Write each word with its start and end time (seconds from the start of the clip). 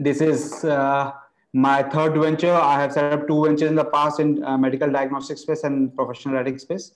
This 0.00 0.22
is 0.22 0.64
uh, 0.64 1.12
my 1.52 1.82
third 1.82 2.16
venture. 2.16 2.54
I 2.54 2.80
have 2.80 2.94
set 2.94 3.12
up 3.12 3.28
two 3.28 3.44
ventures 3.44 3.68
in 3.68 3.74
the 3.74 3.84
past 3.84 4.18
in 4.18 4.42
uh, 4.42 4.56
medical 4.56 4.90
diagnostic 4.90 5.36
space 5.36 5.62
and 5.62 5.94
professional 5.94 6.36
genetics 6.36 6.62
space. 6.62 6.92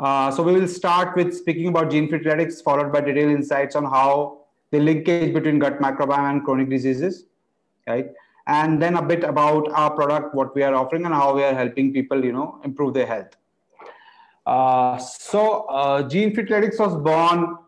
Uh, 0.00 0.32
so 0.32 0.42
we 0.42 0.52
will 0.52 0.66
start 0.66 1.16
with 1.16 1.32
speaking 1.32 1.68
about 1.68 1.90
Genefitletics, 1.90 2.60
followed 2.60 2.92
by 2.92 3.02
detailed 3.02 3.30
insights 3.30 3.76
on 3.76 3.84
how 3.84 4.38
the 4.72 4.80
linkage 4.80 5.32
between 5.32 5.60
gut 5.60 5.78
microbiome 5.78 6.28
and 6.28 6.44
chronic 6.44 6.68
diseases, 6.68 7.26
right? 7.86 8.10
And 8.48 8.82
then 8.82 8.96
a 8.96 9.02
bit 9.02 9.22
about 9.22 9.70
our 9.70 9.92
product, 9.92 10.34
what 10.34 10.56
we 10.56 10.64
are 10.64 10.74
offering, 10.74 11.04
and 11.04 11.14
how 11.14 11.36
we 11.36 11.44
are 11.44 11.54
helping 11.54 11.92
people, 11.92 12.24
you 12.24 12.32
know, 12.32 12.60
improve 12.64 12.94
their 12.94 13.06
health. 13.06 13.36
Uh, 14.44 14.98
so 14.98 15.66
uh, 15.66 16.02
Genefitletics 16.02 16.80
was 16.80 16.96
born 16.96 17.58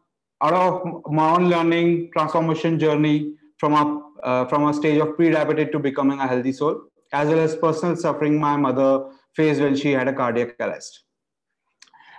out 0.43 0.55
of 0.55 1.05
my 1.13 1.31
own 1.37 1.49
learning 1.49 2.11
transformation 2.11 2.81
journey 2.81 3.35
from 3.59 3.75
a 3.75 4.06
uh, 4.23 4.45
from 4.47 4.67
a 4.69 4.75
stage 4.75 5.01
of 5.01 5.17
pre-diabetic 5.17 5.73
to 5.73 5.79
becoming 5.79 6.19
a 6.21 6.27
healthy 6.27 6.53
soul, 6.53 6.83
as 7.13 7.29
well 7.29 7.41
as 7.41 7.57
personal 7.57 7.97
suffering 7.97 8.39
my 8.39 8.57
mother 8.57 9.11
faced 9.35 9.61
when 9.61 9.77
she 9.77 9.93
had 9.93 10.09
a 10.09 10.13
cardiac 10.13 10.55
arrest. 10.61 11.05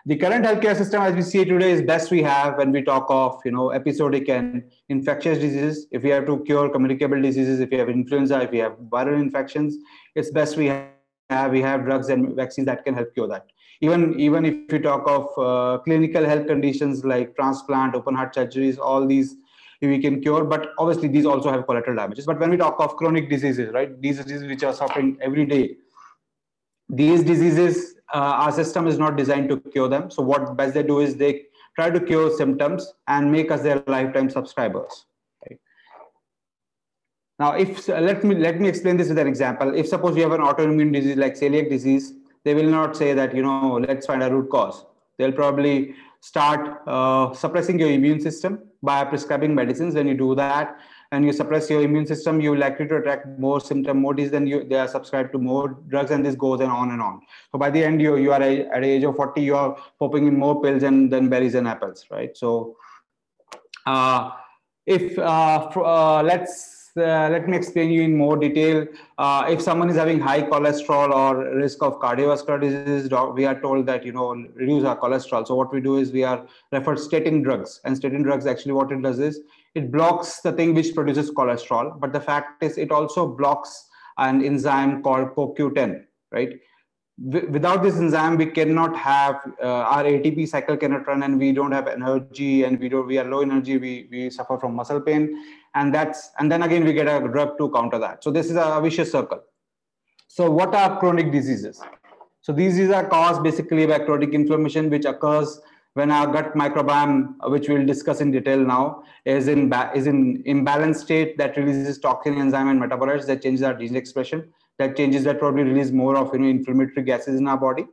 The 0.05 0.15
current 0.15 0.45
healthcare 0.45 0.73
system, 0.73 1.01
as 1.01 1.13
we 1.15 1.21
see 1.21 1.43
today, 1.43 1.71
is 1.71 1.81
best 1.81 2.11
we 2.11 2.23
have 2.23 2.57
when 2.57 2.71
we 2.71 2.81
talk 2.81 3.07
of 3.09 3.41
you 3.43 3.51
know 3.51 3.73
episodic 3.73 4.29
and 4.29 4.63
infectious 4.87 5.37
diseases. 5.37 5.87
If 5.91 6.03
we 6.03 6.11
have 6.11 6.25
to 6.27 6.43
cure 6.45 6.69
communicable 6.69 7.21
diseases, 7.21 7.59
if 7.59 7.71
we 7.71 7.77
have 7.77 7.89
influenza, 7.89 8.39
if 8.43 8.51
we 8.51 8.59
have 8.59 8.77
viral 8.89 9.19
infections, 9.19 9.75
it's 10.15 10.31
best 10.31 10.55
we 10.55 10.67
have 10.67 11.51
we 11.51 11.61
have 11.61 11.83
drugs 11.83 12.07
and 12.07 12.33
vaccines 12.37 12.67
that 12.67 12.85
can 12.85 12.93
help 12.93 13.13
cure 13.13 13.27
that. 13.27 13.47
Even 13.81 14.17
even 14.17 14.45
if 14.45 14.71
we 14.71 14.79
talk 14.79 15.03
of 15.07 15.27
uh, 15.37 15.79
clinical 15.79 16.23
health 16.23 16.47
conditions 16.47 17.03
like 17.03 17.35
transplant, 17.35 17.93
open 17.93 18.15
heart 18.15 18.33
surgeries, 18.33 18.79
all 18.79 19.05
these 19.05 19.35
we 19.81 19.99
can 19.99 20.21
cure 20.21 20.43
but 20.43 20.69
obviously 20.77 21.07
these 21.07 21.25
also 21.25 21.51
have 21.51 21.65
collateral 21.65 21.95
damages. 21.95 22.25
But 22.25 22.39
when 22.39 22.49
we 22.49 22.57
talk 22.57 22.79
of 22.79 22.95
chronic 22.95 23.29
diseases 23.29 23.73
right 23.73 24.01
these 24.01 24.17
diseases 24.17 24.47
which 24.47 24.63
are 24.63 24.73
suffering 24.73 25.17
every 25.21 25.45
day 25.45 25.75
these 26.89 27.23
diseases 27.23 27.95
uh, 28.13 28.17
our 28.17 28.51
system 28.51 28.87
is 28.87 28.97
not 28.97 29.17
designed 29.17 29.49
to 29.49 29.59
cure 29.59 29.89
them. 29.89 30.09
So 30.09 30.23
what 30.23 30.55
best 30.55 30.73
they 30.73 30.83
do 30.83 30.99
is 30.99 31.17
they 31.17 31.43
try 31.75 31.89
to 31.89 31.99
cure 31.99 32.35
symptoms 32.35 32.93
and 33.07 33.31
make 33.31 33.51
us 33.51 33.61
their 33.61 33.83
lifetime 33.87 34.29
subscribers 34.29 35.05
right? 35.47 35.59
now 37.39 37.51
if 37.53 37.87
let 37.87 38.23
me 38.23 38.35
let 38.35 38.59
me 38.59 38.67
explain 38.67 38.97
this 38.97 39.09
with 39.09 39.19
an 39.19 39.27
example. 39.27 39.75
If 39.75 39.87
suppose 39.87 40.15
you 40.15 40.23
have 40.23 40.31
an 40.31 40.41
autoimmune 40.41 40.93
disease 40.93 41.17
like 41.17 41.35
celiac 41.35 41.69
disease 41.69 42.13
they 42.43 42.53
will 42.53 42.69
not 42.69 42.95
say 42.95 43.13
that 43.13 43.35
you 43.35 43.41
know 43.41 43.79
let's 43.87 44.05
find 44.05 44.23
a 44.23 44.33
root 44.33 44.49
cause. 44.49 44.85
They'll 45.17 45.33
probably 45.33 45.95
start 46.21 46.81
uh, 46.87 47.33
suppressing 47.33 47.79
your 47.79 47.89
immune 47.89 48.19
system 48.19 48.59
by 48.81 49.03
prescribing 49.03 49.53
medicines. 49.55 49.95
When 49.95 50.07
you 50.07 50.15
do 50.15 50.35
that 50.35 50.79
and 51.11 51.25
you 51.25 51.31
suppress 51.31 51.69
your 51.69 51.81
immune 51.81 52.05
system, 52.05 52.41
you're 52.41 52.57
likely 52.57 52.87
to 52.87 52.97
attract 52.97 53.27
more 53.39 53.59
symptom, 53.59 53.99
more 54.01 54.13
disease, 54.13 54.31
then 54.31 54.47
you, 54.47 54.63
they 54.63 54.75
are 54.75 54.87
subscribed 54.87 55.31
to 55.33 55.37
more 55.37 55.77
drugs, 55.87 56.11
and 56.11 56.25
this 56.25 56.35
goes 56.35 56.59
and 56.59 56.71
on 56.71 56.91
and 56.91 57.01
on. 57.01 57.21
So 57.51 57.57
by 57.57 57.69
the 57.69 57.83
end, 57.83 58.01
you 58.01 58.17
you 58.17 58.31
are 58.33 58.41
a, 58.41 58.65
at 58.67 58.81
the 58.81 58.89
age 58.89 59.03
of 59.03 59.15
40, 59.15 59.41
you 59.41 59.55
are 59.55 59.77
popping 59.99 60.27
in 60.27 60.37
more 60.37 60.61
pills 60.61 60.83
and 60.83 61.11
than 61.11 61.29
berries 61.29 61.55
and 61.55 61.67
apples, 61.67 62.05
right? 62.11 62.35
So 62.35 62.75
uh, 63.85 64.31
if 64.85 65.17
uh, 65.17 65.69
uh 65.75 66.23
let's 66.23 66.76
uh, 66.97 67.29
let 67.31 67.47
me 67.47 67.55
explain 67.55 67.91
you 67.91 68.01
in 68.01 68.17
more 68.17 68.37
detail. 68.37 68.85
Uh, 69.17 69.45
if 69.49 69.61
someone 69.61 69.89
is 69.89 69.95
having 69.95 70.19
high 70.19 70.41
cholesterol 70.41 71.13
or 71.13 71.55
risk 71.55 71.81
of 71.83 71.99
cardiovascular 71.99 72.59
disease, 72.59 73.11
we 73.33 73.45
are 73.45 73.59
told 73.61 73.85
that 73.85 74.05
you 74.05 74.11
know 74.11 74.33
reduce 74.55 74.83
our 74.83 74.97
cholesterol. 74.97 75.47
So 75.47 75.55
what 75.55 75.73
we 75.73 75.81
do 75.81 75.97
is 75.97 76.11
we 76.11 76.23
are 76.23 76.45
referred 76.71 76.99
statin 76.99 77.41
drugs, 77.41 77.79
and 77.85 77.95
statin 77.95 78.23
drugs 78.23 78.45
actually 78.45 78.73
what 78.73 78.91
it 78.91 79.01
does 79.01 79.19
is 79.19 79.41
it 79.75 79.91
blocks 79.91 80.41
the 80.41 80.51
thing 80.51 80.73
which 80.73 80.93
produces 80.95 81.31
cholesterol. 81.31 81.99
But 81.99 82.13
the 82.13 82.21
fact 82.21 82.63
is 82.63 82.77
it 82.77 82.91
also 82.91 83.27
blocks 83.27 83.87
an 84.17 84.43
enzyme 84.43 85.03
called 85.03 85.35
CoQ10, 85.35 86.03
right? 86.31 86.53
without 87.19 87.81
this 87.81 87.95
enzyme 87.95 88.37
we 88.37 88.45
cannot 88.45 88.95
have 88.95 89.41
uh, 89.61 89.65
our 89.65 90.03
atp 90.03 90.47
cycle 90.47 90.77
cannot 90.77 91.07
run 91.07 91.23
and 91.23 91.39
we 91.39 91.51
don't 91.51 91.71
have 91.71 91.87
energy 91.87 92.63
and 92.63 92.79
we 92.79 92.87
don't 92.87 93.07
we 93.07 93.17
are 93.17 93.25
low 93.25 93.41
energy 93.41 93.77
we 93.77 94.07
we 94.11 94.29
suffer 94.29 94.59
from 94.59 94.75
muscle 94.75 95.01
pain 95.01 95.35
and 95.77 95.93
that's 95.93 96.31
and 96.39 96.51
then 96.51 96.63
again 96.63 96.83
we 96.83 96.93
get 96.93 97.07
a 97.07 97.27
drug 97.27 97.57
to 97.59 97.69
counter 97.71 97.99
that. 97.99 98.23
So 98.23 98.31
this 98.31 98.49
is 98.49 98.57
a 98.57 98.79
vicious 98.81 99.11
circle. 99.11 99.41
So 100.27 100.49
what 100.49 100.73
are 100.75 100.99
chronic 100.99 101.31
diseases? 101.31 101.81
So 102.41 102.53
these 102.53 102.89
are 102.89 103.05
caused 103.05 103.43
basically 103.43 103.85
by 103.85 103.99
chronic 103.99 104.33
inflammation 104.33 104.89
which 104.89 105.05
occurs 105.05 105.59
when 105.93 106.11
our 106.11 106.27
gut 106.27 106.53
microbiome 106.53 107.35
which 107.53 107.67
we'll 107.69 107.85
discuss 107.85 108.21
in 108.21 108.31
detail 108.31 108.59
now 108.59 109.03
is 109.25 109.47
in 109.47 109.73
is 109.95 110.07
in 110.07 110.43
imbalanced 110.43 111.03
state 111.07 111.37
that 111.37 111.57
releases 111.57 111.99
toxin 111.99 112.37
enzyme 112.43 112.69
and 112.73 112.81
metabolites 112.81 113.25
that 113.25 113.41
changes 113.41 113.63
our 113.63 113.73
gene 113.73 113.95
expression 113.95 114.43
that 114.77 114.95
changes 114.95 115.23
that 115.23 115.39
probably 115.39 115.63
release 115.63 115.91
more 115.91 116.15
of 116.15 116.33
you 116.33 116.39
know 116.39 116.49
inflammatory 116.55 117.05
gases 117.11 117.39
in 117.39 117.47
our 117.47 117.57
body 117.57 117.87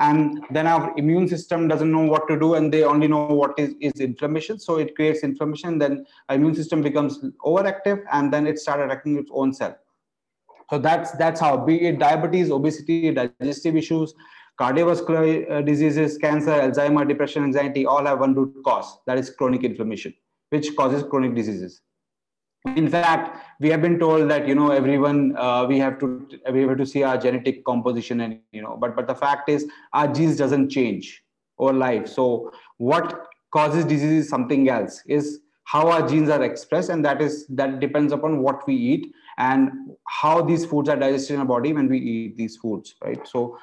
and 0.00 0.42
then 0.50 0.66
our 0.66 0.92
immune 0.96 1.28
system 1.28 1.68
doesn't 1.68 1.92
know 1.92 2.04
what 2.04 2.26
to 2.28 2.38
do 2.38 2.54
and 2.54 2.72
they 2.72 2.84
only 2.84 3.06
know 3.06 3.26
what 3.26 3.52
is, 3.58 3.74
is 3.80 4.00
inflammation. 4.00 4.58
So 4.58 4.78
it 4.78 4.96
creates 4.96 5.22
inflammation 5.22 5.78
then 5.78 6.06
our 6.28 6.36
immune 6.36 6.54
system 6.54 6.80
becomes 6.80 7.20
overactive 7.44 8.02
and 8.10 8.32
then 8.32 8.46
it 8.46 8.58
starts 8.58 8.82
attacking 8.82 9.18
its 9.18 9.30
own 9.32 9.52
cell. 9.52 9.76
So 10.70 10.78
that's 10.78 11.10
that's 11.12 11.40
how 11.40 11.56
be 11.58 11.82
it 11.86 11.98
diabetes 11.98 12.50
obesity 12.50 13.12
digestive 13.12 13.76
issues 13.76 14.14
cardiovascular 14.60 15.50
uh, 15.50 15.62
diseases 15.62 16.16
cancer 16.16 16.52
alzheimer 16.52 17.06
depression 17.08 17.42
anxiety 17.42 17.84
all 17.84 18.04
have 18.06 18.20
one 18.20 18.34
root 18.34 18.54
cause 18.64 18.98
that 19.06 19.18
is 19.18 19.30
chronic 19.30 19.64
inflammation 19.64 20.14
which 20.50 20.76
causes 20.76 21.02
chronic 21.10 21.34
diseases 21.34 21.80
in 22.76 22.88
fact 22.88 23.38
we 23.58 23.70
have 23.70 23.80
been 23.80 23.98
told 23.98 24.30
that 24.30 24.46
you 24.46 24.54
know 24.54 24.70
everyone 24.70 25.34
uh, 25.36 25.64
we 25.66 25.78
have 25.78 25.98
to 25.98 26.28
we 26.52 26.62
have 26.62 26.76
to 26.76 26.86
see 26.86 27.02
our 27.02 27.16
genetic 27.16 27.64
composition 27.64 28.20
and 28.20 28.38
you 28.52 28.62
know 28.62 28.76
but 28.78 28.94
but 28.94 29.06
the 29.06 29.14
fact 29.14 29.48
is 29.48 29.66
our 29.92 30.08
genes 30.08 30.36
doesn't 30.36 30.68
change 30.68 31.22
over 31.60 31.72
life. 31.72 32.08
So 32.08 32.52
what 32.78 33.26
causes 33.52 33.84
disease 33.84 34.24
is 34.24 34.28
something 34.28 34.68
else 34.68 35.02
is 35.06 35.40
how 35.64 35.88
our 35.88 36.08
genes 36.08 36.28
are 36.28 36.42
expressed 36.42 36.90
and 36.90 37.04
that 37.04 37.20
is 37.22 37.46
that 37.48 37.78
depends 37.78 38.12
upon 38.12 38.42
what 38.42 38.66
we 38.66 38.74
eat 38.74 39.12
and 39.38 39.70
how 40.08 40.42
these 40.42 40.64
foods 40.64 40.88
are 40.88 40.96
digested 40.96 41.34
in 41.34 41.40
our 41.40 41.46
body 41.46 41.72
when 41.72 41.88
we 41.88 41.98
eat 41.98 42.36
these 42.36 42.56
foods 42.56 42.96
right? 43.04 43.26
So 43.26 43.58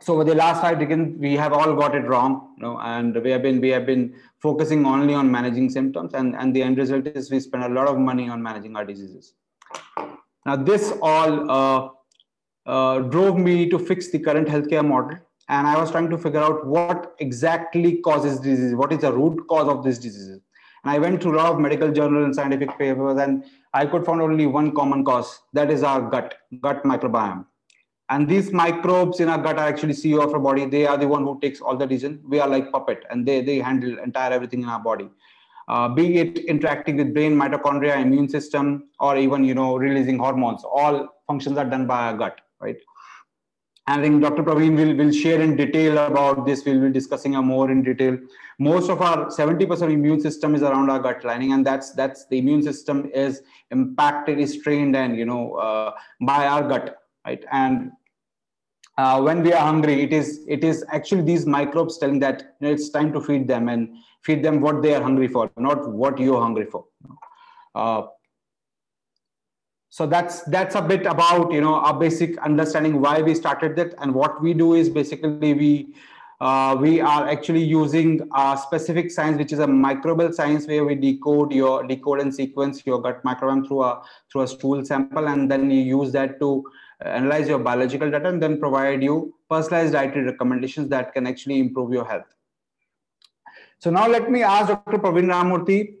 so 0.00 0.14
over 0.14 0.24
the 0.24 0.34
last 0.34 0.62
five 0.62 0.78
decades 0.78 1.18
we 1.18 1.34
have 1.34 1.52
all 1.52 1.74
got 1.74 1.94
it 1.94 2.06
wrong 2.06 2.54
you 2.56 2.62
know 2.62 2.78
and 2.78 3.20
we 3.22 3.30
have 3.30 3.42
been 3.42 3.60
we 3.60 3.68
have 3.68 3.84
been 3.84 4.14
focusing 4.40 4.86
only 4.86 5.14
on 5.14 5.30
managing 5.30 5.68
symptoms 5.68 6.14
and 6.14 6.36
and 6.36 6.54
the 6.54 6.62
end 6.62 6.78
result 6.78 7.06
is 7.08 7.30
we 7.30 7.40
spend 7.40 7.64
a 7.64 7.68
lot 7.68 7.88
of 7.88 7.98
money 7.98 8.28
on 8.28 8.42
managing 8.42 8.76
our 8.76 8.84
diseases. 8.84 9.34
Now 10.46 10.56
this 10.56 10.92
all 11.02 11.50
uh, 11.50 11.88
uh, 12.66 13.00
drove 13.00 13.36
me 13.36 13.68
to 13.68 13.78
fix 13.78 14.10
the 14.10 14.18
current 14.18 14.46
healthcare 14.46 14.86
model 14.86 15.18
and 15.48 15.66
i 15.66 15.76
was 15.80 15.90
trying 15.90 16.10
to 16.10 16.18
figure 16.18 16.40
out 16.40 16.66
what 16.66 17.14
exactly 17.18 17.96
causes 18.08 18.38
disease 18.38 18.74
what 18.74 18.92
is 18.92 19.00
the 19.00 19.12
root 19.12 19.46
cause 19.48 19.68
of 19.68 19.82
these 19.84 19.98
diseases. 19.98 20.40
And 20.84 20.92
i 20.92 20.98
went 20.98 21.22
through 21.22 21.34
a 21.36 21.38
lot 21.38 21.52
of 21.52 21.58
medical 21.58 21.90
journals 21.90 22.24
and 22.26 22.34
scientific 22.34 22.78
papers 22.78 23.18
and 23.18 23.44
i 23.74 23.86
could 23.86 24.04
find 24.04 24.20
only 24.20 24.46
one 24.46 24.74
common 24.74 25.04
cause 25.04 25.40
that 25.52 25.70
is 25.70 25.82
our 25.82 26.02
gut 26.10 26.34
gut 26.60 26.84
microbiome 26.84 27.46
and 28.10 28.28
these 28.28 28.52
microbes 28.52 29.20
in 29.20 29.28
our 29.28 29.38
gut 29.38 29.58
are 29.58 29.68
actually 29.68 29.92
CEO 29.92 30.24
of 30.24 30.32
our 30.32 30.40
body. 30.40 30.64
They 30.64 30.86
are 30.86 30.96
the 30.96 31.06
one 31.06 31.24
who 31.24 31.38
takes 31.40 31.60
all 31.60 31.76
the 31.76 31.86
decision. 31.86 32.22
We 32.26 32.40
are 32.40 32.48
like 32.48 32.72
puppet, 32.72 33.04
and 33.10 33.26
they 33.26 33.40
they 33.42 33.58
handle 33.58 33.98
entire 33.98 34.32
everything 34.32 34.62
in 34.62 34.68
our 34.68 34.80
body. 34.80 35.08
Uh, 35.68 35.88
be 35.88 36.16
it 36.16 36.38
interacting 36.38 36.96
with 36.96 37.12
brain, 37.12 37.34
mitochondria, 37.34 38.00
immune 38.00 38.28
system, 38.28 38.88
or 38.98 39.16
even 39.18 39.44
you 39.44 39.54
know 39.54 39.76
releasing 39.76 40.18
hormones. 40.18 40.64
All 40.64 41.08
functions 41.26 41.58
are 41.58 41.66
done 41.66 41.86
by 41.86 42.06
our 42.06 42.16
gut, 42.16 42.40
right? 42.60 42.78
And 43.86 44.00
I 44.00 44.04
think 44.04 44.22
Dr. 44.22 44.42
Praveen 44.42 44.76
will, 44.76 44.94
will 44.96 45.12
share 45.12 45.40
in 45.40 45.56
detail 45.56 45.96
about 45.98 46.44
this. 46.44 46.62
We'll 46.64 46.80
be 46.80 46.90
discussing 46.90 47.32
more 47.32 47.70
in 47.70 47.82
detail. 47.82 48.18
Most 48.58 48.90
of 48.90 49.00
our 49.00 49.28
70% 49.28 49.90
immune 49.90 50.20
system 50.20 50.54
is 50.54 50.62
around 50.62 50.90
our 50.90 50.98
gut 50.98 51.24
lining, 51.24 51.52
and 51.52 51.64
that's 51.66 51.92
that's 51.92 52.26
the 52.26 52.38
immune 52.38 52.62
system 52.62 53.10
is 53.14 53.42
impacted, 53.70 54.38
is 54.38 54.58
trained, 54.62 54.96
and 54.96 55.16
you 55.16 55.26
know 55.26 55.54
uh, 55.54 55.92
by 56.22 56.46
our 56.46 56.66
gut, 56.66 57.02
right? 57.26 57.44
And 57.52 57.92
uh, 58.98 59.20
when 59.22 59.42
we 59.44 59.52
are 59.52 59.64
hungry, 59.64 60.02
it 60.02 60.12
is 60.12 60.44
it 60.48 60.64
is 60.64 60.84
actually 60.88 61.22
these 61.22 61.46
microbes 61.46 61.98
telling 61.98 62.18
that 62.18 62.56
you 62.60 62.66
know, 62.66 62.74
it's 62.74 62.90
time 62.90 63.12
to 63.12 63.20
feed 63.20 63.46
them 63.46 63.68
and 63.68 63.88
feed 64.22 64.42
them 64.42 64.60
what 64.60 64.82
they 64.82 64.94
are 64.94 65.02
hungry 65.02 65.28
for, 65.28 65.50
not 65.56 65.88
what 65.88 66.18
you're 66.18 66.40
hungry 66.40 66.66
for. 66.66 66.84
Uh, 67.76 68.02
so 69.88 70.04
that's 70.04 70.42
that's 70.42 70.74
a 70.74 70.82
bit 70.82 71.06
about 71.06 71.52
you 71.52 71.60
know 71.60 71.80
a 71.84 71.94
basic 71.94 72.36
understanding 72.38 73.00
why 73.00 73.22
we 73.22 73.34
started 73.34 73.76
that 73.76 73.94
and 73.98 74.12
what 74.12 74.42
we 74.42 74.52
do 74.52 74.74
is 74.74 74.90
basically 74.90 75.54
we 75.54 75.94
uh, 76.40 76.76
we 76.78 77.00
are 77.00 77.28
actually 77.28 77.62
using 77.62 78.20
a 78.34 78.58
specific 78.60 79.10
science 79.10 79.38
which 79.38 79.52
is 79.52 79.60
a 79.60 79.66
microbial 79.66 80.32
science 80.32 80.66
where 80.66 80.84
we 80.84 80.94
decode 80.94 81.52
your 81.52 81.84
decode 81.86 82.20
and 82.20 82.34
sequence 82.34 82.84
your 82.84 83.00
gut 83.00 83.22
microbiome 83.22 83.66
through 83.66 83.82
a 83.82 84.02
through 84.30 84.42
a 84.42 84.48
stool 84.48 84.84
sample 84.84 85.28
and 85.28 85.50
then 85.50 85.70
you 85.70 85.80
use 85.80 86.12
that 86.12 86.38
to 86.40 86.64
analyze 87.00 87.48
your 87.48 87.58
biological 87.58 88.10
data 88.10 88.28
and 88.28 88.42
then 88.42 88.58
provide 88.58 89.02
you 89.02 89.34
personalized 89.48 89.92
dietary 89.92 90.24
recommendations 90.24 90.88
that 90.88 91.12
can 91.12 91.26
actually 91.26 91.60
improve 91.60 91.92
your 91.92 92.04
health. 92.04 92.26
So 93.78 93.90
now 93.90 94.08
let 94.08 94.30
me 94.30 94.42
ask 94.42 94.68
Dr. 94.68 94.98
Praveen 94.98 95.26
Ramamurthy, 95.26 95.94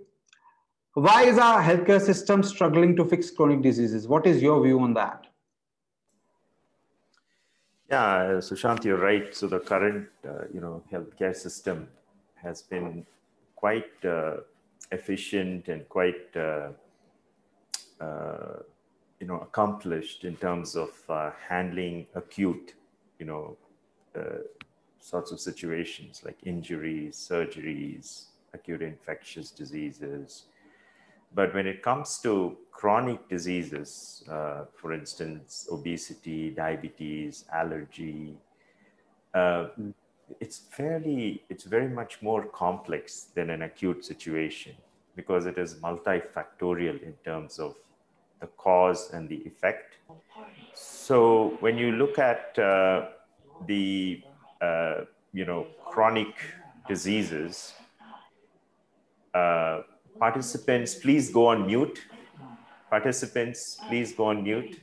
Why 0.94 1.22
is 1.24 1.38
our 1.38 1.62
healthcare 1.62 2.00
system 2.00 2.42
struggling 2.42 2.96
to 2.96 3.04
fix 3.04 3.30
chronic 3.30 3.62
diseases? 3.62 4.08
What 4.08 4.26
is 4.26 4.42
your 4.42 4.62
view 4.62 4.80
on 4.80 4.94
that? 4.94 5.26
Yeah, 7.88 8.40
Sushant, 8.40 8.84
you're 8.84 8.98
right. 8.98 9.34
So 9.34 9.46
the 9.46 9.60
current, 9.60 10.08
uh, 10.28 10.44
you 10.52 10.60
know, 10.60 10.82
healthcare 10.92 11.34
system 11.34 11.88
has 12.34 12.62
been 12.62 13.06
quite 13.56 14.04
uh, 14.04 14.38
efficient 14.92 15.68
and 15.68 15.88
quite, 15.88 16.36
uh, 16.36 16.70
uh 18.00 18.58
you 19.20 19.26
know, 19.26 19.40
accomplished 19.40 20.24
in 20.24 20.36
terms 20.36 20.76
of 20.76 20.90
uh, 21.08 21.30
handling 21.48 22.06
acute, 22.14 22.74
you 23.18 23.26
know, 23.26 23.56
uh, 24.16 24.38
sorts 25.00 25.32
of 25.32 25.40
situations 25.40 26.22
like 26.24 26.36
injuries, 26.44 27.16
surgeries, 27.16 28.26
acute 28.54 28.82
infectious 28.82 29.50
diseases. 29.50 30.44
But 31.34 31.54
when 31.54 31.66
it 31.66 31.82
comes 31.82 32.18
to 32.20 32.56
chronic 32.70 33.28
diseases, 33.28 34.24
uh, 34.30 34.64
for 34.74 34.92
instance, 34.92 35.68
obesity, 35.70 36.50
diabetes, 36.50 37.44
allergy, 37.52 38.36
uh, 39.34 39.68
it's 40.40 40.58
fairly, 40.58 41.42
it's 41.48 41.64
very 41.64 41.88
much 41.88 42.22
more 42.22 42.44
complex 42.46 43.26
than 43.34 43.50
an 43.50 43.62
acute 43.62 44.04
situation 44.04 44.74
because 45.16 45.46
it 45.46 45.58
is 45.58 45.74
multifactorial 45.74 47.02
in 47.02 47.14
terms 47.24 47.58
of 47.58 47.74
the 48.40 48.46
cause 48.46 49.10
and 49.12 49.28
the 49.28 49.42
effect. 49.46 49.96
So 50.74 51.56
when 51.60 51.78
you 51.78 51.92
look 51.92 52.18
at 52.18 52.58
uh, 52.58 53.08
the, 53.66 54.22
uh, 54.60 55.04
you 55.32 55.44
know, 55.44 55.66
chronic 55.84 56.34
diseases, 56.86 57.72
uh, 59.34 59.82
Participants, 60.18 60.96
please 60.96 61.30
go 61.30 61.46
on 61.46 61.64
mute. 61.66 62.00
Participants, 62.90 63.78
please 63.88 64.12
go 64.12 64.24
on 64.24 64.42
mute. 64.42 64.80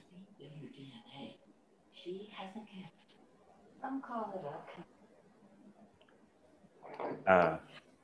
Uh, 7.27 7.57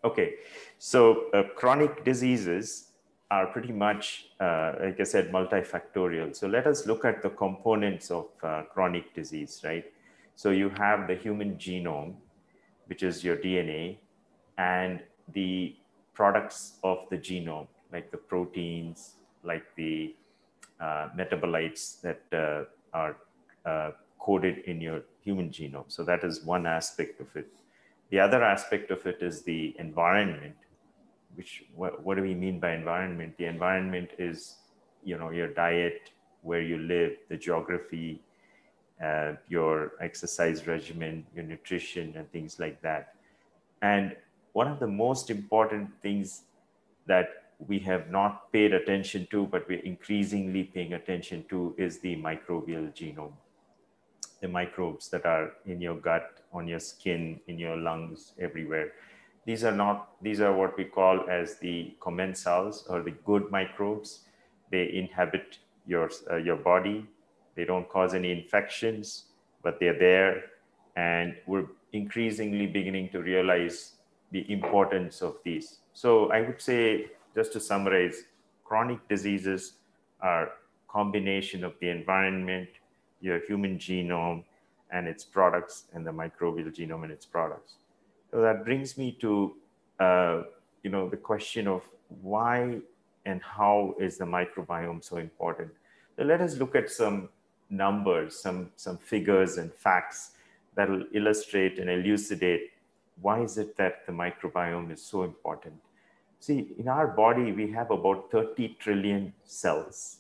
okay, 0.04 0.34
so 0.78 1.30
uh, 1.32 1.44
chronic 1.56 2.04
diseases 2.04 2.91
are 3.32 3.48
pretty 3.48 3.72
much, 3.72 4.28
uh, 4.42 4.74
like 4.82 5.00
I 5.00 5.04
said, 5.04 5.32
multifactorial. 5.32 6.36
So 6.36 6.48
let 6.48 6.68
us 6.68 6.86
look 6.86 7.06
at 7.06 7.22
the 7.24 7.30
components 7.30 8.12
of 8.12 8.28
uh, 8.44 8.64
chronic 8.64 9.16
disease, 9.16 9.62
right? 9.64 9.86
So 10.36 10.52
you 10.52 10.70
have 10.72 11.08
the 11.08 11.16
human 11.16 11.56
genome, 11.56 12.16
which 12.88 13.04
is 13.04 13.24
your 13.24 13.38
DNA, 13.38 14.00
and 14.58 15.02
the 15.32 15.76
products 16.14 16.74
of 16.84 17.08
the 17.10 17.18
genome, 17.18 17.68
like 17.94 18.12
the 18.12 18.18
proteins, 18.18 19.14
like 19.44 19.64
the 19.78 20.14
uh, 20.82 21.08
metabolites 21.18 22.02
that 22.02 22.22
uh, 22.34 22.66
are 22.94 23.16
uh, 23.66 23.92
coded 24.20 24.60
in 24.66 24.82
your 24.82 25.04
human 25.24 25.50
genome. 25.50 25.86
So 25.88 26.04
that 26.04 26.26
is 26.26 26.44
one 26.44 26.66
aspect 26.66 27.22
of 27.22 27.34
it. 27.38 27.48
The 28.10 28.20
other 28.20 28.44
aspect 28.44 28.92
of 28.92 29.06
it 29.06 29.20
is 29.22 29.44
the 29.44 29.74
environment, 29.80 30.56
which 31.36 31.64
what, 31.76 32.04
what 32.04 32.16
do 32.18 32.24
we 32.24 32.34
mean 32.34 32.60
by 32.60 32.74
environment? 32.74 33.38
The 33.38 33.46
environment 33.46 34.10
is, 34.18 34.56
you 35.04 35.18
know, 35.18 35.30
your 35.32 35.48
diet, 35.48 36.10
where 36.42 36.62
you 36.62 36.78
live, 36.78 37.14
the 37.30 37.38
geography, 37.38 38.22
uh, 39.04 39.34
your 39.48 39.94
exercise 40.02 40.68
regimen, 40.68 41.26
your 41.36 41.44
nutrition, 41.44 42.14
and 42.16 42.32
things 42.32 42.60
like 42.60 42.82
that. 42.82 43.16
And 43.82 44.16
one 44.54 44.68
of 44.68 44.80
the 44.80 44.88
most 44.88 45.30
important 45.30 45.90
things 46.02 46.44
that 47.08 47.30
we 47.68 47.80
have 47.80 48.10
not 48.10 48.52
paid 48.52 48.74
attention 48.74 49.28
to, 49.32 49.46
but 49.48 49.68
we're 49.68 49.80
increasingly 49.80 50.64
paying 50.64 50.94
attention 50.94 51.46
to, 51.50 51.76
is 51.78 52.00
the 52.00 52.16
microbial 52.16 52.94
genome. 52.94 53.34
The 54.42 54.48
microbes 54.48 55.10
that 55.10 55.26
are 55.26 55.52
in 55.66 55.80
your 55.80 55.96
gut, 55.96 56.42
on 56.52 56.68
your 56.68 56.80
skin, 56.80 57.40
in 57.48 57.60
your 57.60 57.78
lungs, 57.78 58.34
everywhere. 58.40 58.94
These 59.46 59.64
are 59.64 59.72
not, 59.72 60.10
these 60.22 60.40
are 60.40 60.54
what 60.54 60.78
we 60.78 60.86
call 60.86 61.30
as 61.30 61.58
the 61.60 61.96
commensals 62.00 62.90
or 62.90 63.02
the 63.02 63.12
good 63.12 63.50
microbes. 63.52 64.22
They 64.72 64.94
inhabit 64.94 65.58
your, 65.86 66.10
uh, 66.30 66.36
your 66.38 66.58
body. 66.58 67.08
They 67.56 67.66
don't 67.66 67.90
cause 67.90 68.14
any 68.14 68.32
infections, 68.32 69.26
but 69.64 69.80
they're 69.80 69.98
there. 69.98 70.44
And 70.96 71.36
we're 71.48 71.66
increasingly 71.92 72.68
beginning 72.68 73.10
to 73.10 73.22
realize 73.22 73.96
the 74.32 74.50
importance 74.52 75.22
of 75.22 75.38
these. 75.44 75.80
So 75.94 76.32
I 76.32 76.42
would 76.42 76.62
say, 76.62 77.08
just 77.36 77.52
to 77.54 77.60
summarize, 77.60 78.24
chronic 78.64 79.06
diseases 79.10 79.74
are 80.22 80.52
combination 80.88 81.64
of 81.64 81.74
the 81.80 81.90
environment, 81.90 82.70
your 83.22 83.40
human 83.46 83.78
genome 83.78 84.44
and 84.92 85.08
its 85.08 85.24
products, 85.24 85.86
and 85.94 86.06
the 86.06 86.12
microbial 86.12 86.74
genome 86.74 87.04
and 87.04 87.12
its 87.12 87.26
products. 87.26 87.76
So 88.32 88.42
that 88.42 88.64
brings 88.64 88.98
me 88.98 89.12
to, 89.22 89.56
uh, 90.00 90.44
you 90.84 90.90
know, 90.90 91.10
the 91.10 91.18
question 91.18 91.68
of 91.68 91.84
why 92.22 92.80
and 93.26 93.42
how 93.42 93.96
is 94.00 94.18
the 94.18 94.26
microbiome 94.26 95.04
so 95.04 95.18
important? 95.18 95.72
So 96.18 96.24
let 96.24 96.42
us 96.42 96.58
look 96.58 96.76
at 96.76 96.90
some 96.90 97.30
numbers, 97.70 98.36
some, 98.40 98.72
some 98.76 98.98
figures 98.98 99.58
and 99.58 99.74
facts 99.74 100.32
that 100.76 100.90
will 100.90 101.06
illustrate 101.14 101.78
and 101.78 101.90
elucidate 101.90 102.72
why 103.22 103.42
is 103.42 103.58
it 103.58 103.78
that 103.78 104.06
the 104.06 104.12
microbiome 104.12 104.92
is 104.92 105.02
so 105.02 105.24
important? 105.24 105.76
See, 106.40 106.70
in 106.78 106.88
our 106.88 107.08
body, 107.08 107.52
we 107.52 107.72
have 107.72 107.92
about 107.92 108.32
30 108.32 108.78
trillion 108.80 109.34
cells. 109.44 110.18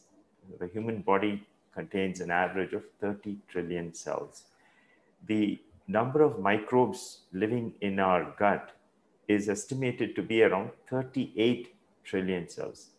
The 0.60 0.68
human 0.68 1.02
body 1.02 1.44
contains 1.74 2.22
an 2.22 2.30
average 2.30 2.74
of 2.74 2.84
30 3.00 3.38
trillion 3.48 3.94
cells. 3.94 4.44
The 5.26 5.60
number 5.88 6.22
of 6.22 6.40
microbes 6.40 7.22
living 7.34 7.74
in 7.82 8.00
our 8.00 8.34
gut 8.38 8.72
is 9.28 9.50
estimated 9.50 10.16
to 10.16 10.22
be 10.22 10.44
around 10.44 10.72
38 10.90 11.76
trillion 12.04 12.48
cells. 12.50 12.92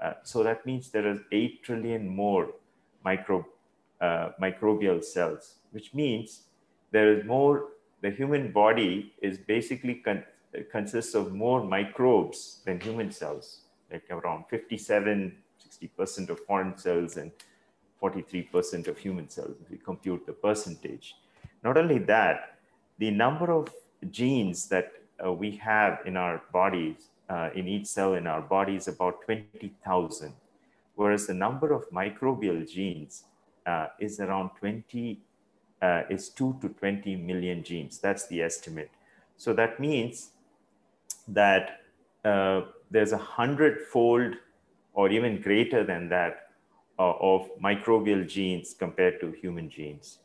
Uh, 0.00 0.12
so 0.22 0.42
that 0.42 0.64
means 0.66 0.90
there 0.90 1.06
is 1.06 1.20
8 1.32 1.62
trillion 1.62 2.08
more 2.08 2.50
micro, 3.04 3.46
uh, 4.00 4.30
microbial 4.40 5.02
cells, 5.02 5.56
which 5.70 5.94
means 5.94 6.42
there 6.90 7.12
is 7.12 7.24
more 7.24 7.68
the 8.02 8.10
human 8.10 8.52
body 8.52 9.14
is 9.22 9.38
basically 9.38 9.94
con- 9.94 10.24
consists 10.70 11.14
of 11.14 11.32
more 11.32 11.64
microbes 11.64 12.60
than 12.64 12.80
human 12.80 13.10
cells, 13.10 13.62
like 13.90 14.04
around 14.10 14.44
57, 14.48 15.36
60% 15.82 16.30
of 16.30 16.40
foreign 16.40 16.76
cells 16.76 17.16
and 17.16 17.32
43% 18.02 18.88
of 18.88 18.98
human 18.98 19.28
cells, 19.28 19.56
if 19.62 19.70
we 19.70 19.78
compute 19.78 20.26
the 20.26 20.32
percentage. 20.32 21.16
Not 21.66 21.76
only 21.76 21.98
that, 22.14 22.58
the 22.98 23.10
number 23.10 23.50
of 23.50 23.74
genes 24.10 24.68
that 24.68 24.92
uh, 25.24 25.32
we 25.32 25.50
have 25.56 25.98
in 26.06 26.16
our 26.16 26.42
bodies, 26.52 27.08
uh, 27.28 27.50
in 27.56 27.66
each 27.66 27.86
cell 27.86 28.14
in 28.14 28.28
our 28.28 28.40
body 28.40 28.76
is 28.76 28.86
about 28.86 29.22
20,000, 29.22 30.32
whereas 30.94 31.26
the 31.26 31.34
number 31.34 31.72
of 31.72 31.90
microbial 31.90 32.60
genes 32.72 33.24
uh, 33.66 33.88
is 33.98 34.20
around 34.20 34.50
20 34.60 35.18
uh, 35.82 36.02
is 36.08 36.28
2 36.28 36.56
to 36.60 36.68
20 36.68 37.16
million 37.16 37.64
genes. 37.64 37.98
That's 37.98 38.28
the 38.28 38.42
estimate. 38.42 38.90
So 39.36 39.52
that 39.54 39.80
means 39.80 40.30
that 41.26 41.80
uh, 42.24 42.60
there's 42.92 43.12
a 43.12 43.18
hundredfold 43.18 44.36
or 44.94 45.10
even 45.10 45.42
greater 45.42 45.82
than 45.82 46.08
that 46.10 46.50
uh, 46.98 47.14
of 47.20 47.50
microbial 47.60 48.26
genes 48.26 48.72
compared 48.72 49.20
to 49.20 49.32
human 49.32 49.68
genes. 49.68 50.18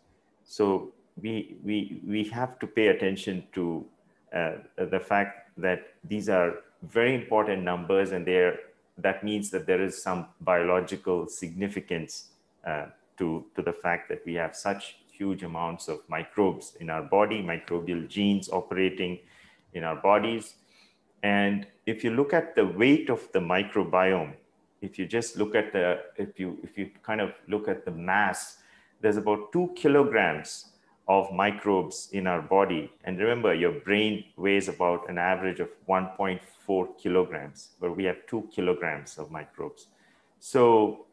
So 0.44 0.94
we, 1.22 1.56
we, 1.64 2.02
we 2.06 2.24
have 2.26 2.60
to 2.60 2.68
pay 2.68 2.88
attention 2.88 3.44
to 3.54 3.86
uh, 4.34 4.54
the 4.78 5.00
fact 5.00 5.50
that 5.58 5.94
these 6.04 6.30
are 6.30 6.56
very 6.84 7.14
important 7.14 7.64
numbers 7.64 8.12
and 8.12 8.26
that 8.98 9.24
means 9.24 9.50
that 9.52 9.66
there 9.66 9.82
is 9.82 10.02
some 10.02 10.28
biological 10.42 11.28
significance 11.28 12.30
uh, 12.66 12.86
to, 13.18 13.46
to 13.56 13.62
the 13.62 13.74
fact 13.74 14.10
that 14.10 14.22
we 14.26 14.34
have 14.36 14.56
such 14.56 14.98
huge 15.12 15.44
amounts 15.44 15.88
of 15.88 16.00
microbes 16.08 16.76
in 16.80 16.90
our 16.90 17.04
body, 17.04 17.42
microbial 17.44 18.08
genes 18.08 18.50
operating 18.50 19.20
in 19.74 19.84
our 19.84 19.96
bodies. 19.96 20.56
And 21.24 21.68
if 21.86 22.04
you 22.04 22.12
look 22.12 22.34
at 22.34 22.56
the 22.56 22.66
weight 22.66 23.10
of 23.10 23.32
the 23.32 23.40
microbiome, 23.40 24.34
if 24.82 24.98
you 24.98 25.06
just 25.06 25.38
look 25.38 25.54
at 25.54 25.72
the, 25.74 26.00
if 26.18 26.40
you, 26.40 26.58
if 26.64 26.78
you 26.78 26.90
kind 27.04 27.22
of 27.22 27.34
look 27.48 27.68
at 27.68 27.86
the 27.86 27.92
mass, 27.92 28.58
there's 29.02 29.18
about 29.18 29.52
two 29.52 29.72
kilograms 29.76 30.71
of 31.08 31.32
microbes 31.32 32.10
in 32.12 32.28
our 32.28 32.42
body. 32.42 32.92
And 33.04 33.20
remember, 33.20 33.54
your 33.54 33.72
brain 33.72 34.26
weighs 34.38 34.68
about 34.68 35.10
an 35.10 35.18
average 35.18 35.60
of 35.60 35.70
1.4 35.88 36.98
kilograms, 37.02 37.72
but 37.80 37.96
we 37.96 38.04
have 38.06 38.18
two 38.28 38.48
kilograms 38.54 39.18
of 39.18 39.32
microbes. 39.32 39.88
So 40.40 41.06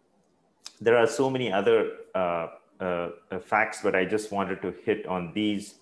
there 0.80 0.97
are 0.97 1.07
so 1.07 1.28
many 1.30 1.52
other 1.52 1.92
uh, 2.14 2.49
uh, 2.80 3.11
uh, 3.30 3.38
facts, 3.40 3.80
but 3.83 3.97
I 3.97 4.04
just 4.04 4.30
wanted 4.30 4.62
to 4.62 4.73
hit 4.85 5.07
on 5.07 5.33
these 5.35 5.75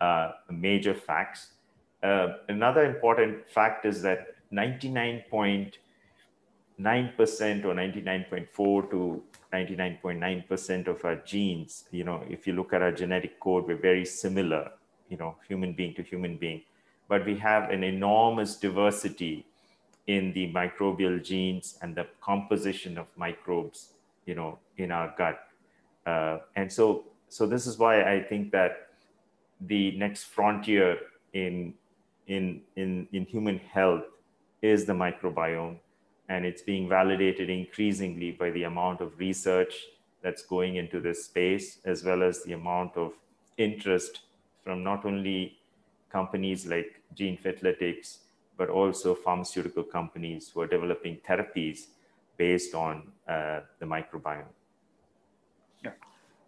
uh, 0.00 0.32
major 0.50 0.94
facts. 0.94 1.52
Uh, 2.02 2.34
another 2.48 2.84
important 2.84 3.48
fact 3.48 3.86
is 3.86 4.02
that 4.02 4.34
99.9% 4.52 5.72
9% 6.80 7.64
or 7.64 7.74
99.4 7.74 8.90
to 8.90 9.22
99.9% 9.56 10.88
of 10.88 11.04
our 11.04 11.16
genes, 11.16 11.84
you 11.90 12.04
know, 12.04 12.22
if 12.28 12.46
you 12.46 12.52
look 12.52 12.72
at 12.72 12.82
our 12.82 12.92
genetic 12.92 13.40
code, 13.40 13.66
we're 13.66 13.76
very 13.90 14.04
similar, 14.04 14.70
you 15.08 15.16
know, 15.16 15.36
human 15.48 15.72
being 15.72 15.94
to 15.94 16.02
human 16.02 16.36
being. 16.36 16.62
But 17.08 17.24
we 17.24 17.36
have 17.38 17.70
an 17.70 17.82
enormous 17.84 18.56
diversity 18.56 19.46
in 20.06 20.32
the 20.32 20.52
microbial 20.52 21.22
genes 21.22 21.78
and 21.82 21.94
the 21.94 22.06
composition 22.20 22.98
of 22.98 23.06
microbes, 23.16 23.92
you 24.26 24.34
know, 24.34 24.58
in 24.76 24.92
our 24.92 25.14
gut. 25.16 25.38
Uh, 26.04 26.38
and 26.54 26.72
so, 26.72 27.04
so 27.28 27.46
this 27.46 27.66
is 27.66 27.78
why 27.78 28.02
I 28.02 28.22
think 28.22 28.52
that 28.52 28.88
the 29.60 29.96
next 29.96 30.24
frontier 30.24 30.98
in, 31.32 31.74
in, 32.26 32.60
in, 32.76 33.08
in 33.12 33.24
human 33.24 33.58
health 33.58 34.04
is 34.62 34.84
the 34.84 34.92
microbiome 34.92 35.78
and 36.28 36.44
it's 36.44 36.62
being 36.62 36.88
validated 36.88 37.50
increasingly 37.50 38.32
by 38.32 38.50
the 38.50 38.64
amount 38.64 39.00
of 39.00 39.18
research 39.18 39.74
that's 40.22 40.42
going 40.42 40.76
into 40.76 41.00
this 41.00 41.24
space 41.24 41.78
as 41.84 42.02
well 42.04 42.22
as 42.22 42.42
the 42.42 42.52
amount 42.52 42.96
of 42.96 43.12
interest 43.58 44.20
from 44.64 44.82
not 44.82 45.04
only 45.04 45.56
companies 46.10 46.66
like 46.66 47.00
Genefitletics 47.14 48.18
but 48.56 48.68
also 48.68 49.14
pharmaceutical 49.14 49.82
companies 49.82 50.50
who 50.52 50.60
are 50.62 50.66
developing 50.66 51.18
therapies 51.28 51.86
based 52.36 52.74
on 52.74 53.02
uh, 53.28 53.60
the 53.78 53.86
microbiome. 53.86 54.44
Yeah. 55.84 55.90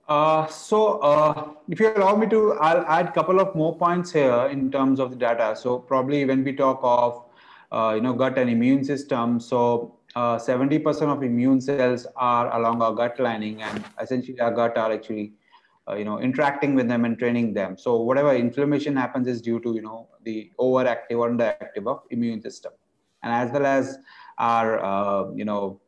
Uh, 0.08 0.46
so 0.46 0.98
uh, 0.98 1.50
if 1.68 1.78
you 1.80 1.92
allow 1.94 2.16
me 2.16 2.26
to 2.26 2.54
i'll 2.54 2.84
add 2.86 3.08
a 3.08 3.12
couple 3.12 3.40
of 3.40 3.54
more 3.54 3.76
points 3.76 4.10
here 4.10 4.48
in 4.50 4.70
terms 4.70 5.00
of 5.00 5.10
the 5.10 5.16
data. 5.16 5.54
So 5.54 5.78
probably 5.78 6.24
when 6.24 6.44
we 6.44 6.52
talk 6.52 6.80
of 6.82 7.24
uh, 7.72 7.92
you 7.94 8.00
know, 8.00 8.12
gut 8.12 8.38
and 8.38 8.50
immune 8.50 8.84
system. 8.84 9.40
So 9.40 9.96
70% 10.16 11.02
uh, 11.02 11.06
of 11.06 11.22
immune 11.22 11.60
cells 11.60 12.06
are 12.16 12.56
along 12.56 12.82
our 12.82 12.94
gut 12.94 13.18
lining 13.20 13.62
and 13.62 13.84
essentially 14.00 14.40
our 14.40 14.50
gut 14.50 14.76
are 14.76 14.92
actually 14.92 15.32
uh, 15.86 15.94
you 15.94 16.04
know 16.04 16.18
interacting 16.18 16.74
with 16.74 16.88
them 16.88 17.04
and 17.04 17.18
training 17.18 17.54
them. 17.54 17.76
So 17.78 17.96
whatever 17.96 18.34
inflammation 18.34 18.96
happens 18.96 19.26
is 19.26 19.40
due 19.40 19.60
to 19.60 19.74
you 19.74 19.82
know 19.82 20.08
the 20.24 20.50
overactive 20.58 21.18
or 21.18 21.30
underactive 21.30 21.86
of 21.86 22.02
immune 22.10 22.40
system. 22.40 22.72
And 23.22 23.32
as 23.32 23.52
well 23.52 23.66
as 23.66 23.98
our 24.38 25.30
you 25.34 25.44
know 25.44 25.80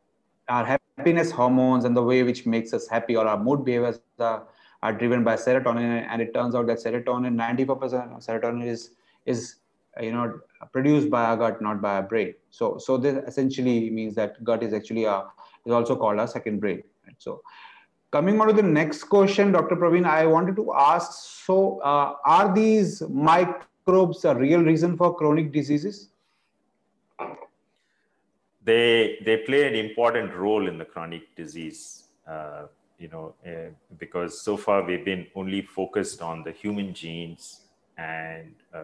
our 0.49 0.65
happiness 0.65 1.31
hormones 1.31 1.85
and 1.85 1.95
the 1.95 2.03
way 2.03 2.23
which 2.23 2.45
makes 2.45 2.73
us 2.73 2.87
happy 2.87 3.15
or 3.15 3.25
our 3.27 3.41
mood 3.41 3.63
behaviors 3.65 3.99
are, 4.19 4.47
are 4.83 4.93
driven 4.93 5.23
by 5.23 5.35
serotonin. 5.35 6.05
And 6.09 6.21
it 6.21 6.33
turns 6.33 6.55
out 6.55 6.67
that 6.67 6.77
serotonin 6.77 7.35
94% 7.35 8.15
of 8.15 8.21
serotonin 8.21 8.65
is 8.65 8.91
is 9.25 9.55
you 9.99 10.11
know 10.11 10.39
produced 10.71 11.09
by 11.09 11.23
our 11.25 11.37
gut 11.37 11.61
not 11.61 11.81
by 11.81 11.95
our 11.95 12.03
brain 12.03 12.33
so 12.49 12.77
so 12.77 12.97
this 12.97 13.17
essentially 13.27 13.89
means 13.89 14.15
that 14.15 14.41
gut 14.43 14.63
is 14.63 14.73
actually 14.73 15.03
a 15.05 15.23
is 15.65 15.73
also 15.73 15.95
called 15.95 16.19
a 16.19 16.27
second 16.27 16.59
brain 16.59 16.81
right? 17.05 17.15
so 17.17 17.41
coming 18.11 18.39
on 18.39 18.47
to 18.47 18.53
the 18.53 18.63
next 18.63 19.03
question 19.03 19.51
dr 19.51 19.75
praveen 19.75 20.05
i 20.05 20.25
wanted 20.25 20.55
to 20.55 20.71
ask 20.73 21.11
so 21.45 21.79
uh, 21.79 22.13
are 22.25 22.53
these 22.53 23.01
microbes 23.09 24.23
a 24.25 24.35
real 24.35 24.63
reason 24.63 24.95
for 24.95 25.13
chronic 25.15 25.51
diseases 25.51 26.09
they 28.63 29.17
they 29.25 29.37
play 29.37 29.67
an 29.67 29.75
important 29.75 30.33
role 30.33 30.67
in 30.67 30.77
the 30.77 30.85
chronic 30.85 31.35
disease 31.35 32.03
uh, 32.27 32.63
you 32.97 33.09
know 33.09 33.33
uh, 33.45 33.69
because 33.97 34.41
so 34.41 34.55
far 34.55 34.83
we've 34.83 35.03
been 35.03 35.25
only 35.35 35.61
focused 35.61 36.21
on 36.21 36.43
the 36.43 36.51
human 36.51 36.93
genes 36.93 37.61
and 37.97 38.53
uh, 38.73 38.83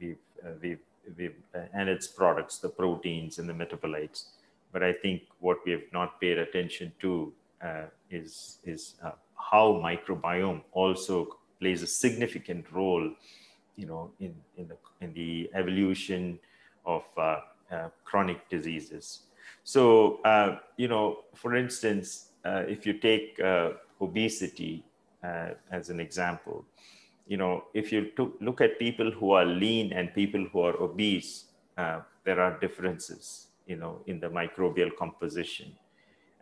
we've 0.00 0.16
we've, 0.62 0.78
we've, 1.16 1.34
uh, 1.54 1.60
and 1.72 1.88
its 1.88 2.06
products, 2.06 2.58
the 2.58 2.68
proteins 2.68 3.38
and 3.38 3.48
the 3.48 3.52
metabolites. 3.52 4.24
But 4.72 4.82
I 4.82 4.92
think 4.92 5.22
what 5.40 5.58
we 5.64 5.72
have 5.72 5.82
not 5.92 6.20
paid 6.20 6.38
attention 6.38 6.92
to 7.00 7.32
uh, 7.62 7.84
is, 8.10 8.58
is 8.64 8.94
how 9.50 9.80
microbiome 9.82 10.62
also 10.72 11.36
plays 11.58 11.82
a 11.82 11.86
significant 11.86 12.64
role, 12.72 13.10
you 13.76 13.86
know, 13.86 14.10
in, 14.20 14.34
in, 14.56 14.68
the, 14.68 14.76
in 15.00 15.12
the 15.14 15.50
evolution 15.54 16.38
of 16.86 17.02
uh, 17.16 17.40
uh, 17.70 17.88
chronic 18.04 18.48
diseases. 18.48 19.20
So, 19.64 20.20
uh, 20.24 20.58
you 20.76 20.88
know, 20.88 21.18
for 21.34 21.54
instance, 21.54 22.28
if 22.44 22.86
you 22.86 22.94
take 22.94 23.38
obesity 24.00 24.82
as 25.22 25.90
an 25.90 26.00
example, 26.00 26.64
you 27.30 27.36
know, 27.36 27.62
if 27.74 27.92
you 27.92 28.10
look 28.40 28.60
at 28.60 28.80
people 28.80 29.08
who 29.12 29.30
are 29.30 29.44
lean 29.44 29.92
and 29.92 30.12
people 30.12 30.44
who 30.52 30.62
are 30.62 30.76
obese, 30.82 31.44
uh, 31.78 32.00
there 32.24 32.40
are 32.40 32.58
differences, 32.58 33.46
you 33.68 33.76
know, 33.76 34.02
in 34.08 34.18
the 34.18 34.26
microbial 34.26 34.90
composition. 34.98 35.72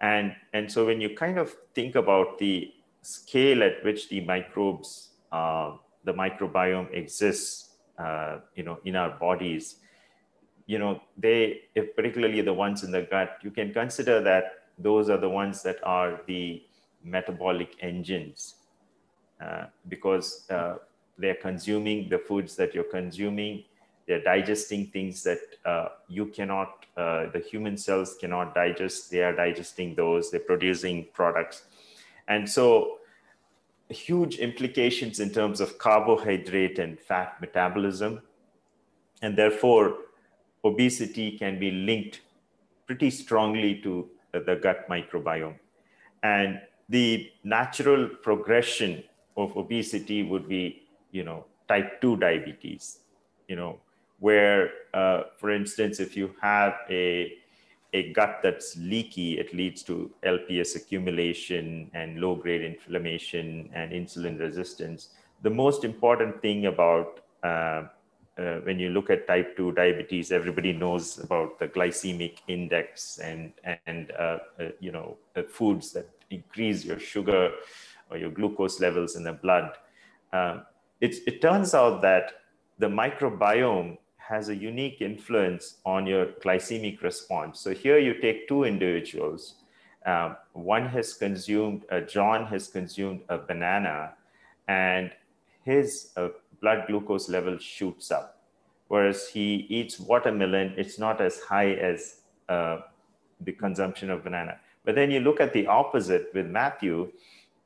And, 0.00 0.34
and 0.54 0.72
so 0.72 0.86
when 0.86 0.98
you 0.98 1.14
kind 1.14 1.38
of 1.38 1.54
think 1.74 1.94
about 1.94 2.38
the 2.38 2.72
scale 3.02 3.62
at 3.62 3.84
which 3.84 4.08
the 4.08 4.22
microbes, 4.22 5.10
uh, 5.30 5.72
the 6.04 6.14
microbiome 6.14 6.90
exists, 6.94 7.74
uh, 7.98 8.38
you 8.54 8.62
know, 8.62 8.78
in 8.86 8.96
our 8.96 9.10
bodies, 9.10 9.76
you 10.64 10.78
know, 10.78 11.02
they, 11.18 11.64
particularly 11.96 12.40
the 12.40 12.54
ones 12.54 12.82
in 12.82 12.90
the 12.90 13.02
gut, 13.02 13.36
you 13.42 13.50
can 13.50 13.74
consider 13.74 14.22
that 14.22 14.68
those 14.78 15.10
are 15.10 15.18
the 15.18 15.28
ones 15.28 15.62
that 15.62 15.76
are 15.82 16.22
the 16.26 16.62
metabolic 17.04 17.76
engines 17.82 18.54
because 19.88 20.48
uh, 20.50 20.76
they're 21.18 21.34
consuming 21.34 22.08
the 22.08 22.18
foods 22.18 22.56
that 22.56 22.74
you're 22.74 22.84
consuming. 22.84 23.64
They're 24.06 24.22
digesting 24.22 24.86
things 24.86 25.22
that 25.24 25.40
uh, 25.66 25.88
you 26.08 26.26
cannot, 26.26 26.86
uh, 26.96 27.26
the 27.30 27.40
human 27.40 27.76
cells 27.76 28.16
cannot 28.18 28.54
digest. 28.54 29.10
They 29.10 29.22
are 29.22 29.34
digesting 29.34 29.94
those, 29.94 30.30
they're 30.30 30.40
producing 30.40 31.08
products. 31.12 31.64
And 32.26 32.48
so, 32.48 32.98
huge 33.90 34.36
implications 34.36 35.18
in 35.18 35.30
terms 35.30 35.60
of 35.60 35.78
carbohydrate 35.78 36.78
and 36.78 37.00
fat 37.00 37.40
metabolism. 37.40 38.20
And 39.22 39.36
therefore, 39.36 39.96
obesity 40.64 41.38
can 41.38 41.58
be 41.58 41.70
linked 41.70 42.20
pretty 42.86 43.10
strongly 43.10 43.80
to 43.82 44.08
the 44.32 44.56
gut 44.62 44.88
microbiome. 44.88 45.56
And 46.22 46.60
the 46.88 47.30
natural 47.44 48.08
progression 48.08 49.04
of 49.38 49.56
obesity 49.56 50.22
would 50.22 50.48
be, 50.48 50.82
you 51.12 51.24
know, 51.24 51.44
type 51.68 52.00
2 52.00 52.16
diabetes, 52.16 52.98
you 53.46 53.56
know, 53.56 53.78
where, 54.18 54.70
uh, 54.94 55.22
for 55.38 55.50
instance, 55.50 56.00
if 56.00 56.16
you 56.16 56.34
have 56.42 56.74
a, 56.90 57.32
a 57.92 58.12
gut 58.12 58.40
that's 58.42 58.76
leaky, 58.76 59.38
it 59.38 59.54
leads 59.54 59.82
to 59.84 60.10
LPS 60.24 60.76
accumulation 60.76 61.90
and 61.94 62.20
low 62.20 62.34
grade 62.34 62.62
inflammation 62.62 63.70
and 63.72 63.92
insulin 63.92 64.38
resistance. 64.40 65.10
The 65.42 65.50
most 65.50 65.84
important 65.84 66.42
thing 66.42 66.66
about 66.66 67.20
uh, 67.44 67.84
uh, 68.38 68.60
when 68.62 68.78
you 68.78 68.90
look 68.90 69.10
at 69.10 69.26
type 69.26 69.56
2 69.56 69.72
diabetes, 69.72 70.30
everybody 70.30 70.72
knows 70.72 71.18
about 71.18 71.58
the 71.58 71.66
glycemic 71.68 72.38
index 72.46 73.18
and, 73.18 73.52
and 73.86 74.12
uh, 74.12 74.38
uh, 74.60 74.68
you 74.80 74.92
know, 74.92 75.16
foods 75.48 75.92
that 75.92 76.08
increase 76.30 76.84
your 76.84 76.98
sugar 76.98 77.50
or 78.10 78.18
your 78.18 78.30
glucose 78.30 78.80
levels 78.80 79.16
in 79.16 79.22
the 79.22 79.32
blood, 79.32 79.72
uh, 80.32 80.60
it, 81.00 81.16
it 81.26 81.40
turns 81.40 81.74
out 81.74 82.02
that 82.02 82.42
the 82.78 82.86
microbiome 82.86 83.98
has 84.16 84.48
a 84.50 84.56
unique 84.56 85.00
influence 85.00 85.78
on 85.86 86.06
your 86.06 86.26
glycemic 86.44 87.02
response. 87.02 87.60
So 87.60 87.72
here 87.72 87.98
you 87.98 88.20
take 88.20 88.46
two 88.46 88.64
individuals. 88.64 89.54
Um, 90.04 90.36
one 90.52 90.86
has 90.88 91.14
consumed, 91.14 91.82
uh, 91.90 92.00
John 92.00 92.46
has 92.46 92.68
consumed 92.68 93.20
a 93.28 93.38
banana 93.38 94.12
and 94.68 95.10
his 95.64 96.12
uh, 96.16 96.28
blood 96.60 96.84
glucose 96.86 97.28
level 97.28 97.58
shoots 97.58 98.10
up. 98.10 98.40
Whereas 98.88 99.28
he 99.28 99.66
eats 99.68 99.98
watermelon, 99.98 100.74
it's 100.76 100.98
not 100.98 101.20
as 101.20 101.40
high 101.40 101.72
as 101.72 102.20
uh, 102.48 102.80
the 103.40 103.52
consumption 103.52 104.10
of 104.10 104.24
banana. 104.24 104.58
But 104.84 104.94
then 104.94 105.10
you 105.10 105.20
look 105.20 105.40
at 105.40 105.52
the 105.52 105.66
opposite 105.66 106.30
with 106.34 106.46
Matthew, 106.46 107.12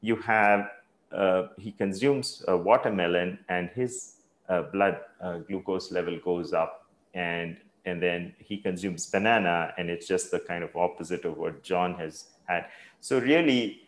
you 0.02 0.16
have 0.16 0.68
uh, 1.12 1.48
he 1.58 1.72
consumes 1.72 2.44
a 2.48 2.56
watermelon 2.56 3.38
and 3.48 3.70
his 3.74 4.16
uh, 4.48 4.62
blood 4.62 4.98
uh, 5.22 5.38
glucose 5.38 5.90
level 5.92 6.18
goes 6.24 6.52
up 6.52 6.86
and 7.14 7.56
and 7.84 8.02
then 8.02 8.32
he 8.38 8.56
consumes 8.56 9.06
banana 9.06 9.72
and 9.76 9.90
it's 9.90 10.06
just 10.06 10.30
the 10.30 10.38
kind 10.38 10.62
of 10.62 10.74
opposite 10.76 11.24
of 11.24 11.36
what 11.36 11.62
john 11.62 11.94
has 11.94 12.26
had. 12.46 12.66
So 13.00 13.18
really 13.18 13.82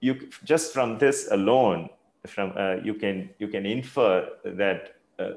you 0.00 0.28
just 0.44 0.72
from 0.72 0.98
this 0.98 1.28
alone 1.30 1.90
from 2.26 2.52
uh, 2.56 2.76
you 2.82 2.94
can 2.94 3.30
you 3.38 3.48
can 3.48 3.66
infer 3.66 4.28
that 4.44 4.96
uh, 5.18 5.32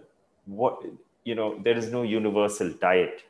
what 0.45 0.83
you 1.23 1.35
know 1.35 1.59
there 1.63 1.77
is 1.77 1.91
no 1.91 2.03
universal 2.03 2.69
diet 2.69 3.23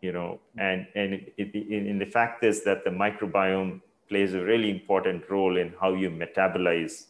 you 0.00 0.12
know 0.12 0.38
and 0.58 0.86
and 0.94 1.14
it, 1.14 1.50
it, 1.54 1.54
in 1.54 1.98
the 1.98 2.06
fact 2.06 2.44
is 2.44 2.64
that 2.64 2.84
the 2.84 2.90
microbiome 2.90 3.80
plays 4.08 4.34
a 4.34 4.42
really 4.42 4.70
important 4.70 5.28
role 5.30 5.56
in 5.56 5.74
how 5.80 5.92
you 5.94 6.10
metabolize 6.10 7.06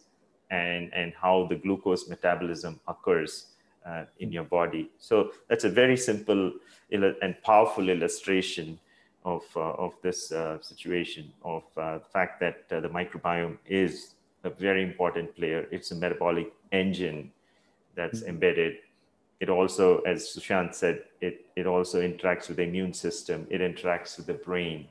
and, 0.51 0.93
and 0.95 1.13
how 1.21 1.47
the 1.49 1.57
glucose 1.57 2.09
metabolism 2.09 2.81
occurs 2.89 3.49
uh, 3.85 4.05
in 4.19 4.33
your 4.33 4.45
body. 4.45 4.91
So 4.99 5.33
that's 5.49 5.65
a 5.65 5.71
very 5.71 5.97
simple 5.97 6.53
and 6.91 7.35
powerful 7.43 7.89
illustration 7.89 8.79
of, 9.25 9.43
of 9.57 9.95
this 10.03 10.33
situation, 10.61 11.33
of 11.45 11.65
the 11.75 12.01
fact 12.13 12.41
that 12.41 12.69
the 12.69 12.89
microbiome 12.89 13.59
is 13.67 14.15
a 14.45 14.51
very 14.51 14.83
important 14.83 15.35
player. 15.35 15.67
It's 15.71 15.91
a 15.91 15.97
metabolic 15.97 16.53
engine 16.73 17.33
that's 17.97 18.21
mm-hmm. 18.21 18.31
embedded. 18.31 18.77
It 19.41 19.51
also, 19.51 20.01
as 20.01 20.25
Sushant 20.25 20.75
said, 20.75 21.03
it, 21.21 21.47
it 21.57 21.67
also 21.67 22.01
interacts 22.01 22.49
with 22.49 22.59
the 22.59 22.63
immune 22.63 22.95
system. 22.95 23.47
It 23.51 23.61
interacts 23.61 24.17
with 24.17 24.27
the 24.27 24.35
brain. 24.35 24.87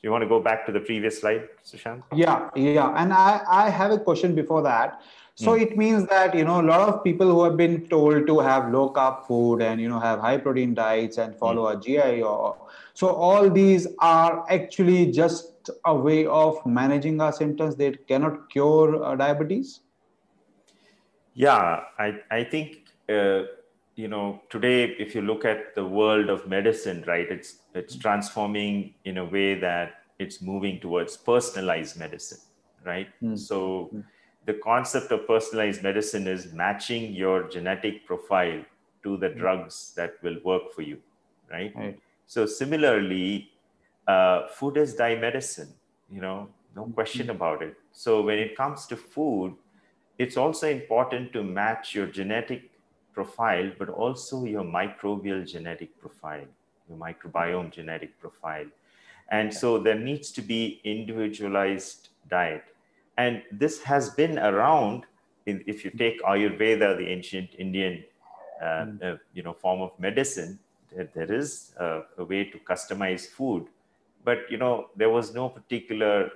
Do 0.00 0.08
you 0.08 0.12
want 0.12 0.22
to 0.22 0.28
go 0.28 0.40
back 0.40 0.64
to 0.64 0.72
the 0.72 0.80
previous 0.80 1.20
slide, 1.20 1.48
Sushant? 1.62 2.02
Yeah, 2.14 2.48
yeah. 2.56 2.94
And 2.96 3.12
I, 3.12 3.42
I 3.46 3.68
have 3.68 3.90
a 3.90 3.98
question 3.98 4.34
before 4.34 4.62
that. 4.62 5.02
So 5.34 5.52
mm. 5.52 5.62
it 5.62 5.76
means 5.76 6.06
that 6.08 6.34
you 6.34 6.44
know 6.44 6.60
a 6.60 6.66
lot 6.70 6.88
of 6.88 7.04
people 7.04 7.26
who 7.26 7.44
have 7.44 7.56
been 7.56 7.86
told 7.88 8.26
to 8.26 8.40
have 8.40 8.72
low 8.72 8.90
carb 8.90 9.26
food 9.26 9.60
and 9.60 9.80
you 9.80 9.88
know 9.90 10.00
have 10.00 10.20
high 10.20 10.38
protein 10.38 10.74
diets 10.74 11.18
and 11.18 11.36
follow 11.36 11.64
mm. 11.66 11.76
a 11.76 11.80
GI 11.80 12.22
or 12.22 12.56
so 12.94 13.08
all 13.08 13.48
these 13.48 13.86
are 13.98 14.44
actually 14.50 15.12
just 15.12 15.70
a 15.84 15.94
way 15.94 16.26
of 16.26 16.64
managing 16.66 17.20
our 17.20 17.32
symptoms. 17.32 17.76
They 17.76 17.92
cannot 17.92 18.50
cure 18.50 19.02
uh, 19.02 19.16
diabetes. 19.16 19.80
Yeah, 21.34 21.84
I 21.98 22.20
I 22.30 22.44
think 22.44 22.88
uh, 23.08 23.42
you 23.96 24.08
know 24.08 24.42
today 24.50 24.84
if 24.98 25.14
you 25.14 25.22
look 25.22 25.44
at 25.44 25.74
the 25.74 25.84
world 25.84 26.28
of 26.28 26.46
medicine, 26.48 27.04
right, 27.06 27.30
it's 27.30 27.59
it's 27.74 27.96
transforming 27.96 28.94
in 29.04 29.18
a 29.18 29.24
way 29.24 29.58
that 29.58 30.02
it's 30.18 30.42
moving 30.42 30.80
towards 30.80 31.16
personalized 31.16 31.98
medicine, 31.98 32.40
right? 32.84 33.08
Mm. 33.22 33.38
So. 33.38 33.90
Mm 33.94 34.04
the 34.46 34.54
concept 34.54 35.12
of 35.12 35.26
personalized 35.26 35.82
medicine 35.82 36.26
is 36.26 36.52
matching 36.52 37.12
your 37.12 37.48
genetic 37.48 38.06
profile 38.06 38.62
to 39.02 39.16
the 39.16 39.28
drugs 39.28 39.92
that 39.96 40.14
will 40.22 40.38
work 40.44 40.72
for 40.72 40.82
you, 40.82 40.98
right? 41.50 41.72
right. 41.76 41.98
So 42.26 42.46
similarly, 42.46 43.50
uh, 44.06 44.48
food 44.48 44.76
is 44.76 44.96
thy 44.96 45.14
medicine, 45.14 45.72
you 46.10 46.20
know, 46.20 46.48
no 46.74 46.84
question 46.86 47.22
mm-hmm. 47.22 47.36
about 47.36 47.62
it. 47.62 47.74
So 47.92 48.22
when 48.22 48.38
it 48.38 48.56
comes 48.56 48.86
to 48.86 48.96
food, 48.96 49.54
it's 50.18 50.36
also 50.36 50.68
important 50.68 51.32
to 51.32 51.42
match 51.42 51.94
your 51.94 52.06
genetic 52.06 52.70
profile, 53.12 53.70
but 53.78 53.88
also 53.88 54.44
your 54.44 54.64
microbial 54.64 55.46
genetic 55.46 55.98
profile, 56.00 56.46
your 56.90 56.98
microbiome 56.98 57.70
genetic 57.70 58.20
profile. 58.20 58.66
And 59.30 59.54
so 59.54 59.78
there 59.78 59.98
needs 59.98 60.30
to 60.32 60.42
be 60.42 60.80
individualized 60.84 62.08
diet 62.28 62.64
and 63.20 63.42
this 63.52 63.82
has 63.82 64.10
been 64.10 64.38
around, 64.38 65.04
in, 65.44 65.62
if 65.66 65.84
you 65.84 65.90
take 65.90 66.22
Ayurveda, 66.22 66.96
the 66.96 67.06
ancient 67.06 67.50
Indian 67.58 68.02
uh, 68.62 68.84
hmm. 68.84 68.96
uh, 69.02 69.16
you 69.34 69.42
know, 69.42 69.52
form 69.52 69.82
of 69.82 69.92
medicine, 69.98 70.58
there, 70.90 71.08
there 71.14 71.32
is 71.32 71.74
a, 71.78 72.00
a, 72.18 72.24
way 72.24 72.44
to 72.44 72.58
customize 72.58 73.26
food. 73.26 73.66
But 74.24 74.38
you 74.50 74.56
know, 74.56 74.88
there 74.96 75.10
was 75.10 75.34
no 75.34 75.50
particular 75.50 76.30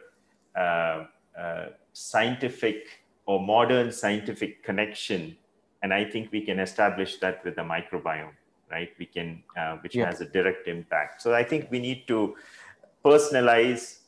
uh, 0.57 1.05
uh, 1.39 1.67
scientific 1.93 3.03
or 3.27 3.41
modern 3.41 3.91
scientific 3.91 4.63
connection. 4.63 5.37
And 5.83 5.93
I 5.93 6.05
think 6.05 6.33
we 6.33 6.43
can 6.43 6.59
establish 6.61 7.17
that 7.19 7.45
with 7.45 7.57
the 7.57 7.63
microbiome, 7.63 8.37
right? 8.71 8.91
We 8.99 9.07
can, 9.07 9.43
uh, 9.57 9.77
which 9.79 9.95
yeah. 9.95 10.07
has 10.07 10.21
a 10.21 10.27
direct 10.27 10.69
impact. 10.69 11.23
So 11.23 11.35
I 11.35 11.45
think 11.45 11.71
we 11.71 11.79
need 11.79 12.07
to 12.09 12.37
personalize 13.05 13.99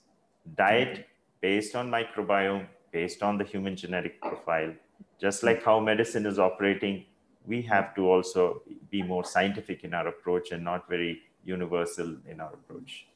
diet 0.56 1.06
based 1.40 1.75
on 1.76 1.90
microbiome, 1.90 2.66
based 2.92 3.22
on 3.22 3.38
the 3.38 3.44
human 3.44 3.76
genetic 3.76 4.20
profile. 4.20 4.72
Just 5.20 5.42
like 5.42 5.64
how 5.64 5.80
medicine 5.80 6.26
is 6.26 6.38
operating, 6.38 7.04
we 7.46 7.62
have 7.62 7.94
to 7.94 8.08
also 8.08 8.62
be 8.90 9.02
more 9.02 9.25
scientific 9.25 9.84
in 9.84 9.95
our 9.95 10.08
approach 10.08 10.50
and 10.52 10.64
not 10.64 10.88
very 10.88 11.23
universal 11.45 12.16
in 12.28 12.40
our 12.40 12.52
approach. 12.52 13.06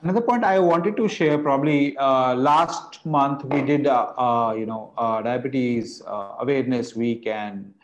Another 0.00 0.20
point 0.20 0.44
I 0.44 0.60
wanted 0.60 0.96
to 0.96 1.08
share 1.08 1.38
probably 1.38 1.96
uh, 1.96 2.34
last 2.34 3.04
month 3.04 3.44
we 3.44 3.62
did 3.62 3.88
uh, 3.88 4.12
uh, 4.16 4.54
you 4.56 4.64
know 4.64 4.92
uh, 4.96 5.20
diabetes 5.22 6.02
uh, 6.06 6.36
awareness 6.38 6.94
week 6.94 7.26
and 7.26 7.74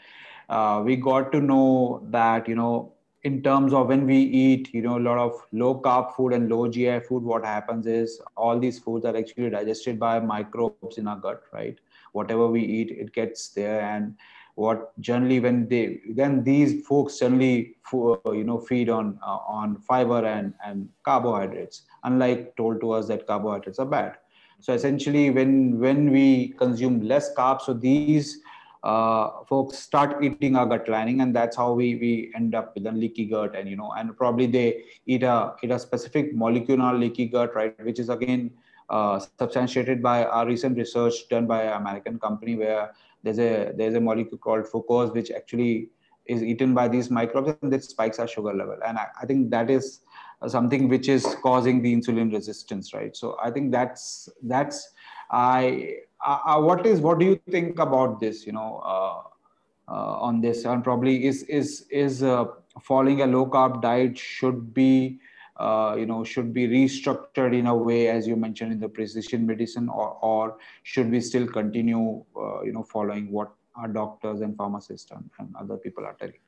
uh, 0.48 0.82
we 0.84 0.96
got 0.96 1.32
to 1.32 1.40
know 1.40 2.02
that 2.10 2.48
you 2.48 2.54
know 2.54 2.94
in 3.24 3.42
terms 3.42 3.72
of 3.72 3.88
when 3.88 4.06
we 4.06 4.18
eat 4.18 4.72
you 4.74 4.82
know 4.82 4.98
a 4.98 5.04
lot 5.08 5.18
of 5.18 5.40
low 5.52 5.74
carb 5.80 6.14
food 6.14 6.32
and 6.34 6.50
low 6.50 6.68
gi 6.68 7.00
food 7.00 7.22
what 7.22 7.44
happens 7.44 7.86
is 7.86 8.20
all 8.36 8.58
these 8.58 8.78
foods 8.78 9.04
are 9.06 9.16
actually 9.16 9.50
digested 9.50 9.98
by 9.98 10.20
microbes 10.20 10.98
in 10.98 11.08
our 11.08 11.16
gut 11.16 11.42
right? 11.52 11.78
Whatever 12.12 12.48
we 12.48 12.62
eat 12.62 12.90
it 12.90 13.12
gets 13.12 13.48
there. 13.48 13.80
And 13.80 14.14
what 14.56 14.98
generally 15.00 15.40
when 15.40 15.68
they 15.68 16.00
then 16.10 16.44
these 16.44 16.86
folks 16.86 17.18
generally 17.18 17.76
you 17.92 18.44
know 18.44 18.58
feed 18.58 18.88
on 18.88 19.18
uh, 19.26 19.38
on 19.60 19.76
fiber 19.78 20.24
and 20.24 20.54
and 20.64 20.88
carbohydrates 21.02 21.82
unlike 22.04 22.54
told 22.56 22.80
to 22.80 22.92
us 22.92 23.08
that 23.08 23.26
carbohydrates 23.26 23.78
are 23.78 23.86
bad. 23.86 24.16
So 24.60 24.74
essentially 24.74 25.30
when 25.30 25.80
when 25.80 26.10
we 26.10 26.48
consume 26.58 27.00
less 27.00 27.34
carbs 27.34 27.62
so 27.62 27.72
these 27.72 28.40
uh, 28.84 29.42
folks 29.48 29.78
start 29.78 30.22
eating 30.22 30.56
our 30.56 30.66
gut 30.66 30.88
lining 30.88 31.20
and 31.22 31.34
that's 31.34 31.56
how 31.56 31.72
we 31.72 31.94
we 31.96 32.32
end 32.36 32.54
up 32.54 32.74
with 32.74 32.86
a 32.86 32.92
leaky 32.92 33.24
gut 33.24 33.56
and 33.56 33.68
you 33.68 33.76
know 33.76 33.92
and 33.96 34.16
probably 34.16 34.46
they 34.46 34.84
eat 35.06 35.22
a 35.22 35.54
eat 35.62 35.70
a 35.70 35.78
specific 35.78 36.34
molecule 36.34 36.82
on 36.82 37.00
leaky 37.00 37.26
gut 37.26 37.54
right 37.54 37.84
which 37.84 37.98
is 37.98 38.10
again 38.10 38.50
uh, 38.90 39.18
substantiated 39.38 40.02
by 40.02 40.24
our 40.24 40.46
recent 40.46 40.76
research 40.76 41.14
done 41.30 41.46
by 41.46 41.62
an 41.62 41.72
american 41.82 42.18
company 42.18 42.56
where 42.56 42.92
there's 43.22 43.38
a 43.38 43.72
there's 43.78 43.94
a 43.94 44.00
molecule 44.00 44.38
called 44.38 44.64
fucose 44.66 45.14
which 45.14 45.30
actually 45.30 45.88
is 46.26 46.42
eaten 46.42 46.74
by 46.74 46.88
these 46.88 47.10
microbes 47.10 47.54
and 47.62 47.72
that 47.72 47.84
spikes 47.84 48.18
our 48.18 48.26
sugar 48.26 48.54
level. 48.54 48.78
And 48.86 48.96
I, 48.96 49.08
I 49.20 49.26
think 49.26 49.50
that 49.50 49.70
is 49.70 50.00
something 50.46 50.88
which 50.88 51.08
is 51.08 51.36
causing 51.42 51.82
the 51.82 51.94
insulin 51.94 52.32
resistance 52.32 52.92
right? 52.92 53.16
So 53.16 53.36
i 53.42 53.50
think 53.50 53.72
that's 53.72 54.28
that's 54.42 54.90
i 55.30 55.96
uh, 56.24 56.38
uh, 56.46 56.60
what 56.60 56.86
is 56.86 57.00
what 57.00 57.18
do 57.18 57.26
you 57.26 57.40
think 57.50 57.78
about 57.78 58.20
this? 58.20 58.46
You 58.46 58.52
know, 58.52 58.80
uh, 58.84 59.92
uh, 59.92 60.18
on 60.28 60.40
this, 60.40 60.64
and 60.64 60.82
probably 60.82 61.26
is 61.26 61.42
is 61.44 61.86
is 61.90 62.22
uh, 62.22 62.46
following 62.82 63.20
a 63.22 63.26
low 63.26 63.46
carb 63.46 63.82
diet 63.82 64.18
should 64.18 64.72
be 64.72 65.18
uh, 65.58 65.94
you 65.98 66.06
know 66.06 66.24
should 66.24 66.52
be 66.54 66.66
restructured 66.66 67.56
in 67.58 67.66
a 67.66 67.76
way 67.76 68.08
as 68.08 68.26
you 68.26 68.36
mentioned 68.36 68.72
in 68.72 68.80
the 68.80 68.88
precision 68.88 69.46
medicine, 69.46 69.88
or 69.88 70.16
or 70.22 70.56
should 70.82 71.10
we 71.10 71.20
still 71.20 71.46
continue 71.46 72.24
you 72.64 72.72
know 72.72 72.82
following 72.82 73.30
what 73.30 73.52
our 73.76 73.88
doctors 73.88 74.40
and 74.40 74.56
pharmacists 74.56 75.10
and, 75.10 75.28
and 75.38 75.54
other 75.56 75.76
people 75.76 76.06
are 76.06 76.14
telling? 76.14 76.38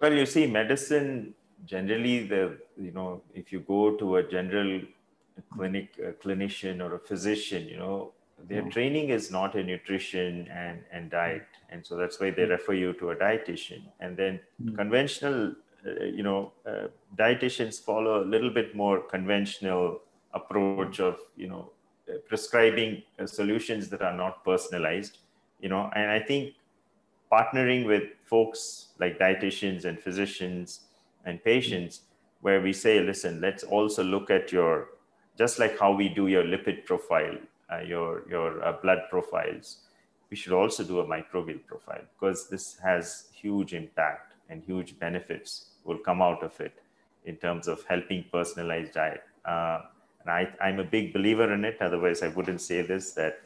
Well, 0.00 0.14
you 0.14 0.26
see, 0.26 0.46
medicine 0.46 1.34
generally 1.64 2.26
the 2.26 2.58
you 2.80 2.90
know 2.90 3.22
if 3.34 3.52
you 3.52 3.60
go 3.60 3.94
to 3.96 4.16
a 4.16 4.22
general 4.22 4.80
clinic 5.54 5.98
a 5.98 6.12
clinician 6.12 6.80
or 6.80 6.94
a 6.94 6.98
physician 6.98 7.66
you 7.68 7.76
know 7.76 8.12
their 8.48 8.62
mm. 8.62 8.70
training 8.70 9.10
is 9.10 9.30
not 9.30 9.54
in 9.54 9.66
nutrition 9.66 10.48
and, 10.48 10.80
and 10.92 11.10
diet 11.10 11.46
and 11.70 11.84
so 11.84 11.96
that's 11.96 12.20
why 12.20 12.30
they 12.30 12.44
hmm. 12.44 12.50
refer 12.50 12.72
you 12.72 12.92
to 12.94 13.10
a 13.10 13.16
dietitian 13.16 13.82
and 14.00 14.16
then 14.16 14.40
mm. 14.62 14.74
conventional 14.76 15.52
uh, 15.86 16.04
you 16.04 16.22
know 16.22 16.52
uh, 16.66 16.86
dietitians 17.16 17.80
follow 17.80 18.22
a 18.22 18.24
little 18.24 18.50
bit 18.50 18.74
more 18.74 19.00
conventional 19.00 20.00
approach 20.34 21.00
of 21.00 21.18
you 21.36 21.48
know 21.48 21.70
uh, 22.08 22.14
prescribing 22.28 23.02
uh, 23.18 23.26
solutions 23.26 23.88
that 23.88 24.02
are 24.02 24.16
not 24.16 24.44
personalized 24.44 25.18
you 25.60 25.68
know 25.68 25.90
and 25.94 26.10
i 26.10 26.18
think 26.18 26.54
partnering 27.32 27.86
with 27.86 28.04
folks 28.24 28.88
like 28.98 29.18
dietitians 29.18 29.84
and 29.84 30.00
physicians 30.00 30.80
and 31.24 31.42
patients 31.44 32.02
where 32.40 32.60
we 32.60 32.72
say 32.72 33.00
listen 33.00 33.40
let's 33.40 33.62
also 33.62 34.02
look 34.02 34.30
at 34.30 34.50
your 34.50 34.88
just 35.38 35.58
like 35.58 35.78
how 35.78 35.92
we 35.92 36.08
do 36.08 36.26
your 36.26 36.44
lipid 36.44 36.84
profile 36.84 37.36
your, 37.78 38.28
your 38.28 38.64
uh, 38.64 38.72
blood 38.82 39.02
profiles, 39.10 39.78
we 40.30 40.36
should 40.36 40.52
also 40.52 40.84
do 40.84 41.00
a 41.00 41.04
microbial 41.06 41.64
profile 41.66 42.02
because 42.14 42.48
this 42.48 42.78
has 42.82 43.28
huge 43.32 43.74
impact 43.74 44.34
and 44.48 44.62
huge 44.62 44.98
benefits 44.98 45.70
will 45.84 45.98
come 45.98 46.22
out 46.22 46.42
of 46.42 46.58
it 46.60 46.82
in 47.24 47.36
terms 47.36 47.68
of 47.68 47.84
helping 47.84 48.24
personalized 48.32 48.94
diet. 48.94 49.22
Uh, 49.44 49.80
and 50.20 50.30
I, 50.30 50.48
I'm 50.60 50.80
a 50.80 50.84
big 50.84 51.12
believer 51.12 51.52
in 51.52 51.64
it. 51.64 51.78
Otherwise, 51.80 52.22
I 52.22 52.28
wouldn't 52.28 52.60
say 52.60 52.82
this 52.82 53.12
that 53.12 53.40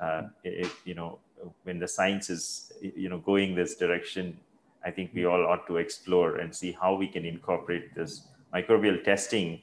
uh, 0.00 0.22
it, 0.44 0.70
you 0.84 0.94
know 0.94 1.18
when 1.64 1.78
the 1.78 1.88
science 1.88 2.30
is 2.30 2.72
you 2.80 3.08
know 3.08 3.18
going 3.18 3.54
this 3.54 3.76
direction, 3.76 4.38
I 4.84 4.90
think 4.90 5.10
we 5.14 5.24
all 5.24 5.46
ought 5.46 5.66
to 5.66 5.76
explore 5.78 6.36
and 6.36 6.54
see 6.54 6.72
how 6.72 6.94
we 6.94 7.08
can 7.08 7.24
incorporate 7.24 7.94
this 7.94 8.28
microbial 8.54 9.02
testing 9.02 9.60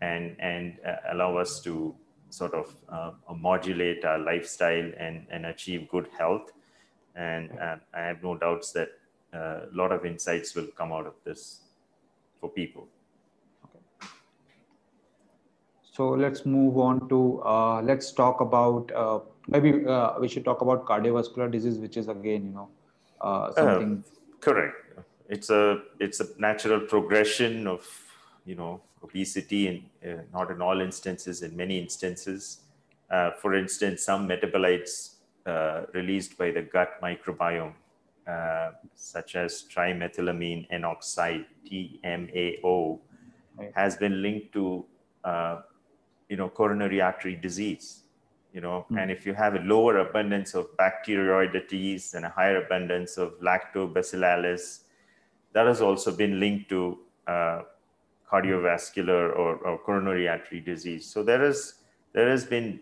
and 0.00 0.36
and 0.38 0.76
uh, 0.86 0.96
allow 1.12 1.36
us 1.36 1.60
to 1.62 1.94
sort 2.32 2.54
of 2.54 2.74
uh, 2.88 3.10
modulate 3.34 4.04
our 4.04 4.18
lifestyle 4.18 4.90
and, 4.98 5.26
and 5.30 5.46
achieve 5.46 5.88
good 5.88 6.08
health. 6.18 6.52
And 7.14 7.50
uh, 7.60 7.76
I 7.94 8.00
have 8.00 8.22
no 8.22 8.36
doubts 8.36 8.72
that 8.72 8.88
uh, 9.34 9.66
a 9.70 9.74
lot 9.74 9.92
of 9.92 10.06
insights 10.06 10.54
will 10.54 10.68
come 10.78 10.92
out 10.92 11.06
of 11.06 11.14
this 11.24 11.60
for 12.40 12.48
people. 12.48 12.88
Okay. 13.66 14.08
So 15.82 16.08
let's 16.10 16.46
move 16.46 16.78
on 16.78 17.08
to, 17.10 17.42
uh, 17.44 17.82
let's 17.82 18.12
talk 18.12 18.40
about, 18.40 18.90
uh, 18.92 19.20
maybe 19.48 19.84
uh, 19.86 20.18
we 20.18 20.28
should 20.28 20.44
talk 20.44 20.62
about 20.62 20.86
cardiovascular 20.86 21.50
disease, 21.50 21.78
which 21.78 21.98
is 21.98 22.08
again, 22.08 22.46
you 22.46 22.52
know, 22.52 22.68
something. 23.54 24.04
correct. 24.40 24.76
It's 25.28 25.50
a, 25.50 25.82
it's 26.00 26.20
a 26.20 26.28
natural 26.38 26.80
progression 26.80 27.66
of 27.66 27.86
you 28.44 28.54
know, 28.54 28.80
obesity, 29.02 29.68
and 29.68 29.82
uh, 30.06 30.22
not 30.32 30.50
in 30.50 30.60
all 30.62 30.80
instances, 30.80 31.42
in 31.42 31.56
many 31.56 31.78
instances. 31.78 32.60
Uh, 33.10 33.30
for 33.32 33.54
instance, 33.54 34.04
some 34.04 34.28
metabolites 34.28 35.16
uh, 35.46 35.82
released 35.92 36.38
by 36.38 36.50
the 36.50 36.62
gut 36.62 37.00
microbiome, 37.02 37.74
uh, 38.26 38.70
such 38.94 39.36
as 39.36 39.64
trimethylamine 39.72 40.66
N 40.70 40.84
oxide 40.84 41.46
(TMAO), 41.70 42.98
right. 43.56 43.72
has 43.74 43.96
been 43.96 44.22
linked 44.22 44.52
to, 44.52 44.84
uh, 45.24 45.60
you 46.28 46.36
know, 46.36 46.48
coronary 46.48 47.00
artery 47.00 47.36
disease 47.36 48.02
you 48.52 48.60
know 48.60 48.84
mm. 48.90 49.00
and 49.00 49.10
if 49.10 49.24
you 49.26 49.34
have 49.34 49.54
a 49.54 49.60
lower 49.60 49.98
abundance 49.98 50.54
of 50.54 50.66
bacteroidetes 50.76 52.14
and 52.14 52.24
a 52.24 52.28
higher 52.28 52.64
abundance 52.64 53.16
of 53.16 53.32
lactobacillus 53.40 54.80
that 55.52 55.66
has 55.66 55.80
also 55.80 56.14
been 56.14 56.38
linked 56.38 56.68
to 56.68 56.98
uh, 57.26 57.62
cardiovascular 58.32 59.36
or, 59.36 59.56
or, 59.66 59.78
coronary 59.78 60.28
artery 60.28 60.60
disease 60.60 61.04
so 61.06 61.22
there 61.22 61.44
is 61.44 61.74
there 62.12 62.28
has 62.28 62.44
been 62.44 62.80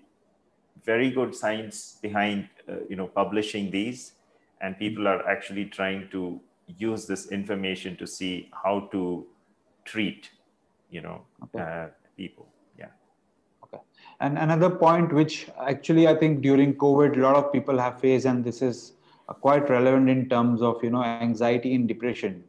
very 0.85 1.11
good 1.11 1.35
science 1.35 1.99
behind 2.03 2.49
uh, 2.69 2.77
you 2.89 2.97
know 2.97 3.07
publishing 3.07 3.71
these 3.71 4.13
and 4.61 4.79
people 4.79 5.09
are 5.09 5.27
actually 5.29 5.65
trying 5.65 6.09
to 6.11 6.41
use 6.79 7.07
this 7.07 7.31
information 7.31 7.97
to 7.97 8.07
see 8.07 8.49
how 8.63 8.89
to 8.93 9.27
treat 9.85 10.31
you 10.91 11.01
know 11.01 11.23
okay. 11.45 11.61
uh, 11.63 11.87
people 12.17 12.47
Yeah. 12.79 12.93
Okay. 13.65 13.83
and 14.21 14.39
another 14.39 14.71
point 14.71 15.13
which 15.13 15.49
actually 15.67 16.07
I 16.07 16.15
think 16.15 16.41
during 16.43 16.75
COVID, 16.75 17.17
a 17.17 17.21
lot 17.21 17.37
of 17.37 17.53
people 17.53 17.79
have 17.79 18.01
faced, 18.01 18.27
and 18.27 18.45
this 18.45 18.63
is 18.63 18.93
quite 19.41 19.71
relevant 19.71 20.11
in 20.11 20.29
terms 20.29 20.63
of 20.63 20.83
you 20.83 20.91
know 20.91 21.03
anxiety 21.03 21.75
and 21.75 21.89
depression. 21.89 22.45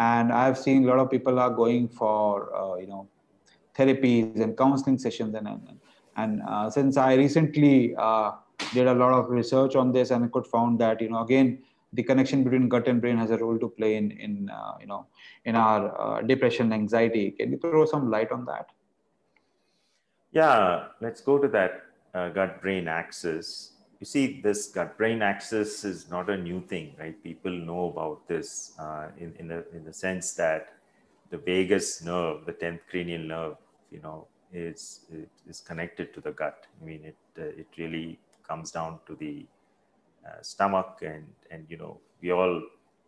And 0.00 0.32
I've 0.32 0.56
seen 0.56 0.84
a 0.84 0.86
lot 0.88 0.98
of 0.98 1.10
people 1.10 1.38
are 1.38 1.50
going 1.50 1.86
for 1.88 2.56
uh, 2.56 2.76
you 2.76 2.86
know 2.86 3.06
therapies 3.76 4.40
and 4.40 4.56
counseling 4.56 4.98
sessions, 4.98 5.34
and 5.34 5.46
and, 5.46 5.80
and 6.16 6.42
uh, 6.48 6.70
since 6.70 6.96
I 6.96 7.14
recently 7.16 7.94
uh, 7.96 8.32
did 8.72 8.86
a 8.86 8.94
lot 8.94 9.12
of 9.12 9.28
research 9.28 9.76
on 9.76 9.92
this, 9.92 10.10
and 10.10 10.32
could 10.32 10.46
found 10.46 10.78
that 10.80 11.02
you 11.02 11.10
know 11.10 11.20
again 11.20 11.58
the 11.92 12.02
connection 12.02 12.44
between 12.44 12.66
gut 12.68 12.88
and 12.88 13.02
brain 13.02 13.18
has 13.18 13.30
a 13.30 13.36
role 13.36 13.58
to 13.58 13.68
play 13.68 13.96
in 13.96 14.10
in 14.12 14.48
uh, 14.48 14.72
you 14.80 14.86
know 14.86 15.06
in 15.44 15.54
our 15.54 15.82
uh, 16.00 16.22
depression 16.22 16.72
anxiety. 16.72 17.32
Can 17.32 17.52
you 17.52 17.58
throw 17.58 17.84
some 17.84 18.10
light 18.10 18.32
on 18.32 18.46
that? 18.46 18.70
Yeah, 20.32 20.86
let's 21.02 21.20
go 21.20 21.36
to 21.38 21.48
that 21.48 21.82
uh, 22.14 22.30
gut 22.30 22.62
brain 22.62 22.88
axis. 22.88 23.72
You 24.00 24.06
see, 24.06 24.40
this 24.40 24.68
gut 24.68 24.96
brain 24.96 25.20
axis 25.20 25.84
is 25.84 26.08
not 26.10 26.30
a 26.30 26.36
new 26.36 26.62
thing, 26.62 26.94
right? 26.98 27.22
People 27.22 27.52
know 27.52 27.90
about 27.90 28.26
this 28.26 28.72
uh, 28.78 29.08
in, 29.18 29.34
in, 29.38 29.48
the, 29.48 29.66
in 29.74 29.84
the 29.84 29.92
sense 29.92 30.32
that 30.34 30.72
the 31.28 31.36
vagus 31.36 32.02
nerve, 32.02 32.46
the 32.46 32.54
10th 32.54 32.80
cranial 32.88 33.20
nerve, 33.22 33.56
you 33.90 34.00
know, 34.00 34.26
is, 34.54 35.04
is 35.46 35.60
connected 35.60 36.14
to 36.14 36.20
the 36.22 36.32
gut. 36.32 36.66
I 36.80 36.84
mean, 36.84 37.04
it, 37.04 37.16
uh, 37.38 37.42
it 37.44 37.66
really 37.76 38.18
comes 38.48 38.70
down 38.70 39.00
to 39.06 39.14
the 39.16 39.44
uh, 40.26 40.40
stomach 40.40 41.00
and, 41.02 41.26
and, 41.50 41.66
you 41.68 41.76
know, 41.76 42.00
we 42.22 42.32
all 42.32 42.62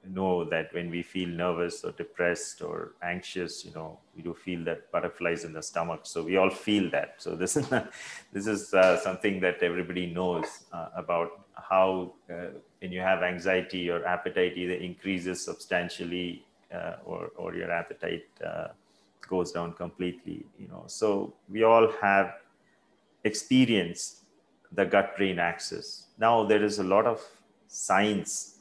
know 0.09 0.45
that 0.45 0.73
when 0.75 0.91
we 0.91 1.03
feel 1.03 1.29
nervous 1.29 1.85
or 1.85 1.93
depressed 1.93 2.63
or 2.63 2.93
anxious, 3.03 3.65
you 3.65 3.73
know, 3.73 3.99
we 4.17 4.23
do 4.23 4.35
feel 4.35 4.65
that 4.65 4.91
butterflies 4.91 5.45
in 5.45 5.53
the 5.53 5.63
stomach. 5.63 6.01
So 6.05 6.23
we 6.23 6.37
all 6.37 6.51
feel 6.51 6.91
that. 6.91 7.15
So 7.19 7.37
this 7.37 7.57
is 7.57 7.69
this 8.33 8.47
is 8.47 8.75
uh, 8.75 8.99
something 8.99 9.41
that 9.41 9.63
everybody 9.63 10.07
knows 10.07 10.47
uh, 10.73 10.89
about 10.97 11.45
how 11.55 12.15
uh, 12.31 12.59
when 12.81 12.93
you 12.93 13.01
have 13.01 13.23
anxiety, 13.23 13.79
your 13.79 14.05
appetite 14.07 14.57
either 14.57 14.75
increases 14.75 15.45
substantially 15.45 16.45
uh, 16.75 16.97
or 17.05 17.31
or 17.37 17.55
your 17.55 17.71
appetite 17.71 18.27
uh, 18.45 18.69
goes 19.29 19.53
down 19.53 19.73
completely. 19.73 20.45
You 20.59 20.69
know, 20.69 20.85
so 20.87 21.35
we 21.49 21.63
all 21.63 21.91
have 22.01 22.35
experienced 23.25 24.25
the 24.73 24.85
gut-brain 24.85 25.39
axis. 25.39 26.07
Now 26.19 26.45
there 26.45 26.65
is 26.65 26.79
a 26.79 26.85
lot 26.85 27.07
of 27.07 27.21
science 27.69 28.59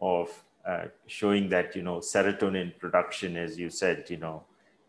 of 0.00 0.28
uh, 0.66 0.84
showing 1.06 1.48
that 1.48 1.74
you 1.74 1.82
know 1.82 1.98
serotonin 1.98 2.78
production, 2.78 3.36
as 3.36 3.58
you 3.58 3.70
said, 3.70 4.04
you 4.08 4.16
know, 4.16 4.44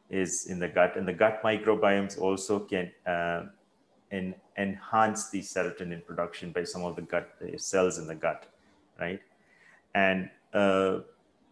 is 0.09 0.45
in 0.47 0.59
the 0.59 0.67
gut, 0.67 0.95
and 0.95 1.07
the 1.07 1.13
gut 1.13 1.41
microbiomes 1.43 2.19
also 2.19 2.59
can 2.59 2.91
uh, 3.07 3.45
en- 4.11 4.35
enhance 4.57 5.29
the 5.31 5.39
serotonin 5.41 6.05
production 6.05 6.51
by 6.51 6.63
some 6.63 6.83
of 6.83 6.95
the 6.95 7.01
gut 7.01 7.29
the 7.41 7.57
cells 7.57 7.97
in 7.97 8.07
the 8.07 8.15
gut, 8.15 8.45
right? 8.99 9.21
And 9.95 10.29
uh, 10.53 10.99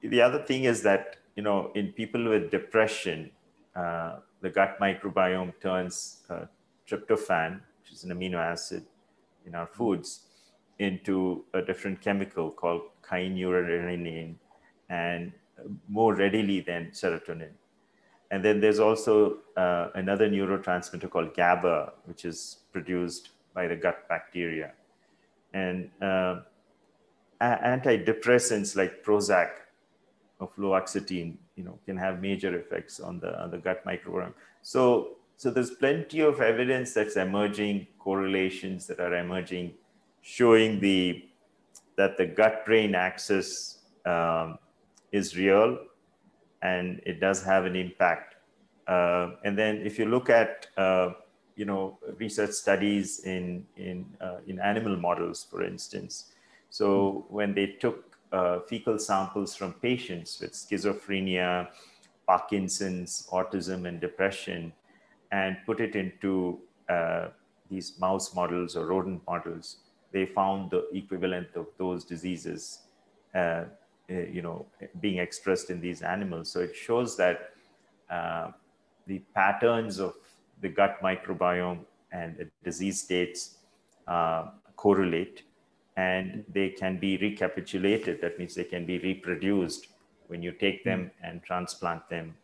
the 0.02 0.22
other 0.22 0.44
thing 0.44 0.66
is 0.66 0.84
that 0.84 1.18
you 1.36 1.44
know 1.44 1.72
in 1.74 1.92
people 1.92 2.30
with 2.30 2.52
depression, 2.52 3.32
uh, 3.76 4.18
the 4.42 4.50
gut 4.50 4.80
microbiome 4.80 5.54
turns 5.60 6.24
uh, 6.30 6.46
tryptophan, 6.88 7.62
which 7.82 7.94
is 7.94 8.04
an 8.04 8.12
amino 8.12 8.36
acid 8.36 8.86
in 9.46 9.56
our 9.56 9.68
foods, 9.68 10.28
into 10.78 11.44
a 11.54 11.62
different 11.62 12.02
chemical 12.02 12.52
called 12.52 12.82
kynurenine 13.02 14.36
and 14.90 15.32
more 15.88 16.16
readily 16.16 16.62
than 16.62 16.92
serotonin. 16.92 17.52
And 18.32 18.44
then 18.44 18.62
there's 18.62 18.80
also 18.80 19.40
uh, 19.58 19.90
another 19.96 20.30
neurotransmitter 20.30 21.10
called 21.10 21.34
GABA, 21.34 21.94
which 22.06 22.24
is 22.24 22.60
produced 22.72 23.30
by 23.54 23.68
the 23.68 23.76
gut 23.76 24.08
bacteria. 24.08 24.72
And 25.54 25.90
uh, 26.02 26.40
antidepressants 27.42 28.76
like 28.76 29.04
Prozac 29.04 29.50
or 30.40 30.50
fluoxetine, 30.58 31.36
you 31.56 31.64
know, 31.64 31.78
can 31.86 31.98
have 31.98 32.22
major 32.22 32.58
effects 32.58 33.00
on 33.00 33.20
the, 33.20 33.40
on 33.42 33.52
the 33.52 33.58
gut 33.58 33.86
microbiome. 33.86 34.34
So, 34.62 35.18
so 35.36 35.52
there's 35.52 35.72
plenty 35.72 36.22
of 36.22 36.40
evidence 36.40 36.94
that's 36.94 37.18
emerging, 37.18 37.88
correlations 38.00 38.88
that 38.88 39.00
are 39.00 39.14
emerging 39.16 39.74
showing 40.22 40.80
the 40.80 41.26
that 41.98 42.18
the 42.18 42.26
gut 42.26 42.66
brain 42.66 42.96
axis 42.96 43.80
um, 44.06 44.58
is 45.12 45.38
real 45.38 45.78
and 46.62 47.02
it 47.06 47.20
does 47.20 47.44
have 47.44 47.66
an 47.66 47.76
impact. 47.76 48.36
Uh, 48.88 49.32
and 49.44 49.58
then 49.58 49.78
if 49.78 49.98
you 50.00 50.06
look 50.06 50.30
at 50.30 50.68
uh, 50.78 51.12
you 51.56 51.66
know 51.66 51.98
research 52.18 52.52
studies 52.52 53.22
in 53.26 53.66
in 53.78 54.06
uh, 54.20 54.38
in 54.48 54.60
animal 54.60 54.98
models, 54.98 55.46
for 55.50 55.64
instance, 55.64 56.32
so 56.70 57.26
when 57.30 57.54
they 57.54 57.68
took 57.80 58.18
uh, 58.32 58.60
fecal 58.68 58.98
samples 58.98 59.56
from 59.56 59.74
patients 59.74 60.40
with 60.40 60.54
schizophrenia, 60.54 61.68
Parkinson's, 62.28 63.28
autism, 63.32 63.88
and 63.88 64.00
depression, 64.00 64.72
and 65.32 65.58
put 65.66 65.80
it 65.80 65.96
into 65.96 66.60
uh, 66.90 67.28
these 67.70 68.00
mouse 68.00 68.34
models 68.34 68.76
or 68.76 68.86
rodent 68.88 69.22
models, 69.28 69.78
they 70.12 70.26
found 70.26 70.72
the 70.72 70.88
equivalent 70.94 71.48
of 71.56 71.68
those 71.78 72.04
diseases, 72.04 72.82
uh, 73.34 73.64
eh, 74.10 74.26
you 74.32 74.42
know, 74.42 74.66
being 75.00 75.20
expressed 75.20 75.70
in 75.70 75.80
these 75.80 76.02
animals. 76.02 76.52
So 76.52 76.60
it 76.60 76.76
shows 76.76 77.16
that 77.18 77.52
uh, 78.10 78.52
the 79.08 79.20
patterns 79.34 80.00
of 80.00 80.16
the 80.62 80.70
gut 80.70 81.02
microbiome 81.02 81.80
and 82.12 82.38
the 82.38 82.48
disease 82.64 83.02
states 83.02 83.58
uh, 84.08 84.48
correlate 84.76 85.44
and 85.98 86.44
they 86.52 86.70
can 86.70 86.98
be 86.98 87.18
recapitulated. 87.18 88.22
That 88.22 88.38
means 88.40 88.56
they 88.56 88.64
can 88.64 88.86
be 88.86 89.00
reproduced 89.00 89.88
when 90.28 90.42
you 90.42 90.52
take 90.52 90.84
them 90.84 91.02
mm. 91.06 91.30
and 91.30 91.44
transplant 91.44 92.08
them 92.10 92.36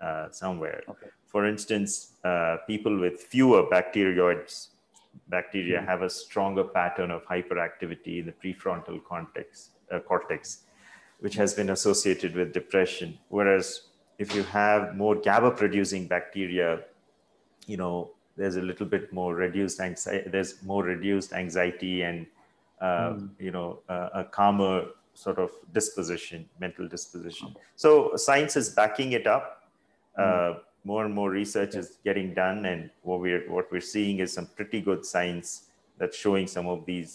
uh, 0.00 0.30
somewhere. 0.30 0.82
Okay. 0.88 1.08
For 1.26 1.46
instance, 1.46 2.12
uh, 2.24 2.58
people 2.66 2.98
with 2.98 3.20
fewer 3.20 3.64
bacteroids 3.64 4.68
bacteria 5.28 5.80
have 5.80 6.02
a 6.02 6.10
stronger 6.10 6.64
pattern 6.64 7.10
of 7.10 7.24
hyperactivity 7.24 8.20
in 8.20 8.26
the 8.26 8.32
prefrontal 8.32 9.02
cortex, 9.02 9.70
uh, 9.92 9.98
cortex, 10.00 10.64
which 11.20 11.34
has 11.34 11.54
been 11.54 11.70
associated 11.70 12.34
with 12.34 12.52
depression. 12.52 13.18
Whereas 13.28 13.82
if 14.18 14.34
you 14.34 14.42
have 14.44 14.96
more 14.96 15.14
GABA 15.14 15.52
producing 15.52 16.06
bacteria, 16.06 16.80
you 17.66 17.76
know, 17.76 18.10
there's 18.36 18.56
a 18.56 18.62
little 18.62 18.86
bit 18.86 19.12
more 19.12 19.34
reduced 19.34 19.80
anxiety, 19.80 20.28
there's 20.30 20.62
more 20.62 20.84
reduced 20.84 21.32
anxiety 21.32 22.02
and, 22.02 22.26
uh, 22.80 23.10
mm. 23.10 23.30
you 23.38 23.50
know, 23.50 23.80
uh, 23.88 24.08
a 24.14 24.24
calmer 24.24 24.86
sort 25.14 25.38
of 25.38 25.50
disposition, 25.72 26.48
mental 26.60 26.86
disposition. 26.86 27.54
So 27.74 28.12
science 28.16 28.56
is 28.56 28.70
backing 28.70 29.12
it 29.12 29.26
up. 29.26 29.70
Mm 30.18 30.60
more 30.88 31.04
and 31.04 31.14
more 31.14 31.30
research 31.30 31.74
is 31.80 31.88
getting 32.08 32.28
done, 32.42 32.64
and 32.72 32.90
what 33.08 33.20
we're 33.24 33.44
what 33.56 33.70
we're 33.72 33.88
seeing 33.94 34.20
is 34.24 34.32
some 34.38 34.46
pretty 34.58 34.80
good 34.88 35.04
science 35.14 35.48
that's 35.98 36.16
showing 36.24 36.46
some 36.56 36.66
of 36.74 36.86
these 36.90 37.12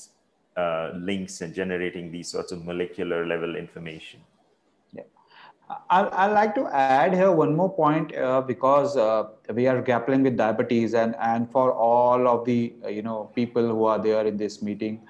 uh, 0.64 0.92
links 1.12 1.42
and 1.42 1.56
generating 1.62 2.12
these 2.16 2.30
sorts 2.36 2.52
of 2.56 2.64
molecular 2.72 3.26
level 3.34 3.56
information. 3.56 4.20
Yeah, 5.00 5.08
I'd, 5.90 6.10
I'd 6.22 6.34
like 6.40 6.54
to 6.60 6.68
add 6.68 7.16
here 7.22 7.32
one 7.32 7.56
more 7.62 7.74
point 7.82 8.16
uh, 8.16 8.42
because 8.42 8.96
uh, 8.96 9.24
we 9.60 9.66
are 9.74 9.82
grappling 9.82 10.22
with 10.30 10.38
diabetes, 10.46 10.94
and 10.94 11.16
and 11.32 11.52
for 11.58 11.74
all 11.74 12.28
of 12.36 12.46
the 12.46 12.60
uh, 12.86 12.96
you 13.00 13.02
know 13.10 13.20
people 13.42 13.76
who 13.76 13.86
are 13.86 14.00
there 14.10 14.26
in 14.34 14.38
this 14.46 14.62
meeting. 14.62 15.02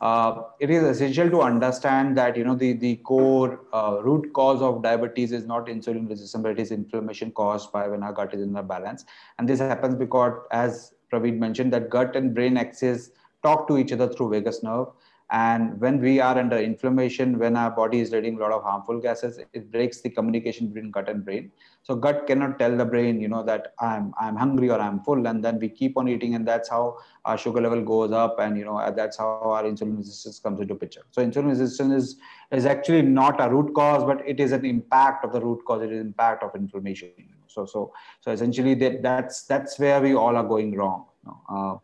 Uh, 0.00 0.42
it 0.60 0.70
is 0.70 0.84
essential 0.84 1.28
to 1.28 1.40
understand 1.40 2.16
that 2.16 2.36
you 2.36 2.44
know 2.44 2.54
the 2.54 2.72
the 2.74 2.96
core 2.96 3.60
uh, 3.72 3.98
root 4.02 4.32
cause 4.32 4.62
of 4.62 4.82
diabetes 4.82 5.32
is 5.32 5.46
not 5.46 5.66
insulin 5.66 6.08
resistance 6.08 6.42
but 6.42 6.52
it 6.52 6.60
is 6.60 6.70
inflammation 6.70 7.32
caused 7.32 7.72
by 7.72 7.88
when 7.88 8.02
our 8.02 8.12
gut 8.12 8.32
is 8.34 8.42
in 8.42 8.52
balance. 8.66 9.04
And 9.38 9.48
this 9.48 9.58
happens 9.58 9.94
because 9.94 10.32
as 10.52 10.94
Praveen 11.12 11.38
mentioned 11.38 11.72
that 11.72 11.90
gut 11.90 12.14
and 12.14 12.34
brain 12.34 12.56
axis 12.56 13.10
talk 13.42 13.66
to 13.68 13.78
each 13.78 13.92
other 13.92 14.08
through 14.08 14.30
vagus 14.30 14.62
nerve 14.62 14.88
and 15.30 15.78
when 15.78 16.00
we 16.00 16.20
are 16.20 16.38
under 16.38 16.56
inflammation 16.56 17.38
when 17.38 17.54
our 17.54 17.70
body 17.70 18.00
is 18.00 18.10
letting 18.10 18.36
a 18.38 18.40
lot 18.40 18.50
of 18.50 18.62
harmful 18.62 18.98
gases 18.98 19.38
it 19.52 19.70
breaks 19.70 20.00
the 20.00 20.08
communication 20.08 20.68
between 20.68 20.90
gut 20.90 21.08
and 21.08 21.24
brain. 21.24 21.50
So 21.82 21.94
gut 21.94 22.26
cannot 22.26 22.58
tell 22.58 22.74
the 22.76 22.84
brain 22.84 23.20
you 23.20 23.28
know 23.28 23.42
that 23.44 23.74
i'm 23.78 24.14
i'm 24.18 24.36
hungry 24.36 24.70
or 24.70 24.80
i'm 24.80 25.00
full 25.00 25.26
and 25.26 25.44
then 25.44 25.58
we 25.58 25.68
keep 25.68 25.96
on 25.98 26.08
eating 26.08 26.34
and 26.34 26.46
that's 26.46 26.68
how 26.68 26.96
our 27.24 27.36
sugar 27.36 27.60
level 27.60 27.82
goes 27.82 28.10
up 28.12 28.38
and 28.40 28.56
you 28.56 28.64
know 28.64 28.92
that's 28.96 29.18
how 29.18 29.26
our 29.42 29.64
insulin 29.64 29.98
resistance 29.98 30.38
comes 30.38 30.60
into 30.60 30.74
picture. 30.74 31.02
So 31.10 31.24
insulin 31.24 31.48
resistance 31.48 31.92
is 31.92 32.16
is 32.50 32.64
actually 32.64 33.02
not 33.02 33.40
a 33.40 33.50
root 33.50 33.74
cause 33.74 34.04
but 34.04 34.26
it 34.26 34.40
is 34.40 34.52
an 34.52 34.64
impact 34.64 35.24
of 35.24 35.32
the 35.32 35.40
root 35.40 35.64
cause. 35.66 35.82
It 35.82 35.92
is 35.92 36.00
an 36.00 36.06
impact 36.06 36.42
of 36.42 36.54
inflammation. 36.54 37.10
So 37.48 37.66
so 37.66 37.92
so 38.20 38.30
essentially 38.30 38.74
that 38.74 39.02
that's 39.02 39.42
that's 39.42 39.78
where 39.78 40.00
we 40.00 40.14
all 40.14 40.36
are 40.36 40.44
going 40.44 40.74
wrong 40.74 41.06
uh, 41.48 41.76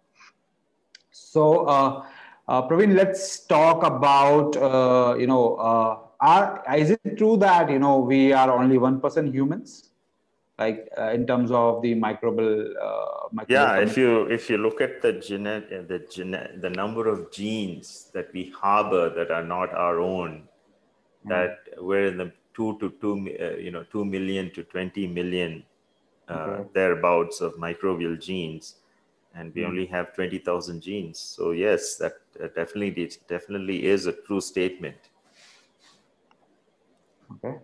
so 1.10 1.66
uh, 1.66 2.06
uh, 2.46 2.62
Praveen, 2.68 2.94
let's 2.94 3.40
talk 3.40 3.84
about, 3.84 4.56
uh, 4.56 5.16
you 5.18 5.26
know, 5.26 5.56
uh, 5.56 5.98
are, 6.20 6.62
is 6.76 6.90
it 6.90 7.16
true 7.16 7.36
that, 7.38 7.70
you 7.70 7.78
know, 7.78 7.98
we 7.98 8.32
are 8.32 8.50
only 8.50 8.76
1% 8.76 9.32
humans? 9.32 9.90
Like 10.58 10.88
uh, 10.96 11.10
in 11.10 11.26
terms 11.26 11.50
of 11.50 11.82
the 11.82 11.96
microbial, 11.96 12.70
uh, 12.80 13.28
microbial 13.34 13.48
yeah. 13.48 13.76
If 13.78 13.96
you 13.96 14.26
if 14.26 14.48
you 14.48 14.56
look 14.56 14.80
at 14.80 15.02
the 15.02 15.14
genet 15.14 15.64
uh, 15.72 15.82
the 15.82 15.98
genet 15.98 16.62
the 16.62 16.70
number 16.70 17.08
of 17.08 17.32
genes 17.32 18.10
that 18.14 18.32
we 18.32 18.50
harbor 18.50 19.10
that 19.16 19.32
are 19.32 19.42
not 19.42 19.74
our 19.74 19.98
own, 19.98 20.44
mm. 21.26 21.28
that 21.28 21.58
we're 21.78 22.06
in 22.06 22.18
the 22.18 22.30
two 22.54 22.78
to 22.78 22.90
two 23.00 23.28
you 23.58 23.72
know 23.72 23.82
two 23.90 24.04
million 24.04 24.52
to 24.52 24.62
twenty 24.62 25.08
million 25.08 25.64
okay. 26.30 26.68
thereabouts 26.72 27.40
of 27.40 27.54
microbial 27.54 28.14
genes 28.20 28.76
and 29.34 29.54
we 29.54 29.62
mm. 29.62 29.68
only 29.68 29.86
have 29.86 30.14
20,000 30.14 30.80
genes. 30.80 31.18
So 31.18 31.50
yes, 31.50 31.96
that 31.96 32.14
definitely 32.54 33.10
definitely 33.28 33.86
is 33.86 34.06
a 34.06 34.12
true 34.12 34.40
statement. 34.40 34.96
Okay. 37.32 37.56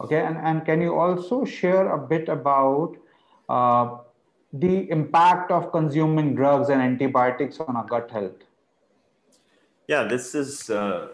Okay, 0.00 0.20
and, 0.20 0.36
and 0.36 0.64
can 0.64 0.82
you 0.82 0.94
also 0.94 1.44
share 1.44 1.92
a 1.92 1.98
bit 1.98 2.28
about 2.28 2.96
uh, 3.48 3.96
the 4.52 4.90
impact 4.90 5.50
of 5.50 5.72
consuming 5.72 6.34
drugs 6.34 6.68
and 6.68 6.82
antibiotics 6.82 7.60
on 7.60 7.76
our 7.76 7.86
gut 7.86 8.10
health? 8.10 8.44
Yeah, 9.88 10.04
this 10.04 10.34
is, 10.34 10.68
uh, 10.68 11.08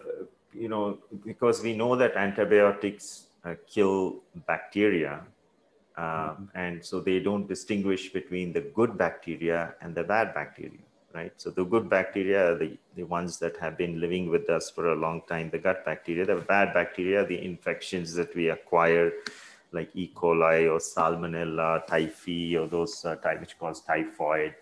you 0.51 0.67
know, 0.67 0.97
because 1.23 1.61
we 1.61 1.73
know 1.77 1.95
that 1.95 2.17
antibiotics 2.17 3.27
uh, 3.45 3.55
kill 3.67 4.23
bacteria 4.47 5.21
um, 5.97 6.49
and 6.55 6.83
so 6.83 6.99
they 6.99 7.19
don't 7.19 7.47
distinguish 7.47 8.11
between 8.11 8.51
the 8.51 8.61
good 8.61 8.97
bacteria 8.97 9.75
and 9.81 9.93
the 9.93 10.03
bad 10.03 10.33
bacteria, 10.33 10.79
right? 11.13 11.33
So 11.37 11.51
the 11.51 11.63
good 11.63 11.89
bacteria 11.89 12.51
are 12.51 12.57
the, 12.57 12.77
the 12.95 13.03
ones 13.03 13.37
that 13.39 13.57
have 13.57 13.77
been 13.77 13.99
living 13.99 14.29
with 14.29 14.49
us 14.49 14.71
for 14.71 14.93
a 14.93 14.95
long 14.95 15.21
time, 15.27 15.51
the 15.51 15.59
gut 15.59 15.85
bacteria, 15.85 16.25
the 16.25 16.37
bad 16.37 16.73
bacteria, 16.73 17.25
the 17.25 17.43
infections 17.43 18.13
that 18.15 18.35
we 18.35 18.49
acquire 18.49 19.11
like 19.71 19.89
E. 19.93 20.11
coli 20.15 20.71
or 20.71 20.79
salmonella, 20.79 21.85
typhi, 21.87 22.55
or 22.55 22.67
those 22.67 23.05
uh, 23.05 23.15
type 23.17 23.39
which 23.39 23.57
cause 23.59 23.81
typhoid, 23.81 24.55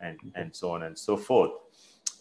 and, 0.00 0.18
and 0.34 0.54
so 0.54 0.70
on 0.70 0.84
and 0.84 0.98
so 0.98 1.16
forth. 1.16 1.50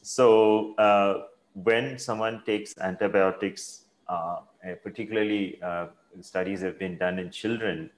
So 0.02 0.76
uh, 0.76 1.26
when 1.54 1.98
someone 1.98 2.42
takes 2.46 2.78
antibiotics, 2.78 3.84
uh, 4.08 4.38
particularly 4.84 5.62
uh, 5.62 5.88
studies 6.22 6.62
have 6.62 6.80
been 6.80 6.98
done 6.98 7.20
in 7.20 7.30
children 7.30 7.90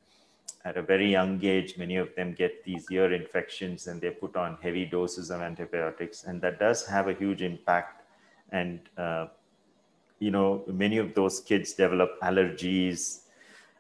at 0.63 0.77
a 0.77 0.81
very 0.81 1.09
young 1.09 1.43
age, 1.43 1.77
many 1.77 1.95
of 1.95 2.13
them 2.15 2.33
get 2.33 2.63
these 2.63 2.85
ear 2.91 3.13
infections 3.13 3.87
and 3.87 3.99
they're 3.99 4.11
put 4.11 4.35
on 4.35 4.57
heavy 4.61 4.85
doses 4.85 5.31
of 5.31 5.41
antibiotics. 5.41 6.23
And 6.23 6.41
that 6.41 6.59
does 6.59 6.85
have 6.85 7.07
a 7.07 7.13
huge 7.13 7.41
impact. 7.41 8.03
And, 8.51 8.79
uh, 8.97 9.27
you 10.19 10.31
know, 10.31 10.63
many 10.67 10.97
of 10.97 11.15
those 11.15 11.39
kids 11.39 11.73
develop 11.73 12.19
allergies 12.21 13.21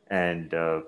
and 0.09 0.53
uh, 0.53 0.81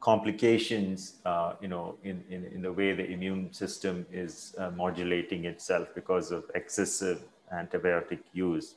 complications, 0.00 1.16
uh, 1.24 1.54
you 1.60 1.68
know, 1.68 1.96
in, 2.04 2.22
in, 2.28 2.44
in, 2.46 2.62
the 2.62 2.72
way 2.72 2.92
the 2.92 3.06
immune 3.10 3.52
system 3.52 4.06
is 4.12 4.54
uh, 4.58 4.70
modulating 4.70 5.44
itself 5.44 5.88
because 5.94 6.30
of 6.30 6.44
excessive 6.54 7.22
antibiotic 7.54 8.20
use. 8.32 8.76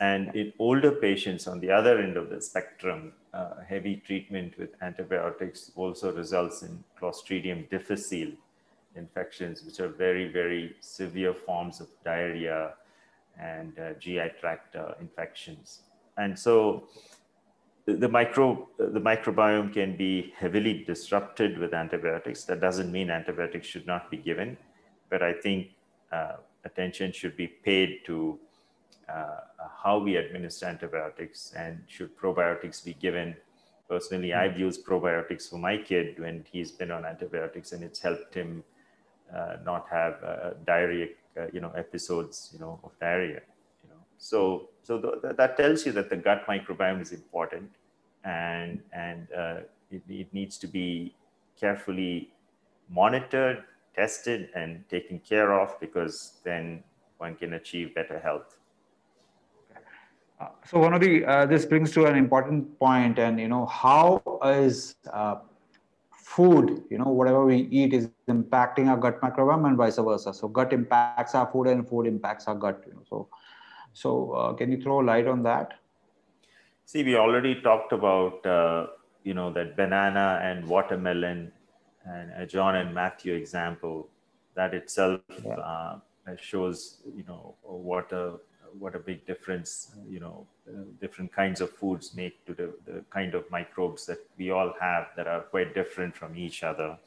And 0.00 0.34
in 0.34 0.52
older 0.58 0.92
patients 0.92 1.46
on 1.46 1.60
the 1.60 1.70
other 1.70 1.98
end 1.98 2.16
of 2.16 2.30
the 2.30 2.40
spectrum, 2.40 3.12
uh, 3.34 3.62
heavy 3.66 3.96
treatment 3.96 4.58
with 4.58 4.70
antibiotics 4.82 5.70
also 5.76 6.12
results 6.12 6.62
in 6.62 6.82
Clostridium 7.00 7.68
difficile 7.70 8.32
infections, 8.96 9.62
which 9.64 9.80
are 9.80 9.88
very, 9.88 10.28
very 10.28 10.74
severe 10.80 11.34
forms 11.34 11.80
of 11.80 11.88
diarrhea 12.04 12.74
and 13.38 13.78
uh, 13.78 13.92
GI 13.94 14.30
tract 14.40 14.76
uh, 14.76 14.94
infections. 15.00 15.82
And 16.16 16.36
so 16.38 16.88
the, 17.86 17.94
the, 17.94 18.08
micro, 18.08 18.68
the 18.78 19.00
microbiome 19.00 19.72
can 19.72 19.96
be 19.96 20.34
heavily 20.36 20.84
disrupted 20.84 21.58
with 21.58 21.72
antibiotics. 21.72 22.44
That 22.44 22.60
doesn't 22.60 22.90
mean 22.90 23.10
antibiotics 23.10 23.66
should 23.66 23.86
not 23.86 24.10
be 24.10 24.16
given, 24.16 24.56
but 25.08 25.22
I 25.22 25.32
think 25.32 25.68
uh, 26.12 26.36
attention 26.64 27.12
should 27.12 27.36
be 27.36 27.46
paid 27.46 28.00
to 28.06 28.38
how 29.82 29.98
we 29.98 30.16
administer 30.16 30.66
antibiotics 30.66 31.52
and 31.56 31.82
should 31.86 32.16
probiotics 32.16 32.84
be 32.84 32.94
given. 32.94 33.36
Personally, 33.88 34.34
I've 34.34 34.54
hmm. 34.54 34.60
used 34.60 34.84
probiotics 34.84 35.48
for 35.48 35.58
my 35.58 35.78
kid 35.78 36.18
when 36.18 36.44
he's 36.50 36.70
been 36.70 36.90
on 36.90 37.06
antibiotics, 37.06 37.72
and 37.72 37.82
it's 37.82 38.00
helped 38.00 38.34
him 38.34 38.62
uh, 39.34 39.56
not 39.64 39.86
have 39.90 40.22
uh, 40.22 40.50
diarrhea, 40.66 41.08
uh, 41.38 41.46
you 41.52 41.60
know, 41.60 41.70
episodes, 41.70 42.50
you 42.52 42.58
know, 42.58 42.80
of 42.84 42.92
diarrhea. 43.00 43.40
You 43.82 43.90
know, 43.90 44.00
so 44.18 44.68
so 44.82 45.00
th- 45.00 45.36
that 45.36 45.56
tells 45.56 45.86
you 45.86 45.92
that 45.92 46.10
the 46.10 46.16
gut 46.16 46.46
microbiome 46.46 47.00
is 47.00 47.12
important, 47.12 47.70
and 48.24 48.82
and 48.92 49.28
uh, 49.32 49.60
it, 49.90 50.02
it 50.08 50.34
needs 50.34 50.58
to 50.58 50.66
be 50.66 51.14
carefully 51.58 52.30
monitored, 52.90 53.64
tested, 53.94 54.50
and 54.54 54.86
taken 54.88 55.18
care 55.18 55.52
of 55.52 55.78
because 55.80 56.40
then 56.44 56.82
one 57.18 57.34
can 57.36 57.54
achieve 57.54 57.94
better 57.94 58.18
health. 58.18 58.57
Uh, 60.40 60.48
so 60.64 60.78
one 60.78 60.94
of 60.94 61.00
the 61.00 61.24
uh, 61.24 61.46
this 61.46 61.64
brings 61.64 61.90
to 61.90 62.06
an 62.06 62.14
important 62.14 62.78
point, 62.78 63.18
and 63.18 63.40
you 63.40 63.48
know 63.48 63.66
how 63.66 64.22
is 64.44 64.94
uh, 65.12 65.36
food, 66.12 66.84
you 66.90 66.98
know 66.98 67.08
whatever 67.08 67.44
we 67.44 67.56
eat 67.56 67.92
is 67.92 68.08
impacting 68.28 68.88
our 68.88 68.96
gut 68.96 69.20
microbiome 69.20 69.66
and 69.66 69.76
vice 69.76 69.96
versa. 69.96 70.32
So 70.32 70.46
gut 70.46 70.72
impacts 70.72 71.34
our 71.34 71.50
food, 71.50 71.66
and 71.66 71.88
food 71.88 72.06
impacts 72.06 72.46
our 72.46 72.54
gut. 72.54 72.84
You 72.86 72.94
know, 72.94 73.02
so 73.08 73.28
so 73.92 74.32
uh, 74.32 74.52
can 74.52 74.70
you 74.70 74.80
throw 74.80 74.98
light 74.98 75.26
on 75.26 75.42
that? 75.42 75.74
See, 76.84 77.02
we 77.02 77.16
already 77.16 77.60
talked 77.60 77.92
about 77.92 78.46
uh, 78.46 78.86
you 79.24 79.34
know 79.34 79.52
that 79.54 79.76
banana 79.76 80.38
and 80.40 80.64
watermelon, 80.68 81.50
and 82.04 82.48
John 82.48 82.76
and 82.76 82.94
Matthew 82.94 83.34
example 83.34 84.08
that 84.54 84.72
itself 84.72 85.20
yeah. 85.44 85.96
shows 86.36 87.02
you 87.16 87.24
know 87.24 87.56
what 87.62 88.12
a 88.12 88.38
what 88.78 88.94
a 88.94 88.98
big 88.98 89.26
difference 89.26 89.92
you 90.08 90.20
know 90.20 90.46
uh, 90.68 90.82
different 91.00 91.32
kinds 91.32 91.60
of 91.60 91.70
foods 91.70 92.14
make 92.14 92.44
to 92.46 92.54
the, 92.54 92.72
the 92.86 93.04
kind 93.10 93.34
of 93.34 93.50
microbes 93.50 94.06
that 94.06 94.18
we 94.36 94.50
all 94.50 94.72
have 94.80 95.08
that 95.16 95.26
are 95.26 95.40
quite 95.42 95.74
different 95.74 96.14
from 96.16 96.36
each 96.36 96.62
other. 96.62 96.98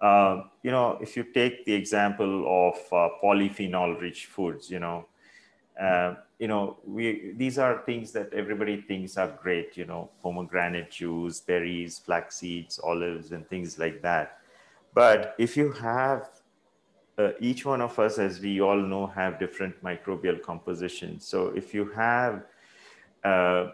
Uh, 0.00 0.42
you 0.62 0.70
know 0.70 0.96
if 1.00 1.16
you 1.16 1.24
take 1.24 1.64
the 1.64 1.72
example 1.72 2.68
of 2.68 2.76
uh, 2.92 3.08
polyphenol 3.22 4.00
rich 4.00 4.26
foods 4.26 4.70
you 4.70 4.78
know 4.78 5.06
uh, 5.80 6.14
you 6.38 6.46
know 6.46 6.76
we 6.84 7.32
these 7.36 7.58
are 7.58 7.82
things 7.84 8.12
that 8.12 8.32
everybody 8.32 8.80
thinks 8.80 9.16
are 9.16 9.36
great 9.42 9.76
you 9.76 9.84
know 9.84 10.08
pomegranate 10.22 10.90
juice 10.90 11.40
berries 11.40 11.98
flax 11.98 12.36
seeds 12.36 12.78
olives 12.78 13.32
and 13.32 13.48
things 13.48 13.78
like 13.78 14.00
that. 14.02 14.38
But 14.94 15.34
if 15.38 15.56
you 15.56 15.72
have 15.72 16.30
uh, 17.18 17.32
each 17.40 17.64
one 17.64 17.80
of 17.80 17.98
us, 17.98 18.18
as 18.18 18.40
we 18.40 18.60
all 18.60 18.80
know, 18.80 19.06
have 19.06 19.38
different 19.40 19.82
microbial 19.82 20.40
compositions. 20.40 21.26
So 21.26 21.48
if 21.48 21.74
you 21.74 21.90
have 21.90 22.44
uh, 23.24 23.70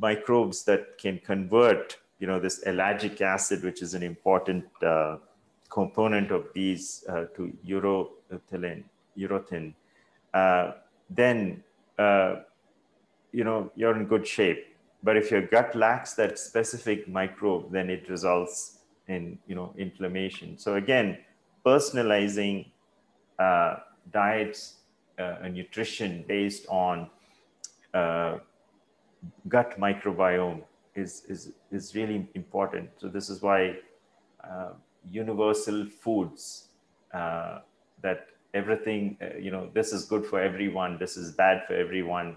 microbes 0.00 0.64
that 0.64 0.96
can 0.98 1.18
convert, 1.18 1.98
you 2.18 2.26
know, 2.26 2.40
this 2.40 2.64
ellagic 2.64 3.20
acid, 3.20 3.62
which 3.62 3.82
is 3.82 3.92
an 3.92 4.02
important 4.02 4.64
uh, 4.82 5.18
component 5.68 6.30
of 6.30 6.46
these 6.54 7.04
uh, 7.08 7.26
to 7.36 7.52
urolithin, 7.66 8.84
urolithin, 9.18 9.74
uh, 10.32 10.72
then 11.10 11.62
uh, 11.98 12.36
you 13.32 13.44
know 13.44 13.70
you're 13.76 13.96
in 13.96 14.06
good 14.06 14.26
shape. 14.26 14.74
But 15.02 15.16
if 15.18 15.30
your 15.30 15.42
gut 15.42 15.74
lacks 15.74 16.14
that 16.14 16.38
specific 16.38 17.06
microbe, 17.06 17.70
then 17.70 17.90
it 17.90 18.08
results 18.08 18.78
in 19.08 19.38
you 19.46 19.54
know 19.54 19.74
inflammation. 19.76 20.56
So 20.56 20.76
again, 20.76 21.18
personalizing 21.64 22.70
uh, 23.38 23.76
diets 24.12 24.76
uh, 25.18 25.36
a 25.42 25.48
nutrition 25.48 26.24
based 26.28 26.66
on 26.68 27.08
uh, 27.94 28.38
gut 29.48 29.78
microbiome 29.78 30.62
is, 30.94 31.24
is, 31.28 31.52
is 31.70 31.94
really 31.94 32.28
important. 32.34 32.90
So 32.98 33.08
this 33.08 33.28
is 33.28 33.42
why 33.42 33.76
uh, 34.42 34.70
universal 35.10 35.86
foods 35.86 36.68
that 38.02 38.26
everything, 38.52 39.16
you 39.40 39.50
know, 39.50 39.70
this 39.72 39.92
is 39.92 40.04
good 40.04 40.24
for 40.24 40.38
everyone, 40.40 40.98
this 40.98 41.16
is 41.16 41.32
bad 41.32 41.62
for 41.66 41.74
everyone 41.74 42.36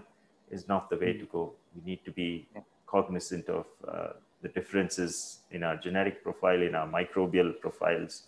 is 0.50 0.66
not 0.68 0.88
the 0.90 0.96
way 0.96 1.12
to 1.12 1.24
go. 1.26 1.52
We 1.74 1.82
need 1.90 2.04
to 2.06 2.10
be 2.10 2.48
cognizant 2.86 3.48
of 3.48 3.66
uh, 3.86 4.08
the 4.42 4.48
differences 4.48 5.40
in 5.50 5.62
our 5.62 5.76
genetic 5.76 6.22
profile, 6.24 6.60
in 6.62 6.74
our 6.74 6.88
microbial 6.88 7.58
profiles, 7.60 8.24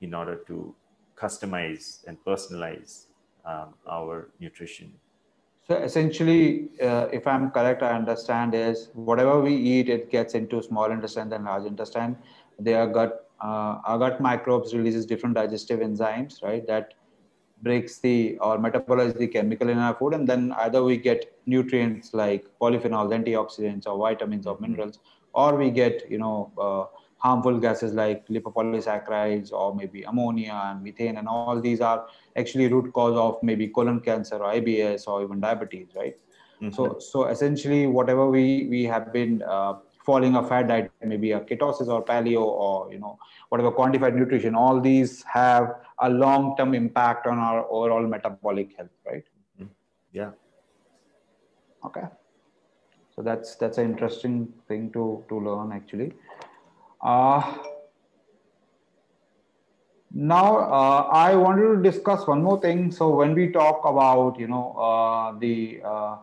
in 0.00 0.14
order 0.14 0.36
to 0.46 0.74
customize 1.20 2.06
and 2.06 2.16
personalize 2.24 3.06
um, 3.44 3.74
our 3.90 4.30
nutrition. 4.40 4.92
So 5.68 5.76
essentially, 5.76 6.68
uh, 6.82 7.08
if 7.12 7.26
I'm 7.26 7.50
correct, 7.50 7.82
I 7.82 7.90
understand 7.90 8.54
is 8.54 8.88
whatever 8.94 9.40
we 9.40 9.54
eat, 9.54 9.90
it 9.90 10.10
gets 10.10 10.34
into 10.34 10.62
small 10.62 10.90
intestine 10.90 11.30
and 11.32 11.44
large 11.44 11.66
intestine. 11.66 12.16
Their 12.58 12.86
gut, 12.86 13.30
uh, 13.42 13.78
our 13.84 13.98
gut 13.98 14.20
microbes 14.20 14.74
releases 14.74 15.04
different 15.04 15.34
digestive 15.34 15.80
enzymes, 15.80 16.42
right? 16.42 16.66
That 16.66 16.94
breaks 17.62 17.98
the 17.98 18.38
or 18.38 18.56
metabolize 18.56 19.18
the 19.18 19.26
chemical 19.26 19.68
in 19.68 19.78
our 19.78 19.94
food, 19.94 20.14
and 20.14 20.26
then 20.26 20.52
either 20.52 20.82
we 20.82 20.96
get 20.96 21.38
nutrients 21.44 22.14
like 22.14 22.46
polyphenols, 22.60 23.12
antioxidants, 23.12 23.86
or 23.86 23.98
vitamins 23.98 24.46
or 24.46 24.56
minerals, 24.60 25.00
or 25.34 25.54
we 25.56 25.70
get 25.70 26.10
you 26.10 26.18
know 26.18 26.50
uh, 26.58 26.84
harmful 27.18 27.58
gases 27.58 27.92
like 27.94 28.26
lipopolysaccharides 28.28 29.52
or 29.52 29.74
maybe 29.74 30.02
ammonia 30.04 30.60
and 30.66 30.82
methane 30.82 31.16
and 31.16 31.28
all 31.28 31.60
these 31.60 31.80
are 31.80 32.06
actually 32.36 32.68
root 32.68 32.92
cause 32.92 33.16
of 33.16 33.42
maybe 33.42 33.68
colon 33.68 34.00
cancer 34.00 34.36
or 34.36 34.52
IBS 34.52 35.06
or 35.08 35.22
even 35.22 35.40
diabetes, 35.40 35.88
right? 35.96 36.16
Mm-hmm. 36.62 36.74
So, 36.74 36.98
so 36.98 37.26
essentially, 37.26 37.86
whatever 37.86 38.28
we 38.28 38.66
we 38.68 38.84
have 38.84 39.12
been 39.12 39.42
uh, 39.42 39.74
following 40.04 40.34
a 40.36 40.42
fat 40.42 40.68
diet, 40.68 40.90
maybe 41.04 41.32
a 41.32 41.40
ketosis 41.40 41.88
or 41.88 42.04
paleo 42.04 42.42
or 42.42 42.92
you 42.92 42.98
know 42.98 43.18
whatever 43.48 43.70
quantified 43.70 44.14
nutrition, 44.14 44.54
all 44.54 44.80
these 44.80 45.22
have 45.24 45.74
a 46.00 46.10
long-term 46.10 46.74
impact 46.74 47.26
on 47.26 47.38
our 47.38 47.64
overall 47.70 48.06
metabolic 48.06 48.76
health, 48.76 48.90
right? 49.06 49.24
Mm-hmm. 49.60 49.70
Yeah. 50.12 50.30
Okay. 51.84 52.06
So 53.14 53.22
that's 53.22 53.54
that's 53.56 53.78
an 53.78 53.86
interesting 53.90 54.52
thing 54.66 54.90
to 54.92 55.24
to 55.28 55.38
learn 55.38 55.72
actually. 55.72 56.12
Uh, 57.00 57.58
now, 60.10 60.58
uh, 60.58 61.08
I 61.12 61.36
wanted 61.36 61.76
to 61.76 61.82
discuss 61.82 62.26
one 62.26 62.42
more 62.42 62.60
thing. 62.60 62.90
So 62.90 63.10
when 63.14 63.34
we 63.34 63.52
talk 63.52 63.84
about, 63.84 64.38
you 64.38 64.48
know, 64.48 64.72
uh, 64.72 65.38
the 65.38 65.80
uh, 65.84 66.16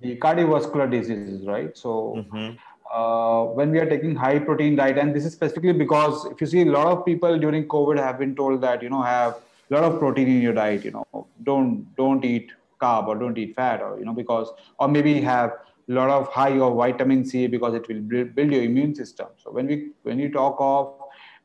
the 0.00 0.16
cardiovascular 0.16 0.90
diseases, 0.90 1.46
right? 1.46 1.76
So 1.76 2.16
mm-hmm. 2.18 2.56
Uh, 2.90 3.44
when 3.44 3.70
we 3.70 3.78
are 3.78 3.84
taking 3.84 4.14
high 4.14 4.38
protein 4.38 4.74
diet, 4.74 4.96
and 4.96 5.14
this 5.14 5.26
is 5.26 5.34
specifically 5.34 5.74
because 5.74 6.24
if 6.32 6.40
you 6.40 6.46
see 6.46 6.62
a 6.62 6.64
lot 6.64 6.86
of 6.86 7.04
people 7.04 7.38
during 7.38 7.68
COVID 7.68 7.98
have 7.98 8.18
been 8.18 8.34
told 8.34 8.62
that 8.62 8.82
you 8.82 8.88
know 8.88 9.02
have 9.02 9.36
a 9.70 9.74
lot 9.74 9.84
of 9.84 9.98
protein 9.98 10.26
in 10.26 10.40
your 10.40 10.54
diet, 10.54 10.84
you 10.86 10.92
know, 10.92 11.26
don't 11.42 11.94
don't 11.96 12.24
eat 12.24 12.50
carb 12.80 13.06
or 13.06 13.14
don't 13.14 13.36
eat 13.36 13.54
fat, 13.54 13.82
or 13.82 13.98
you 13.98 14.06
know, 14.06 14.14
because 14.14 14.48
or 14.78 14.88
maybe 14.88 15.20
have 15.20 15.52
a 15.88 15.92
lot 15.92 16.10
of 16.10 16.28
high 16.28 16.58
of 16.58 16.76
vitamin 16.76 17.24
C 17.24 17.46
because 17.46 17.74
it 17.74 17.88
will 17.88 18.00
build 18.00 18.52
your 18.52 18.62
immune 18.62 18.94
system. 18.94 19.28
So 19.42 19.50
when 19.50 19.66
we 19.66 19.90
when 20.02 20.18
you 20.18 20.30
talk 20.30 20.56
of 20.58 20.94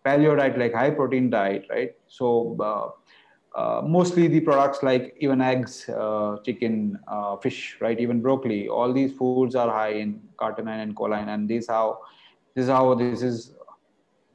paleo 0.05 0.37
diet 0.37 0.57
like 0.57 0.73
high 0.73 0.89
protein 0.91 1.29
diet, 1.29 1.65
right? 1.69 1.91
So 2.07 2.57
uh, 2.59 2.89
uh, 3.57 3.81
mostly 3.81 4.27
the 4.27 4.39
products 4.39 4.83
like 4.83 5.15
even 5.19 5.41
eggs, 5.41 5.87
uh, 5.89 6.37
chicken, 6.43 6.99
uh, 7.07 7.37
fish, 7.37 7.77
right? 7.79 7.99
Even 7.99 8.21
broccoli. 8.21 8.67
All 8.67 8.91
these 8.91 9.13
foods 9.13 9.55
are 9.55 9.69
high 9.69 9.93
in 9.93 10.21
carnitine 10.37 10.81
and 10.83 10.95
choline, 10.95 11.27
and 11.27 11.47
this 11.47 11.67
how 11.67 11.99
this 12.55 12.63
is 12.65 12.69
how 12.69 12.93
this 12.95 13.21
is 13.21 13.53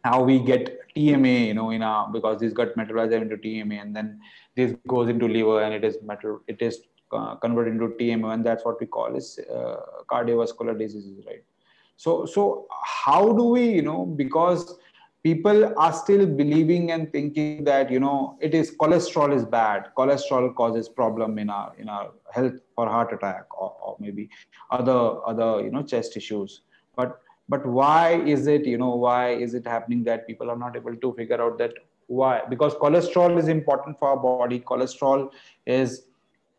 how 0.04 0.22
we 0.22 0.38
get 0.38 0.78
TMA, 0.96 1.48
you 1.48 1.54
know, 1.54 1.70
in 1.70 1.82
our 1.82 2.10
because 2.10 2.40
this 2.40 2.52
got 2.52 2.74
metabolized 2.74 3.12
into 3.12 3.36
TMA, 3.36 3.82
and 3.82 3.94
then 3.94 4.20
this 4.56 4.74
goes 4.86 5.08
into 5.08 5.26
liver, 5.26 5.62
and 5.62 5.74
it 5.74 5.84
is 5.84 5.98
metal. 6.02 6.40
It 6.46 6.62
is 6.62 6.80
uh, 7.12 7.34
convert 7.36 7.68
into 7.68 7.88
TMAO, 7.88 8.34
and 8.34 8.44
that's 8.44 8.64
what 8.64 8.80
we 8.80 8.86
call 8.86 9.14
is 9.14 9.38
uh, 9.52 9.76
cardiovascular 10.10 10.78
diseases, 10.78 11.24
right? 11.26 11.42
So, 11.96 12.26
so 12.26 12.66
how 12.84 13.32
do 13.32 13.44
we, 13.44 13.68
you 13.70 13.82
know, 13.82 14.06
because 14.06 14.78
people 15.22 15.72
are 15.76 15.92
still 15.92 16.26
believing 16.26 16.92
and 16.92 17.12
thinking 17.12 17.64
that 17.64 17.90
you 17.90 18.00
know 18.00 18.38
it 18.40 18.54
is 18.54 18.74
cholesterol 18.80 19.34
is 19.34 19.44
bad. 19.44 19.88
Cholesterol 19.96 20.54
causes 20.54 20.88
problem 20.88 21.38
in 21.38 21.50
our 21.50 21.72
in 21.76 21.88
our 21.88 22.12
health 22.30 22.54
or 22.76 22.88
heart 22.88 23.12
attack 23.12 23.46
or, 23.60 23.74
or 23.82 23.96
maybe 23.98 24.28
other 24.70 25.26
other 25.26 25.62
you 25.64 25.70
know 25.70 25.82
chest 25.82 26.16
issues. 26.16 26.62
But 26.94 27.20
but 27.48 27.66
why 27.66 28.22
is 28.36 28.46
it 28.46 28.64
you 28.64 28.78
know 28.78 28.94
why 28.94 29.30
is 29.30 29.54
it 29.54 29.66
happening 29.66 30.04
that 30.04 30.26
people 30.26 30.50
are 30.50 30.56
not 30.56 30.76
able 30.76 30.96
to 30.96 31.12
figure 31.14 31.42
out 31.42 31.58
that 31.58 31.72
why? 32.06 32.42
Because 32.48 32.74
cholesterol 32.74 33.38
is 33.38 33.48
important 33.48 33.98
for 33.98 34.08
our 34.08 34.16
body. 34.16 34.60
Cholesterol 34.60 35.30
is 35.66 36.04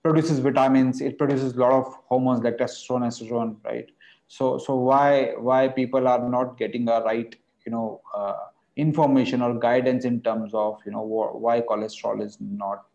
produces 0.09 0.39
vitamins 0.39 1.01
it 1.01 1.17
produces 1.17 1.55
a 1.55 1.59
lot 1.59 1.73
of 1.79 1.87
hormones 2.11 2.43
like 2.43 2.57
testosterone 2.57 3.07
estrogen 3.09 3.55
right? 3.63 3.89
So 4.27 4.57
so 4.57 4.75
why 4.75 5.33
why 5.49 5.67
people 5.67 6.07
are 6.07 6.29
not 6.37 6.57
getting 6.57 6.87
a 6.89 7.01
right 7.01 7.35
you 7.65 7.71
know 7.71 8.01
uh, 8.15 8.45
information 8.75 9.41
or 9.41 9.53
guidance 9.59 10.05
in 10.05 10.21
terms 10.21 10.53
of 10.53 10.79
you 10.85 10.91
know 10.91 11.03
why 11.45 11.61
cholesterol 11.61 12.25
is 12.25 12.37
not 12.39 12.85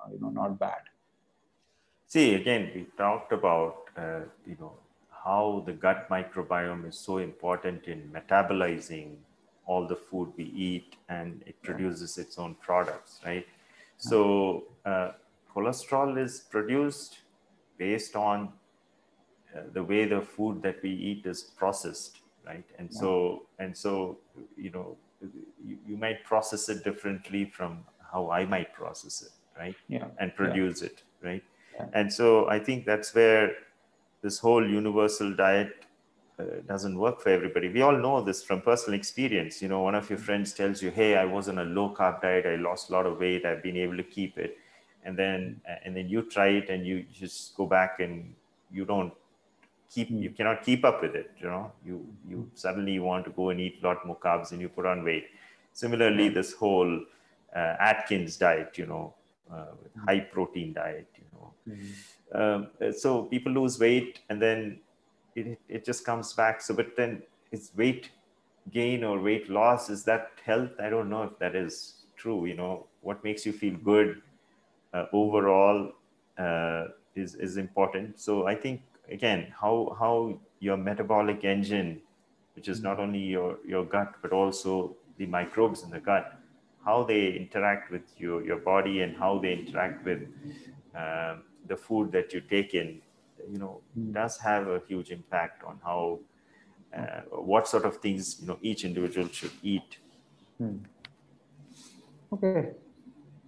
uh, 0.00 0.08
you 0.12 0.20
know 0.20 0.30
not 0.30 0.58
bad? 0.58 0.90
See 2.06 2.34
again 2.34 2.70
we 2.74 2.86
talked 3.04 3.32
about 3.32 3.76
uh, 3.96 4.20
you 4.46 4.56
know 4.60 4.72
how 5.24 5.62
the 5.66 5.72
gut 5.72 6.08
microbiome 6.10 6.88
is 6.88 6.98
so 6.98 7.18
important 7.18 7.86
in 7.86 8.08
metabolizing 8.16 9.16
all 9.66 9.86
the 9.92 9.96
food 9.96 10.32
we 10.36 10.44
eat 10.44 10.96
and 11.08 11.42
it 11.46 11.60
produces 11.62 12.18
its 12.18 12.38
own 12.38 12.54
products 12.68 13.20
right? 13.26 13.46
So 13.96 14.64
uh, 14.84 15.12
cholesterol 15.54 16.18
is 16.18 16.40
produced 16.40 17.20
based 17.78 18.16
on 18.16 18.52
uh, 19.54 19.60
the 19.72 19.82
way 19.82 20.04
the 20.04 20.20
food 20.20 20.62
that 20.62 20.82
we 20.82 20.90
eat 20.90 21.26
is 21.26 21.42
processed 21.42 22.20
right? 22.46 22.64
And 22.78 22.88
yeah. 22.92 23.00
so 23.00 23.42
and 23.58 23.76
so 23.76 24.18
you 24.56 24.70
know 24.70 24.96
you, 25.66 25.78
you, 25.86 25.96
might 25.96 26.24
process 26.24 26.68
it 26.68 26.84
differently 26.84 27.44
from 27.46 27.84
how 28.12 28.30
i 28.30 28.44
might 28.44 28.72
process 28.74 29.22
it 29.22 29.32
right? 29.58 29.76
Yeah. 29.88 30.06
and 30.18 30.34
produce 30.34 30.82
yeah. 30.82 30.88
it 30.88 31.02
right? 31.22 31.44
And 31.92 32.12
so 32.12 32.48
i 32.48 32.58
think 32.58 32.84
that's 32.86 33.14
where 33.14 33.52
this 34.22 34.38
whole 34.38 34.66
universal 34.66 35.34
diet 35.34 35.86
uh, 36.38 36.44
doesn't 36.66 36.98
work 36.98 37.20
for 37.20 37.28
everybody. 37.28 37.68
We 37.68 37.82
all 37.82 37.96
know 37.96 38.20
this 38.20 38.42
from 38.42 38.60
personal 38.60 38.98
experience. 38.98 39.62
You 39.62 39.68
know 39.68 39.82
one 39.82 39.94
of 39.94 40.10
your 40.10 40.18
friends 40.18 40.52
tells 40.52 40.82
you 40.82 40.90
hey 40.90 41.16
i 41.16 41.24
was 41.24 41.48
on 41.48 41.58
a 41.58 41.64
low 41.64 41.94
carb 41.94 42.20
diet. 42.22 42.46
I 42.46 42.56
lost 42.56 42.90
a 42.90 42.92
lot 42.92 43.06
of 43.06 43.18
weight. 43.18 43.44
I've 43.44 43.62
been 43.62 43.76
able 43.76 43.96
to 43.96 44.02
keep 44.02 44.38
it 44.38 44.58
and 45.04 45.16
then 45.16 45.60
and 45.84 45.96
then 45.96 46.08
you 46.08 46.22
try 46.22 46.48
it 46.48 46.70
and 46.70 46.86
you 46.86 47.04
just 47.12 47.56
go 47.56 47.66
back 47.66 48.00
and 48.00 48.34
you 48.72 48.84
don't 48.84 49.12
keep 49.90 50.10
you 50.10 50.30
cannot 50.30 50.62
keep 50.62 50.84
up 50.84 51.02
with 51.02 51.14
it 51.14 51.30
you 51.40 51.46
know? 51.46 51.70
You 51.86 52.06
you 52.28 52.50
suddenly 52.54 52.98
want 52.98 53.24
to 53.26 53.30
go 53.30 53.50
and 53.50 53.60
eat 53.60 53.78
a 53.82 53.86
lot 53.86 54.04
more 54.06 54.16
carbs 54.16 54.52
and 54.52 54.60
you 54.60 54.68
put 54.68 54.86
on 54.86 55.04
weight. 55.04 55.26
Similarly 55.72 56.28
this 56.28 56.52
whole 56.54 57.00
uh, 57.54 57.74
atkins 57.78 58.36
diet 58.36 58.76
you 58.76 58.86
know 58.86 59.14
uh, 59.52 59.66
high 60.06 60.20
protein 60.20 60.72
diet 60.72 61.08
you 61.16 61.24
know? 61.32 61.52
Mm-hmm. 61.68 62.40
um, 62.40 62.92
so 62.92 63.22
people 63.24 63.52
lose 63.52 63.78
weight 63.78 64.20
and 64.28 64.40
then 64.40 64.80
it, 65.34 65.58
it 65.68 65.84
just 65.84 66.04
comes 66.04 66.32
back. 66.32 66.60
So 66.60 66.74
but 66.74 66.96
then 66.96 67.22
it's 67.52 67.70
weight 67.76 68.10
gain 68.72 69.04
or 69.04 69.20
weight 69.20 69.50
loss 69.50 69.90
is 69.90 70.04
that 70.04 70.30
health? 70.44 70.70
I 70.80 70.88
don't 70.88 71.10
know 71.10 71.24
if 71.24 71.38
that 71.38 71.54
is 71.54 72.06
true 72.16 72.46
you 72.46 72.54
know? 72.54 72.86
What 73.02 73.22
makes 73.22 73.44
you 73.44 73.52
feel 73.52 73.76
good 73.76 74.22
overall 75.12 75.92
uh, 76.38 76.86
is, 77.14 77.34
is 77.34 77.56
important. 77.56 78.18
So 78.18 78.46
I 78.46 78.54
think 78.54 78.82
again, 79.10 79.52
how, 79.60 79.96
how 79.98 80.38
your 80.60 80.76
metabolic 80.76 81.44
engine, 81.44 82.00
which 82.54 82.68
is 82.68 82.82
not 82.82 82.98
only 82.98 83.18
your, 83.18 83.58
your 83.66 83.84
gut, 83.84 84.14
but 84.22 84.32
also 84.32 84.96
the 85.18 85.26
microbes 85.26 85.82
in 85.82 85.90
the 85.90 86.00
gut, 86.00 86.38
how 86.84 87.02
they 87.02 87.32
interact 87.32 87.90
with 87.90 88.02
your, 88.18 88.44
your 88.44 88.58
body 88.58 89.00
and 89.00 89.16
how 89.16 89.38
they 89.38 89.52
interact 89.52 90.04
with 90.04 90.22
um, 90.94 91.42
the 91.66 91.76
food 91.76 92.12
that 92.12 92.32
you 92.32 92.40
take 92.40 92.74
in, 92.74 93.00
you 93.50 93.58
know, 93.58 93.80
mm. 93.98 94.12
does 94.12 94.38
have 94.38 94.68
a 94.68 94.80
huge 94.86 95.10
impact 95.10 95.64
on 95.64 95.78
how, 95.82 96.18
uh, 96.96 97.20
what 97.30 97.66
sort 97.66 97.84
of 97.84 97.96
things, 97.98 98.38
you 98.40 98.48
know, 98.48 98.58
each 98.62 98.84
individual 98.84 99.28
should 99.28 99.50
eat. 99.62 99.98
Mm. 100.60 100.80
Okay, 102.32 102.70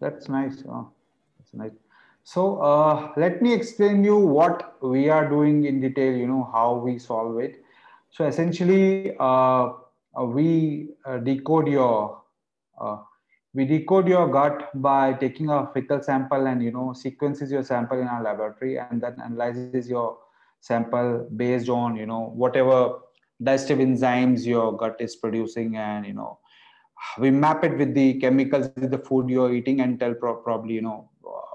that's 0.00 0.28
nice. 0.28 0.62
Oh 0.68 0.90
right? 1.56 1.72
So 2.24 2.60
uh, 2.60 3.12
let 3.16 3.40
me 3.40 3.52
explain 3.54 4.02
you 4.02 4.18
what 4.18 4.82
we 4.82 5.08
are 5.08 5.28
doing 5.28 5.64
in 5.64 5.80
detail 5.80 6.12
you 6.12 6.26
know 6.26 6.48
how 6.52 6.74
we 6.74 6.98
solve 6.98 7.38
it. 7.38 7.62
So 8.10 8.26
essentially 8.26 9.16
uh, 9.18 9.72
uh 10.18 10.24
we 10.24 10.88
uh, 11.04 11.18
decode 11.18 11.68
your 11.68 12.22
uh, 12.80 12.96
we 13.54 13.64
decode 13.64 14.08
your 14.08 14.28
gut 14.28 14.70
by 14.74 15.14
taking 15.14 15.48
a 15.48 15.70
fecal 15.72 16.02
sample 16.02 16.46
and 16.46 16.62
you 16.62 16.72
know 16.72 16.92
sequences 16.92 17.50
your 17.50 17.62
sample 17.62 17.98
in 17.98 18.06
our 18.06 18.22
laboratory 18.22 18.78
and 18.78 19.00
then 19.00 19.16
analyzes 19.24 19.88
your 19.88 20.18
sample 20.60 21.26
based 21.36 21.68
on 21.68 21.96
you 21.96 22.06
know 22.06 22.32
whatever 22.34 22.98
digestive 23.42 23.78
enzymes 23.78 24.44
your 24.44 24.76
gut 24.76 24.96
is 25.00 25.16
producing 25.16 25.76
and 25.76 26.06
you 26.06 26.12
know 26.12 26.38
we 27.18 27.30
map 27.30 27.64
it 27.64 27.76
with 27.78 27.94
the 27.94 28.14
chemicals 28.20 28.68
with 28.76 28.90
the 28.90 28.98
food 28.98 29.28
you're 29.28 29.52
eating 29.54 29.80
and 29.80 30.00
tell 30.00 30.14
pro- 30.14 30.36
probably 30.36 30.74
you 30.74 30.82
know 30.82 31.08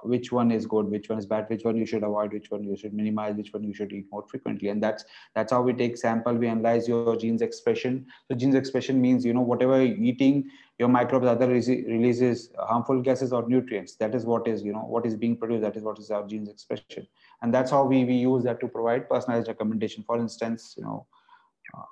which 0.04 0.32
one 0.32 0.52
is 0.52 0.66
good 0.66 0.86
which 0.86 1.10
one 1.10 1.18
is 1.20 1.26
bad 1.26 1.45
which 1.49 1.64
one 1.64 1.76
you 1.76 1.86
should 1.86 2.04
avoid 2.04 2.34
which 2.34 2.52
one 2.52 2.64
you 2.64 2.76
should 2.76 2.93
minimize 2.93 3.36
which 3.36 3.54
one 3.54 3.64
you 3.64 3.74
should 3.74 3.91
eat 3.91 4.06
more 4.12 4.26
frequently. 4.28 4.70
And 4.70 4.82
that's 4.82 5.06
that's 5.36 5.52
how 5.52 5.62
we 5.62 5.74
take 5.74 5.97
sample 5.97 6.34
we 6.34 6.47
analyze 6.47 6.88
your 6.88 7.16
genes 7.16 7.41
expression. 7.41 8.06
So 8.28 8.36
genes 8.36 8.56
expression 8.56 9.02
means 9.02 9.26
you 9.26 9.34
know 9.34 9.41
whatever 9.41 9.84
you're 9.84 9.97
eating 9.97 10.49
your 10.80 10.89
microbes 10.89 11.28
other 11.28 11.47
releases 11.47 12.49
harmful 12.58 13.02
gases 13.02 13.32
or 13.32 13.47
nutrients. 13.47 13.95
That 13.95 14.16
is 14.16 14.26
what 14.26 14.47
is 14.47 14.64
you 14.64 14.74
know 14.74 14.80
what 14.80 15.06
is 15.06 15.16
being 15.16 15.38
produced. 15.38 15.64
That 15.64 15.76
is 15.76 15.84
what 15.84 15.99
is 15.99 16.12
our 16.12 16.28
genes 16.28 16.49
expression. 16.49 17.08
And 17.41 17.54
that's 17.54 17.72
how 17.72 17.86
we 17.86 18.04
we 18.06 18.16
use 18.16 18.43
that 18.43 18.60
to 18.62 18.68
provide 18.68 19.10
personalized 19.10 19.47
recommendation. 19.47 20.04
For 20.04 20.18
instance 20.18 20.76
you 20.78 20.84
know 20.84 21.08
uh, 21.78 21.84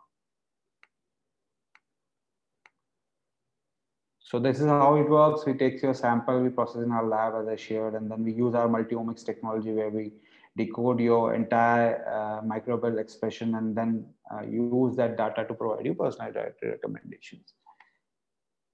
So 4.30 4.38
this 4.38 4.60
is 4.60 4.68
how 4.68 4.96
it 4.96 5.10
works. 5.10 5.44
We 5.48 5.54
take 5.54 5.82
your 5.82 5.96
sample, 5.96 6.40
we 6.40 6.50
process 6.50 6.84
in 6.84 6.92
our 6.92 7.04
lab 7.04 7.34
as 7.42 7.48
I 7.48 7.56
shared, 7.56 7.96
and 7.96 8.12
then 8.12 8.24
we 8.24 8.32
use 8.32 8.54
our 8.54 8.70
multi-omics 8.70 9.26
technology 9.26 9.72
where 9.72 9.90
we 9.90 10.12
decode 10.56 11.00
your 11.00 11.34
entire 11.34 12.08
uh, 12.08 12.46
microbial 12.46 13.00
expression 13.00 13.56
and 13.56 13.76
then 13.76 14.06
uh, 14.32 14.42
use 14.42 14.96
that 14.98 15.18
data 15.18 15.46
to 15.48 15.54
provide 15.56 15.84
you 15.84 15.96
personalized 15.96 16.38
recommendations. 16.62 17.56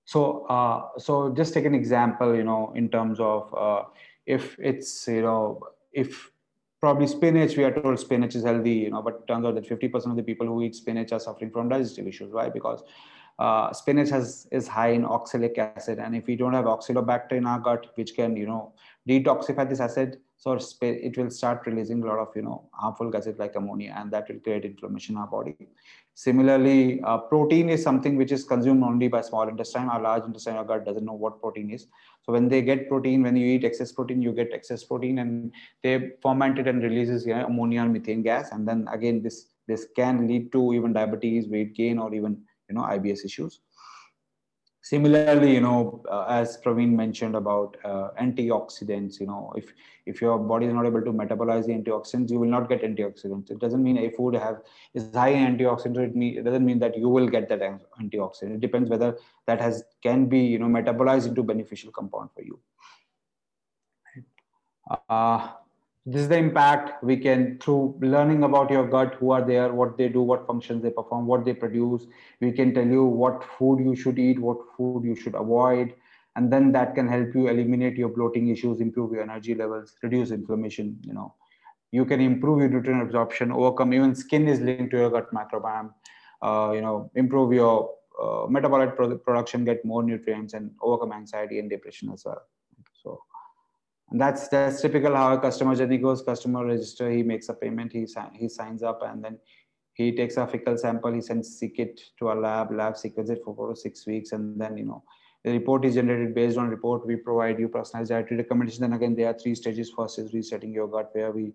So, 0.04 0.46
uh, 0.48 1.00
so 1.00 1.34
just 1.34 1.54
take 1.54 1.64
an 1.64 1.74
example, 1.74 2.36
you 2.36 2.44
know, 2.44 2.74
in 2.76 2.90
terms 2.90 3.22
of 3.22 3.54
uh, 3.58 3.84
if 4.26 4.60
it's, 4.60 5.08
you 5.08 5.22
know, 5.22 5.62
if 5.94 6.32
probably 6.82 7.08
spinach, 7.08 7.56
we 7.56 7.64
are 7.64 7.72
told 7.72 7.98
spinach 7.98 8.36
is 8.36 8.44
healthy, 8.44 8.74
you 8.74 8.92
know, 8.92 9.02
but 9.02 9.26
turns 9.26 9.46
out 9.46 9.56
that 9.56 9.70
50% 9.70 10.06
of 10.06 10.18
the 10.18 10.24
people 10.24 10.48
who 10.48 10.64
eat 10.64 10.76
spinach 10.76 11.14
are 11.14 11.20
suffering 11.22 11.50
from 11.50 11.70
digestive 11.70 12.08
issues. 12.08 12.34
Why? 12.34 12.50
Because 12.50 12.84
uh, 13.38 13.74
spinach 13.74 14.10
has 14.10 14.48
is 14.52 14.68
high 14.68 14.90
in 14.90 15.06
oxalic 15.06 15.58
acid, 15.58 16.00
and 16.00 16.16
if 16.16 16.28
we 16.28 16.36
don't 16.36 16.54
have 16.54 16.66
oxalobacter 16.66 17.34
in 17.34 17.46
our 17.46 17.60
gut, 17.60 17.88
which 17.96 18.16
can 18.16 18.36
you 18.36 18.46
know 18.46 18.74
detoxify 19.08 19.68
this 19.68 19.80
acid, 19.80 20.18
so 20.38 20.58
it 20.82 21.18
will 21.18 21.30
start 21.30 21.64
releasing 21.66 22.02
a 22.04 22.06
lot 22.06 22.20
of 22.20 22.30
you 22.36 22.42
know 22.42 22.70
harmful 22.72 23.12
gases 23.12 23.38
like 23.38 23.56
ammonia, 23.56 23.94
and 23.98 24.12
that 24.12 24.30
will 24.30 24.40
create 24.40 24.64
inflammation 24.64 25.16
in 25.16 25.22
our 25.22 25.28
body. 25.28 25.56
Similarly, 26.14 27.02
uh, 27.02 27.18
protein 27.18 27.70
is 27.70 27.84
something 27.84 28.16
which 28.16 28.32
is 28.32 28.46
consumed 28.46 28.84
only 28.84 29.10
by 29.10 29.20
small 29.20 29.50
intestine. 29.50 29.90
Our 29.90 30.02
large 30.02 30.24
intestine, 30.24 30.56
our 30.56 30.64
gut 30.64 30.86
doesn't 30.86 31.04
know 31.04 31.14
what 31.14 31.42
protein 31.42 31.72
is. 31.72 31.88
So 32.22 32.32
when 32.32 32.48
they 32.48 32.62
get 32.62 32.88
protein, 32.88 33.24
when 33.24 33.36
you 33.36 33.46
eat 33.46 33.66
excess 33.66 33.92
protein, 33.92 34.22
you 34.22 34.32
get 34.32 34.54
excess 34.54 34.86
protein, 34.86 35.20
and 35.20 35.52
they 35.84 36.12
ferment 36.24 36.58
it 36.58 36.68
and 36.68 36.82
releases 36.82 37.26
you 37.26 37.36
know, 37.36 37.48
ammonia 37.48 37.82
and 37.82 37.92
methane 37.92 38.24
gas, 38.24 38.54
and 38.54 38.66
then 38.66 38.88
again 38.90 39.22
this 39.22 39.48
this 39.68 39.88
can 39.96 40.28
lead 40.28 40.52
to 40.54 40.74
even 40.74 40.94
diabetes, 40.94 41.50
weight 41.50 41.74
gain, 41.74 41.98
or 41.98 42.14
even 42.14 42.44
you 42.70 42.76
know 42.76 42.82
IBS 42.82 43.26
issues. 43.26 43.60
Similarly, 44.82 45.52
you 45.52 45.62
know, 45.62 46.04
uh, 46.12 46.26
as 46.30 46.60
Praveen 46.64 46.92
mentioned 46.92 47.36
about 47.36 47.76
uh, 47.84 48.10
antioxidants, 48.22 49.20
you 49.20 49.26
know, 49.26 49.52
if 49.56 49.74
if 50.06 50.22
your 50.22 50.38
body 50.38 50.68
is 50.68 50.74
not 50.76 50.86
able 50.86 51.02
to 51.02 51.12
metabolize 51.12 51.66
the 51.66 51.74
antioxidants, 51.74 52.30
you 52.30 52.40
will 52.40 52.54
not 52.56 52.70
get 52.70 52.84
antioxidants. 52.84 53.50
It 53.50 53.58
doesn't 53.58 53.82
mean 53.82 53.98
a 53.98 54.12
food 54.12 54.36
have 54.36 54.62
is 54.94 55.12
high 55.12 55.30
in 55.30 55.58
antioxidants. 55.58 55.98
It, 55.98 56.16
mean, 56.16 56.38
it 56.38 56.44
doesn't 56.44 56.64
mean 56.64 56.78
that 56.80 56.96
you 56.96 57.10
will 57.10 57.28
get 57.28 57.50
that 57.50 57.62
antioxidant. 57.62 58.58
It 58.58 58.60
depends 58.60 58.92
whether 58.92 59.18
that 59.48 59.60
has 59.60 59.84
can 60.04 60.28
be 60.28 60.42
you 60.42 60.60
know 60.60 60.68
metabolized 60.68 61.26
into 61.26 61.42
beneficial 61.42 61.92
compound 61.92 62.30
for 62.36 62.44
you. 62.44 62.60
Uh, 65.10 65.48
this 66.06 66.22
is 66.22 66.30
the 66.30 66.38
impact 66.38 67.04
we 67.04 67.18
can 67.18 67.58
through 67.60 67.98
learning 68.00 68.44
about 68.44 68.70
your 68.70 68.88
gut 68.88 69.16
who 69.16 69.32
are 69.32 69.44
there 69.44 69.74
what 69.74 69.98
they 69.98 70.08
do 70.08 70.22
what 70.22 70.46
functions 70.46 70.84
they 70.84 70.92
perform 70.92 71.26
what 71.26 71.44
they 71.44 71.54
produce. 71.54 72.06
We 72.42 72.52
can 72.52 72.76
tell 72.76 72.86
you 72.86 73.06
what 73.06 73.44
food 73.58 73.80
you 73.80 73.96
should 73.96 74.20
eat 74.20 74.40
what 74.40 74.58
food 74.78 75.04
you 75.04 75.16
should 75.16 75.34
avoid. 75.34 75.96
And 76.36 76.54
then 76.54 76.72
that 76.74 76.94
can 76.94 77.08
help 77.08 77.34
you 77.34 77.48
eliminate 77.48 77.98
your 77.98 78.10
bloating 78.10 78.50
issues 78.50 78.82
improve 78.82 79.14
your 79.14 79.24
energy 79.24 79.56
levels 79.56 79.96
reduce 80.04 80.30
inflammation 80.30 81.00
you 81.02 81.14
know. 81.14 81.34
You 81.92 82.06
can 82.06 82.22
improve 82.22 82.60
your 82.60 82.70
nutrient 82.70 83.02
absorption 83.02 83.52
overcome 83.52 83.94
even 83.94 84.14
skin 84.14 84.48
is 84.48 84.60
linked 84.60 84.92
to 84.92 84.98
your 84.98 85.10
gut 85.10 85.34
microbiome. 85.34 85.92
Uh, 86.42 86.72
you 86.76 86.82
know 86.82 87.10
improve 87.16 87.52
your 87.52 87.90
uh, 88.22 88.46
metabolite 88.46 88.96
production 89.24 89.66
get 89.66 89.84
more 89.84 90.04
nutrients 90.04 90.54
and 90.54 90.70
overcome 90.82 91.14
anxiety 91.14 91.58
and 91.58 91.68
depression 91.70 92.12
as 92.12 92.26
well. 92.26 92.44
So 93.02 93.22
and 94.12 94.22
that's 94.22 94.48
that's 94.48 94.82
typical 94.82 95.16
how 95.16 95.34
a 95.34 95.40
customer 95.40 95.76
journey 95.76 95.98
goes. 95.98 96.22
Customer 96.22 96.66
register, 96.66 97.10
he 97.10 97.24
makes 97.24 97.50
a 97.50 97.54
payment, 97.54 97.92
he 97.92 98.06
he 98.34 98.48
signs 98.48 98.84
up, 98.84 99.02
and 99.04 99.24
then 99.24 99.40
he 99.94 100.12
takes 100.16 100.38
a 100.38 100.46
fecal 100.46 100.78
sample, 100.78 101.14
he 101.14 101.22
sends 101.22 101.58
it 101.62 102.02
to 102.20 102.32
a 102.32 102.34
lab, 102.34 102.72
lab 102.72 102.98
sequences 102.98 103.38
it 103.38 103.44
for 103.44 103.56
four 103.56 103.70
or 103.72 103.76
six 103.76 104.06
weeks, 104.06 104.32
and 104.32 104.60
then 104.60 104.78
you 104.78 104.86
know 104.86 105.04
the 105.44 105.52
report 105.52 105.86
is 105.86 105.96
generated 105.96 106.36
based 106.36 106.58
on 106.58 106.70
report. 106.70 107.06
We 107.06 107.16
provide 107.16 107.60
you 107.60 107.68
personalized 107.68 108.10
dietary 108.12 108.38
recommendation. 108.38 108.82
Then 108.82 108.94
again, 108.94 109.16
there 109.16 109.30
are 109.30 109.38
three 109.38 109.56
stages. 109.56 109.92
First 109.96 110.20
is 110.20 110.34
resetting 110.34 110.74
your 110.74 110.88
gut, 110.88 111.10
where 111.14 111.32
we 111.32 111.54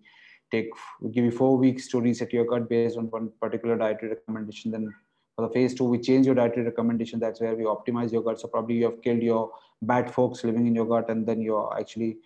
take 0.50 0.70
we 1.00 1.10
give 1.10 1.24
you 1.24 1.30
four 1.30 1.56
weeks 1.56 1.86
to 1.88 2.00
reset 2.00 2.32
your 2.32 2.44
gut 2.44 2.68
based 2.68 2.96
on 2.96 3.10
one 3.10 3.30
particular 3.40 3.76
dietary 3.76 4.10
recommendation. 4.10 4.72
Then 4.72 4.92
for 5.36 5.46
the 5.46 5.54
phase 5.54 5.74
two, 5.74 5.84
we 5.84 5.98
change 5.98 6.26
your 6.26 6.34
dietary 6.34 6.66
recommendation. 6.66 7.20
That's 7.20 7.40
where 7.40 7.54
we 7.54 7.64
optimize 7.64 8.12
your 8.12 8.22
gut. 8.22 8.40
So 8.40 8.48
probably 8.48 8.76
you 8.76 8.84
have 8.84 9.02
killed 9.02 9.22
your 9.22 9.52
bad 9.82 10.12
folks 10.12 10.44
living 10.44 10.66
in 10.66 10.74
your 10.74 10.86
gut, 10.86 11.10
and 11.10 11.26
then 11.26 11.40
you're 11.40 11.76
actually 11.78 12.18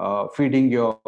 uh, 0.00 0.28
feeding 0.28 0.70
your 0.70 0.98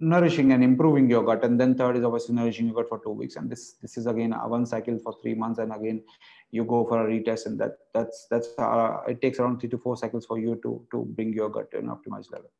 nourishing 0.00 0.52
and 0.52 0.64
improving 0.64 1.08
your 1.10 1.22
gut 1.22 1.44
and 1.44 1.60
then 1.60 1.74
third 1.74 1.96
is 1.96 2.04
obviously 2.04 2.34
nourishing 2.34 2.66
your 2.66 2.76
gut 2.76 2.88
for 2.88 3.00
two 3.04 3.10
weeks. 3.10 3.36
And 3.36 3.50
this 3.50 3.74
this 3.82 3.96
is 3.98 4.06
again 4.06 4.32
one 4.32 4.64
cycle 4.66 4.98
for 4.98 5.14
three 5.20 5.34
months 5.34 5.58
and 5.58 5.72
again 5.74 6.02
you 6.50 6.64
go 6.64 6.86
for 6.86 7.06
a 7.06 7.10
retest 7.10 7.46
and 7.46 7.60
that 7.60 7.76
that's 7.92 8.26
that's 8.30 8.48
uh, 8.58 8.98
it 9.06 9.20
takes 9.20 9.38
around 9.38 9.60
three 9.60 9.68
to 9.68 9.78
four 9.78 9.96
cycles 9.96 10.26
for 10.26 10.38
you 10.38 10.58
to 10.62 10.82
to 10.92 11.04
bring 11.16 11.32
your 11.32 11.50
gut 11.50 11.70
to 11.72 11.78
an 11.78 11.88
optimized 11.96 12.32
level. 12.32 12.50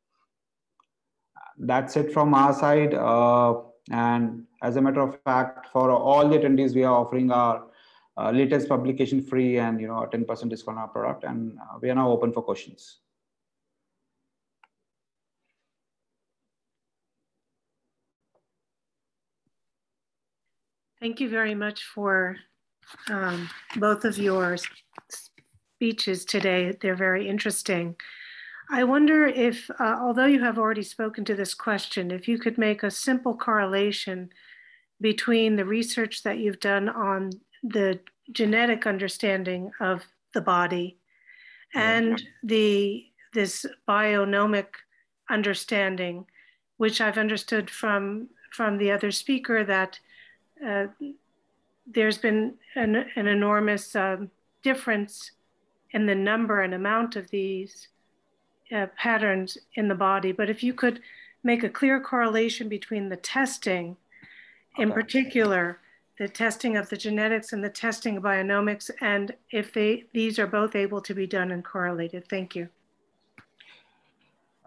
That's 1.57 1.97
it 1.97 2.13
from 2.13 2.33
our 2.33 2.53
side 2.53 2.93
uh, 2.93 3.55
and 3.89 4.45
as 4.61 4.75
a 4.75 4.81
matter 4.81 5.01
of 5.01 5.19
fact 5.23 5.67
for 5.73 5.91
all 5.91 6.27
the 6.29 6.37
attendees 6.37 6.75
we 6.75 6.83
are 6.83 6.93
offering 6.93 7.31
our 7.31 7.63
uh, 8.17 8.31
latest 8.31 8.69
publication 8.69 9.21
free 9.21 9.57
and 9.57 9.81
you 9.81 9.87
know 9.87 10.03
a 10.03 10.07
10% 10.07 10.49
discount 10.49 10.77
on 10.77 10.83
our 10.83 10.87
product 10.87 11.23
and 11.23 11.57
uh, 11.59 11.77
we 11.81 11.89
are 11.89 11.95
now 11.95 12.09
open 12.09 12.31
for 12.31 12.41
questions 12.41 12.99
Thank 21.01 21.19
you 21.19 21.29
very 21.29 21.55
much 21.55 21.83
for 21.83 22.37
um, 23.09 23.49
both 23.77 24.05
of 24.05 24.19
your 24.19 24.55
speeches 25.09 26.25
today. 26.25 26.77
They're 26.79 26.95
very 26.95 27.27
interesting. 27.27 27.95
I 28.69 28.83
wonder 28.83 29.25
if, 29.25 29.67
uh, 29.79 29.97
although 29.99 30.27
you 30.27 30.43
have 30.43 30.59
already 30.59 30.83
spoken 30.83 31.25
to 31.25 31.33
this 31.33 31.55
question, 31.55 32.11
if 32.11 32.27
you 32.27 32.37
could 32.37 32.59
make 32.59 32.83
a 32.83 32.91
simple 32.91 33.35
correlation 33.35 34.29
between 35.01 35.55
the 35.55 35.65
research 35.65 36.21
that 36.21 36.37
you've 36.37 36.59
done 36.59 36.87
on 36.87 37.31
the 37.63 37.99
genetic 38.31 38.85
understanding 38.85 39.71
of 39.79 40.05
the 40.35 40.41
body 40.41 40.99
and 41.73 42.21
the 42.43 43.05
this 43.33 43.65
bionomic 43.87 44.67
understanding, 45.31 46.27
which 46.77 47.01
I've 47.01 47.17
understood 47.17 47.71
from 47.71 48.29
from 48.51 48.77
the 48.77 48.91
other 48.91 49.09
speaker 49.09 49.63
that 49.63 49.99
uh, 50.65 50.87
there's 51.87 52.17
been 52.17 52.53
an, 52.75 53.05
an 53.15 53.27
enormous 53.27 53.95
uh, 53.95 54.17
difference 54.63 55.31
in 55.91 56.05
the 56.05 56.15
number 56.15 56.61
and 56.61 56.73
amount 56.73 57.15
of 57.15 57.29
these 57.31 57.87
uh, 58.75 58.87
patterns 58.97 59.57
in 59.75 59.87
the 59.87 59.95
body. 59.95 60.31
But 60.31 60.49
if 60.49 60.63
you 60.63 60.73
could 60.73 61.01
make 61.43 61.63
a 61.63 61.69
clear 61.69 61.99
correlation 61.99 62.69
between 62.69 63.09
the 63.09 63.17
testing, 63.17 63.97
okay. 64.75 64.83
in 64.83 64.91
particular, 64.91 65.79
the 66.17 66.27
testing 66.27 66.77
of 66.77 66.87
the 66.89 66.97
genetics 66.97 67.51
and 67.51 67.63
the 67.63 67.69
testing 67.69 68.17
of 68.17 68.23
bionomics, 68.23 68.91
and 69.01 69.33
if 69.49 69.73
they 69.73 70.05
these 70.13 70.37
are 70.37 70.47
both 70.47 70.75
able 70.75 71.01
to 71.01 71.13
be 71.13 71.25
done 71.25 71.51
and 71.51 71.65
correlated. 71.65 72.27
Thank 72.29 72.55
you. 72.55 72.69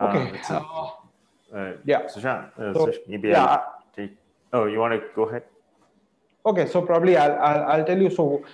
Okay. 0.01 0.41
Uh, 0.51 0.91
uh, 1.55 1.73
yeah. 1.85 2.03
Sushant, 2.07 2.51
so, 2.57 2.93
maybe 3.07 3.29
yeah. 3.29 3.63
Take, 3.97 4.17
oh, 4.53 4.67
you 4.67 4.81
want 4.81 4.95
to 4.95 5.07
go 5.15 5.23
ahead? 5.29 5.45
Okay, 6.47 6.67
so 6.69 6.83
probably 6.83 7.17
I'll, 7.17 7.39
I'll, 7.39 7.65
I'll 7.71 7.85
tell 7.85 8.01
you. 8.01 8.11
So 8.11 8.45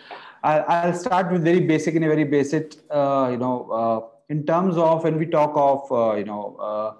I'll, 0.45 0.64
I'll, 0.68 0.95
start 0.95 1.32
with 1.32 1.43
very 1.43 1.61
basic 1.61 1.97
in 1.97 2.05
a 2.05 2.09
very 2.09 2.24
basic, 2.24 2.76
uh, 2.88 3.28
you 3.32 3.36
know, 3.36 3.70
uh, 3.70 4.32
in 4.32 4.47
terms 4.47 4.76
of 4.76 5.03
when 5.03 5.18
we 5.18 5.26
talk 5.26 5.53
of, 5.57 5.91
uh, 5.91 6.16
you 6.16 6.24
know, 6.24 6.57
uh, 6.57 6.95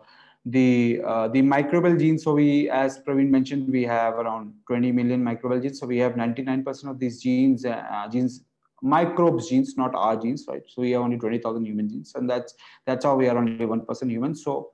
the 0.45 1.01
uh, 1.07 1.29
the 1.29 1.43
microbial 1.43 1.99
genes. 1.99 2.25
So 2.25 2.35
we, 2.35 2.69
as 2.71 2.99
Praveen 2.99 3.29
mentioned, 3.29 3.71
we 3.71 3.85
have 3.85 4.15
around 4.15 4.55
20 4.67 4.91
million 4.91 5.23
microbial 5.23 5.63
genes. 5.63 5.79
So 5.79 5.87
we 5.87 5.99
have 5.99 6.15
99% 6.15 6.91
of 6.91 6.99
these 6.99 7.23
genes, 7.23 7.65
uh, 7.65 8.09
genes 8.11 8.43
microbes 8.83 9.49
genes, 9.49 9.77
not 9.77 9.95
our 9.95 10.17
genes, 10.17 10.47
right? 10.49 10.63
So 10.67 10.83
we 10.83 10.93
have 10.93 11.03
only 11.03 11.19
20,000 11.19 11.65
human 11.65 11.89
genes, 11.89 12.13
and 12.15 12.29
that's 12.29 12.55
that's 12.87 13.05
how 13.05 13.15
we 13.15 13.29
are 13.29 13.37
only 13.37 13.65
one 13.65 13.83
percent 13.83 14.11
human. 14.11 14.35
So 14.35 14.73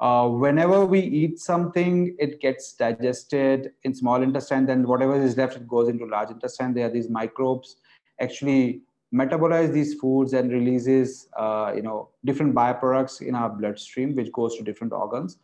uh, 0.00 0.28
whenever 0.28 0.84
we 0.84 1.00
eat 1.00 1.38
something, 1.38 2.16
it 2.18 2.40
gets 2.40 2.72
digested 2.74 3.72
in 3.84 3.94
small 3.94 4.22
intestine. 4.22 4.66
Then 4.66 4.86
whatever 4.86 5.20
is 5.20 5.36
left, 5.36 5.56
it 5.56 5.68
goes 5.68 5.88
into 5.88 6.06
large 6.06 6.30
intestine. 6.30 6.74
There 6.74 6.86
are 6.86 6.90
these 6.90 7.08
microbes 7.08 7.76
actually 8.20 8.82
metabolize 9.14 9.72
these 9.72 9.94
foods 9.94 10.32
and 10.32 10.50
releases, 10.50 11.28
uh, 11.38 11.72
you 11.74 11.82
know, 11.82 12.10
different 12.24 12.54
byproducts 12.54 13.22
in 13.22 13.34
our 13.34 13.48
bloodstream, 13.48 14.14
which 14.16 14.32
goes 14.32 14.56
to 14.56 14.64
different 14.64 14.92
organs. 14.92 15.38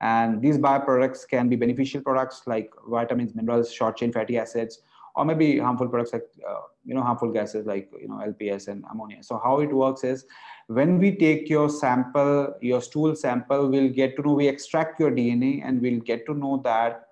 And 0.00 0.40
these 0.40 0.56
byproducts 0.56 1.28
can 1.28 1.48
be 1.48 1.56
beneficial 1.56 2.00
products 2.00 2.42
like 2.46 2.70
vitamins, 2.88 3.34
minerals, 3.34 3.72
short 3.72 3.96
chain 3.96 4.12
fatty 4.12 4.38
acids, 4.38 4.80
or 5.20 5.24
maybe 5.24 5.58
harmful 5.58 5.88
products 5.88 6.12
like 6.12 6.26
uh, 6.48 6.62
you 6.84 6.94
know 6.94 7.02
harmful 7.02 7.30
gases 7.30 7.66
like 7.66 7.90
you 8.00 8.08
know 8.08 8.20
lps 8.26 8.68
and 8.68 8.84
ammonia. 8.90 9.22
So 9.22 9.40
how 9.44 9.60
it 9.60 9.72
works 9.72 10.04
is 10.04 10.24
when 10.66 10.98
we 10.98 11.16
take 11.16 11.48
your 11.48 11.68
sample 11.68 12.54
your 12.60 12.80
stool 12.80 13.14
sample 13.14 13.68
we'll 13.68 13.92
get 14.00 14.16
to 14.16 14.22
know 14.22 14.34
we 14.40 14.48
extract 14.48 15.00
your 15.00 15.10
dna 15.10 15.62
and 15.64 15.82
we'll 15.82 16.00
get 16.00 16.24
to 16.26 16.34
know 16.34 16.60
that 16.64 17.06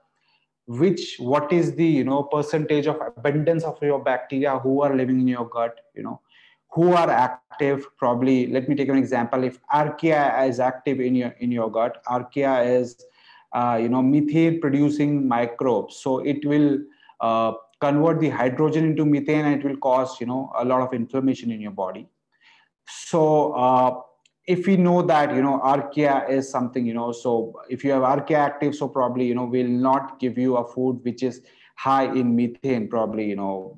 which 0.66 1.16
what 1.18 1.52
is 1.52 1.74
the 1.74 1.84
you 1.84 2.04
know 2.04 2.22
percentage 2.22 2.86
of 2.86 3.00
abundance 3.16 3.64
of 3.64 3.82
your 3.82 4.02
bacteria 4.11 4.59
who 4.59 4.80
are 4.82 4.94
living 4.94 5.20
in 5.20 5.28
your 5.28 5.48
gut 5.48 5.80
you 5.94 6.02
know 6.02 6.20
who 6.70 6.92
are 6.92 7.11
active. 7.11 7.86
Probably 7.96 8.46
let 8.46 8.68
me 8.68 8.74
take 8.74 8.88
an 8.88 8.96
example. 8.96 9.44
If 9.44 9.59
archaea 9.68 10.48
is 10.48 10.61
active 10.61 11.00
in 11.00 11.14
your 11.14 11.30
in 11.40 11.50
your 11.50 11.70
gut 11.70 12.02
archaea 12.06 12.66
is 12.80 13.06
uh, 13.52 13.78
you 13.80 13.88
know 13.88 14.02
methane 14.02 14.61
producing 14.61 15.26
microbes. 15.26 15.96
So 15.96 16.18
it 16.18 16.44
will 16.44 16.78
uh, 17.20 17.52
convert 17.81 18.20
the 18.20 18.29
hydrogen 18.29 18.85
into 18.85 19.05
methane 19.05 19.45
and 19.45 19.61
it 19.61 19.68
will 19.68 19.76
cause 19.76 20.20
you 20.20 20.26
know 20.26 20.53
a 20.59 20.64
lot 20.64 20.81
of 20.81 20.93
inflammation 20.93 21.51
in 21.51 21.61
your 21.61 21.72
body. 21.72 22.09
So 22.87 23.53
uh, 23.53 24.01
if 24.49 24.66
we 24.66 24.76
know 24.76 25.03
that 25.03 25.35
you 25.35 25.43
know 25.43 25.61
archaea 25.62 26.29
is 26.29 26.51
something 26.51 26.87
you 26.87 26.95
know 26.95 27.12
so 27.12 27.55
if 27.68 27.85
you 27.85 27.91
have 27.91 28.03
archaea 28.03 28.39
active 28.39 28.74
so 28.74 28.89
probably 28.89 29.26
you 29.26 29.35
know 29.35 29.45
will 29.45 29.74
not 29.89 30.18
give 30.18 30.39
you 30.39 30.57
a 30.57 30.66
food 30.72 31.01
which 31.03 31.22
is 31.22 31.43
high 31.76 32.07
in 32.20 32.35
methane 32.35 32.89
probably 32.89 33.26
you 33.26 33.37
know 33.37 33.76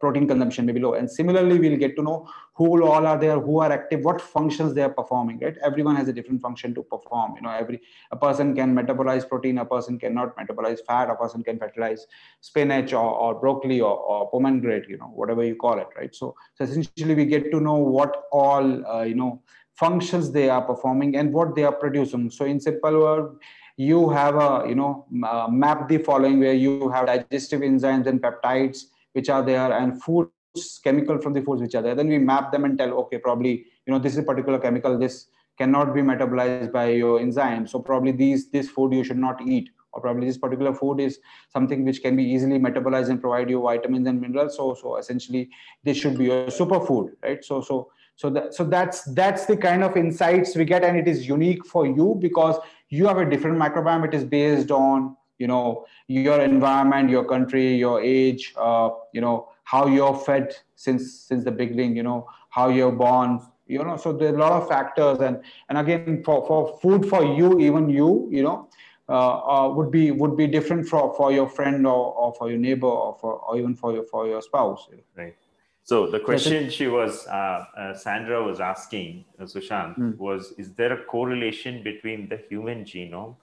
protein 0.00 0.26
consumption 0.26 0.66
may 0.66 0.72
be 0.72 0.80
low. 0.80 0.94
And 0.94 1.10
similarly, 1.10 1.58
we'll 1.58 1.78
get 1.78 1.96
to 1.96 2.02
know 2.02 2.28
who 2.54 2.84
all 2.84 3.06
are 3.06 3.18
there, 3.18 3.38
who 3.40 3.58
are 3.58 3.72
active, 3.72 4.04
what 4.04 4.20
functions 4.20 4.74
they 4.74 4.82
are 4.82 4.92
performing. 4.92 5.38
Right? 5.40 5.56
Everyone 5.62 5.96
has 5.96 6.08
a 6.08 6.12
different 6.12 6.40
function 6.40 6.74
to 6.74 6.82
perform. 6.82 7.36
You 7.36 7.42
know, 7.42 7.50
every 7.50 7.80
a 8.10 8.16
person 8.16 8.54
can 8.54 8.74
metabolize 8.74 9.28
protein, 9.28 9.58
a 9.58 9.64
person 9.64 9.98
cannot 9.98 10.36
metabolize 10.36 10.78
fat, 10.86 11.10
a 11.10 11.14
person 11.14 11.42
can 11.42 11.58
fertilize 11.58 12.06
spinach 12.40 12.92
or, 12.92 13.10
or 13.10 13.34
broccoli 13.34 13.80
or, 13.80 13.96
or 13.96 14.30
pomegranate. 14.30 14.88
You 14.88 14.98
know, 14.98 15.10
whatever 15.14 15.44
you 15.44 15.56
call 15.56 15.78
it. 15.78 15.88
Right? 15.96 16.14
So, 16.14 16.34
so 16.54 16.64
essentially, 16.64 17.14
we 17.14 17.26
get 17.26 17.50
to 17.50 17.60
know 17.60 17.76
what 17.76 18.24
all 18.32 18.86
uh, 18.86 19.02
you 19.02 19.14
know 19.14 19.42
functions 19.74 20.30
they 20.30 20.48
are 20.48 20.62
performing 20.62 21.16
and 21.16 21.32
what 21.32 21.54
they 21.56 21.64
are 21.64 21.72
producing. 21.72 22.30
So, 22.30 22.44
in 22.44 22.60
simple 22.60 23.00
word 23.00 23.36
you 23.76 24.08
have 24.08 24.36
a 24.36 24.64
you 24.68 24.74
know 24.76 25.04
uh, 25.28 25.48
map 25.50 25.88
the 25.88 25.98
following 25.98 26.38
where 26.38 26.54
you 26.54 26.88
have 26.90 27.06
digestive 27.06 27.60
enzymes 27.60 28.06
and 28.06 28.22
peptides 28.22 28.84
which 29.14 29.28
are 29.28 29.42
there 29.42 29.72
and 29.72 30.02
foods 30.02 30.80
chemical 30.84 31.18
from 31.18 31.32
the 31.32 31.42
foods 31.42 31.62
which 31.62 31.74
are 31.74 31.82
there. 31.82 31.94
Then 31.94 32.08
we 32.08 32.18
map 32.18 32.52
them 32.52 32.64
and 32.64 32.78
tell 32.78 32.92
okay 33.04 33.18
probably 33.18 33.66
you 33.86 33.92
know 33.92 33.98
this 33.98 34.12
is 34.12 34.18
a 34.18 34.22
particular 34.22 34.58
chemical. 34.58 34.98
This 34.98 35.26
cannot 35.58 35.94
be 35.94 36.02
metabolized 36.02 36.72
by 36.72 36.90
your 36.90 37.20
enzyme 37.20 37.66
so 37.66 37.78
probably 37.78 38.12
these 38.12 38.50
this 38.50 38.68
food 38.68 38.92
you 38.92 39.04
should 39.04 39.18
not 39.18 39.40
eat. 39.42 39.70
Or 39.92 40.00
probably 40.00 40.26
this 40.26 40.38
particular 40.38 40.74
food 40.74 41.00
is 41.00 41.20
something 41.52 41.84
which 41.84 42.02
can 42.02 42.16
be 42.16 42.24
easily 42.24 42.58
metabolized 42.58 43.10
and 43.10 43.20
provide 43.20 43.48
you 43.48 43.62
vitamins 43.62 44.08
and 44.08 44.20
minerals. 44.20 44.56
So 44.56 44.74
so 44.74 44.96
essentially 44.96 45.50
this 45.84 45.96
should 45.96 46.18
be 46.18 46.30
a 46.30 46.46
superfood 46.46 47.10
right? 47.22 47.44
So 47.44 47.60
so 47.60 47.90
so 48.16 48.30
that 48.30 48.54
so 48.54 48.64
that's 48.64 49.02
that's 49.14 49.46
the 49.46 49.56
kind 49.56 49.84
of 49.84 49.96
insights 49.96 50.56
we 50.56 50.64
get. 50.64 50.84
And 50.84 50.96
it 50.96 51.08
is 51.08 51.28
unique 51.28 51.64
for 51.64 51.86
you 51.86 52.16
because 52.20 52.56
you 52.88 53.06
have 53.06 53.18
a 53.18 53.28
different 53.28 53.58
microbiome. 53.58 54.06
It 54.06 54.14
is 54.14 54.24
based 54.24 54.70
on 54.70 55.16
you 55.38 55.46
know 55.46 55.84
your 56.08 56.40
environment 56.40 57.10
your 57.10 57.24
country 57.24 57.74
your 57.74 58.00
age 58.00 58.54
uh, 58.56 58.90
you 59.12 59.20
know 59.20 59.48
how 59.64 59.86
you're 59.86 60.16
fed 60.16 60.54
since 60.74 61.12
since 61.12 61.44
the 61.44 61.50
beginning 61.50 61.96
you 61.96 62.02
know 62.02 62.26
how 62.50 62.68
you're 62.68 62.92
born 62.92 63.40
you 63.66 63.82
know 63.82 63.96
so 63.96 64.12
there 64.12 64.32
are 64.32 64.36
a 64.36 64.38
lot 64.38 64.52
of 64.52 64.68
factors 64.68 65.20
and 65.20 65.40
and 65.68 65.78
again 65.78 66.22
for 66.22 66.46
for 66.46 66.78
food 66.80 67.06
for 67.08 67.24
you 67.24 67.58
even 67.58 67.88
you 67.88 68.28
you 68.30 68.42
know 68.42 68.68
uh, 69.08 69.38
uh, 69.38 69.68
would 69.68 69.90
be 69.90 70.10
would 70.10 70.36
be 70.36 70.46
different 70.46 70.88
for 70.88 71.14
for 71.14 71.32
your 71.32 71.48
friend 71.48 71.86
or, 71.86 72.14
or 72.14 72.34
for 72.34 72.48
your 72.50 72.58
neighbor 72.58 72.86
or 72.86 73.16
for 73.20 73.34
or 73.40 73.58
even 73.58 73.74
for 73.74 73.92
your 73.92 74.04
for 74.04 74.26
your 74.26 74.42
spouse 74.42 74.88
right 75.16 75.36
so 75.82 76.10
the 76.10 76.18
question 76.18 76.70
she 76.70 76.86
was 76.86 77.26
uh, 77.26 77.64
uh, 77.76 77.94
sandra 77.94 78.42
was 78.42 78.60
asking 78.60 79.24
uh, 79.38 79.44
sushant 79.44 79.98
mm. 79.98 80.16
was 80.16 80.54
is 80.56 80.72
there 80.74 80.92
a 80.92 81.04
correlation 81.04 81.82
between 81.82 82.28
the 82.28 82.38
human 82.48 82.84
genome. 82.84 83.36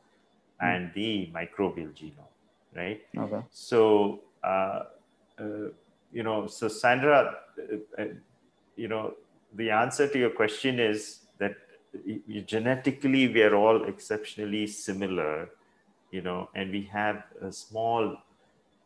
And 0.62 0.92
the 0.94 1.30
microbial 1.34 1.92
genome, 1.94 2.32
right? 2.76 3.02
Okay. 3.18 3.42
So, 3.52 4.20
uh, 4.44 4.84
uh, 5.40 5.70
you 6.12 6.24
know, 6.24 6.48
so 6.48 6.68
Sandra, 6.68 7.38
uh, 7.58 8.02
uh, 8.02 8.06
you 8.76 8.88
know, 8.88 9.14
the 9.56 9.72
answer 9.72 10.08
to 10.08 10.20
your 10.20 10.30
question 10.30 10.80
is 10.80 11.22
that 11.40 11.56
genetically 12.46 13.28
we 13.28 13.42
are 13.44 13.56
all 13.56 13.86
exceptionally 13.86 14.68
similar, 14.68 15.50
you 16.12 16.22
know, 16.22 16.50
and 16.56 16.72
we 16.72 16.84
have 16.84 17.24
a 17.42 17.52
small 17.52 18.18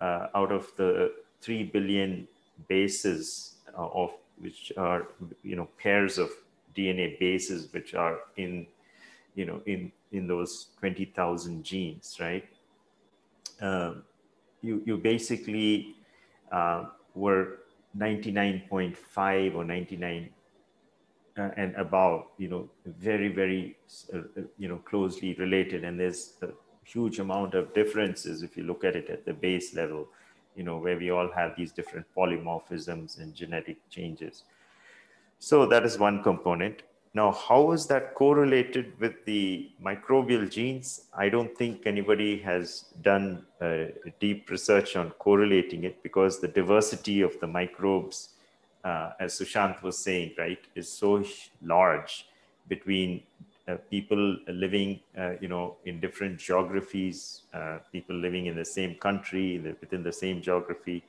uh, 0.01 0.28
out 0.34 0.51
of 0.51 0.71
the 0.78 1.11
three 1.41 1.63
billion 1.63 2.28
bases 2.67 3.55
uh, 3.78 3.88
of 3.88 4.11
which 4.39 4.71
are 4.78 5.07
you 5.43 5.55
know 5.55 5.67
pairs 5.82 6.17
of 6.17 6.30
DNA 6.76 7.17
bases 7.19 7.71
which 7.71 7.93
are 7.93 8.19
in 8.38 8.65
you 9.36 9.45
know 9.45 9.61
in 9.65 9.91
in 10.16 10.28
those 10.28 10.68
20,000 10.80 11.63
genes, 11.63 12.18
right? 12.20 12.45
Um, 13.61 14.03
you, 14.61 14.82
you 14.86 14.97
basically 14.97 15.95
uh, 16.51 16.86
were 17.13 17.59
99.5 17.97 19.55
or 19.55 19.63
99 19.63 20.30
uh, 21.38 21.49
and 21.57 21.76
above, 21.76 22.26
you 22.38 22.47
know, 22.47 22.70
very, 22.86 23.28
very, 23.28 23.78
uh, 24.13 24.20
uh, 24.20 24.41
you 24.57 24.68
know, 24.68 24.78
closely 24.78 25.34
related. 25.36 25.84
And 25.84 25.99
there's 25.99 26.34
a 26.41 26.49
huge 26.84 27.20
amount 27.20 27.53
of 27.53 27.74
differences 27.74 28.41
if 28.41 28.55
you 28.55 28.63
look 28.63 28.84
at 28.84 28.95
it 28.95 29.09
at 29.09 29.26
the 29.26 29.34
base 29.34 29.74
level, 29.76 30.07
you 30.55 30.63
know, 30.63 30.78
where 30.78 30.97
we 30.97 31.11
all 31.11 31.30
have 31.32 31.55
these 31.57 31.72
different 31.72 32.05
polymorphisms 32.16 33.20
and 33.20 33.36
genetic 33.36 33.78
changes. 33.89 34.43
So 35.39 35.66
that 35.66 35.86
is 35.86 35.99
one 35.99 36.24
component. 36.24 36.84
Now, 37.16 37.32
how 37.32 37.72
is 37.72 37.88
that 37.88 38.13
correlated 38.13 38.99
with 38.99 39.24
the 39.24 39.72
microbial 39.82 40.51
genes? 40.51 41.05
I 41.18 41.30
don't 41.30 41.57
think 41.57 41.88
anybody 41.88 42.39
has 42.39 42.88
done 43.01 43.45
uh, 43.61 43.86
deep 44.20 44.49
research 44.49 44.97
on 44.97 45.11
correlating 45.11 45.86
it 45.86 46.03
because 46.03 46.41
the 46.41 46.49
diversity 46.49 47.22
of 47.22 47.39
the 47.39 47.47
microbes, 47.47 48.32
uh, 48.84 49.11
as 49.22 49.39
Sushant 49.39 49.82
was 49.82 49.97
saying, 49.97 50.34
right, 50.38 50.59
is 50.76 50.91
so 50.91 51.24
large 51.63 52.28
between 52.68 53.24
uh, 53.70 53.78
people 53.89 54.38
living, 54.49 54.99
uh, 55.18 55.36
you 55.39 55.47
know, 55.47 55.78
in 55.86 56.01
different 56.01 56.38
geographies, 56.38 57.43
uh, 57.53 57.78
people 57.93 58.16
living 58.18 58.47
in 58.47 58.57
the 58.57 58.66
same 58.66 58.93
country, 58.95 59.57
within 59.80 60.03
the 60.03 60.11
same 60.11 60.41
geography, 60.41 61.01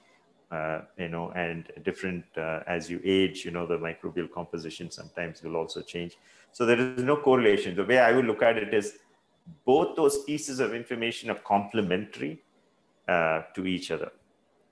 uh, 0.50 0.80
you 0.98 1.08
know, 1.08 1.30
and 1.32 1.72
different 1.84 2.24
uh, 2.36 2.60
as 2.66 2.88
you 2.88 3.00
age, 3.04 3.44
you 3.44 3.50
know, 3.50 3.66
the 3.66 3.78
microbial 3.78 4.30
composition 4.30 4.90
sometimes 4.90 5.42
will 5.42 5.56
also 5.56 5.82
change. 5.82 6.16
So 6.52 6.64
there 6.64 6.78
is 6.78 7.02
no 7.02 7.16
correlation. 7.16 7.74
The 7.74 7.84
way 7.84 7.98
I 7.98 8.12
would 8.12 8.26
look 8.26 8.42
at 8.42 8.56
it 8.56 8.72
is 8.72 8.98
both 9.64 9.96
those 9.96 10.24
pieces 10.24 10.60
of 10.60 10.74
information 10.74 11.30
are 11.30 11.38
complementary 11.38 12.42
uh, 13.08 13.42
to 13.54 13.66
each 13.66 13.90
other. 13.90 14.12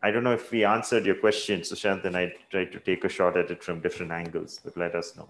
I 0.03 0.11
don't 0.11 0.23
know 0.23 0.33
if 0.33 0.51
we 0.51 0.65
answered 0.65 1.07
your 1.07 1.15
question, 1.17 1.61
Sushant, 1.61 2.05
and 2.05 2.17
I 2.17 2.35
tried 2.51 2.73
to 2.73 2.81
take 2.81 3.05
a 3.05 3.09
shot 3.09 3.37
at 3.37 3.51
it 3.51 3.65
from 3.65 3.81
different 3.81 4.13
angles, 4.13 4.61
but 4.63 4.77
let 4.77 4.95
us 4.95 5.17
know. 5.17 5.29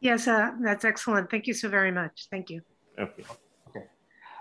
Yes, 0.00 0.28
uh, 0.28 0.52
that's 0.60 0.84
excellent. 0.84 1.30
Thank 1.30 1.46
you 1.48 1.54
so 1.54 1.68
very 1.68 1.90
much. 1.90 2.28
Thank 2.30 2.50
you. 2.50 2.62
Okay. 2.98 3.24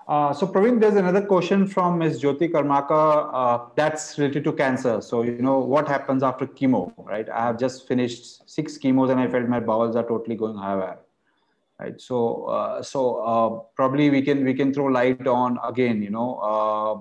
Uh, 0.07 0.33
so 0.33 0.47
Praveen, 0.47 0.79
there's 0.79 0.95
another 0.95 1.21
question 1.21 1.67
from 1.67 1.97
Ms. 1.97 2.21
Jyoti 2.21 2.49
Karmaka 2.49 3.29
uh, 3.33 3.65
that's 3.75 4.17
related 4.17 4.45
to 4.45 4.53
cancer. 4.53 5.01
So, 5.01 5.21
you 5.23 5.41
know, 5.41 5.59
what 5.59 5.85
happens 5.85 6.23
after 6.23 6.47
chemo, 6.47 6.93
right? 6.97 7.27
I 7.29 7.47
have 7.47 7.59
just 7.59 7.85
finished 7.89 8.49
six 8.49 8.77
chemos 8.77 9.09
and 9.11 9.19
I 9.19 9.27
felt 9.27 9.49
my 9.49 9.59
bowels 9.59 9.97
are 9.97 10.07
totally 10.07 10.37
going 10.37 10.55
haywire, 10.55 10.99
right? 11.77 11.99
So, 11.99 12.45
uh, 12.45 12.81
so 12.81 13.15
uh, 13.17 13.49
probably 13.75 14.09
we 14.09 14.21
can 14.21 14.45
we 14.45 14.53
can 14.53 14.73
throw 14.73 14.85
light 14.85 15.27
on 15.27 15.59
again, 15.61 16.01
you 16.01 16.09
know, 16.09 16.39
uh, 16.41 16.93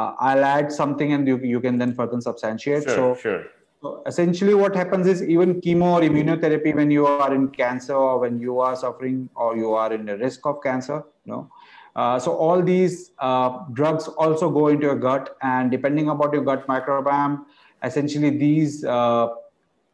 uh, 0.00 0.14
I'll 0.18 0.44
add 0.44 0.72
something 0.72 1.12
and 1.12 1.28
you, 1.28 1.36
you 1.38 1.60
can 1.60 1.76
then 1.76 1.94
further 1.94 2.18
substantiate. 2.22 2.84
Sure, 2.84 2.94
so, 2.94 3.14
sure. 3.20 3.44
So 3.82 4.02
essentially 4.06 4.54
what 4.54 4.74
happens 4.74 5.06
is 5.06 5.22
even 5.22 5.60
chemo 5.60 5.98
or 5.98 6.00
immunotherapy 6.00 6.74
when 6.74 6.90
you 6.90 7.06
are 7.06 7.34
in 7.34 7.48
cancer 7.48 7.92
or 7.92 8.18
when 8.18 8.40
you 8.40 8.60
are 8.60 8.74
suffering 8.74 9.28
or 9.34 9.58
you 9.58 9.74
are 9.74 9.92
in 9.92 10.06
the 10.06 10.16
risk 10.16 10.46
of 10.46 10.62
cancer, 10.62 11.04
you 11.26 11.32
know 11.32 11.50
uh, 11.96 12.18
so 12.18 12.36
all 12.36 12.62
these 12.62 13.12
uh, 13.18 13.58
drugs 13.72 14.08
also 14.08 14.50
go 14.50 14.68
into 14.68 14.86
your 14.86 14.96
gut 14.96 15.36
and 15.42 15.70
depending 15.70 16.08
about 16.08 16.32
your 16.32 16.42
gut 16.42 16.66
microbiome 16.66 17.44
essentially 17.84 18.30
these 18.30 18.84
uh, 18.84 19.28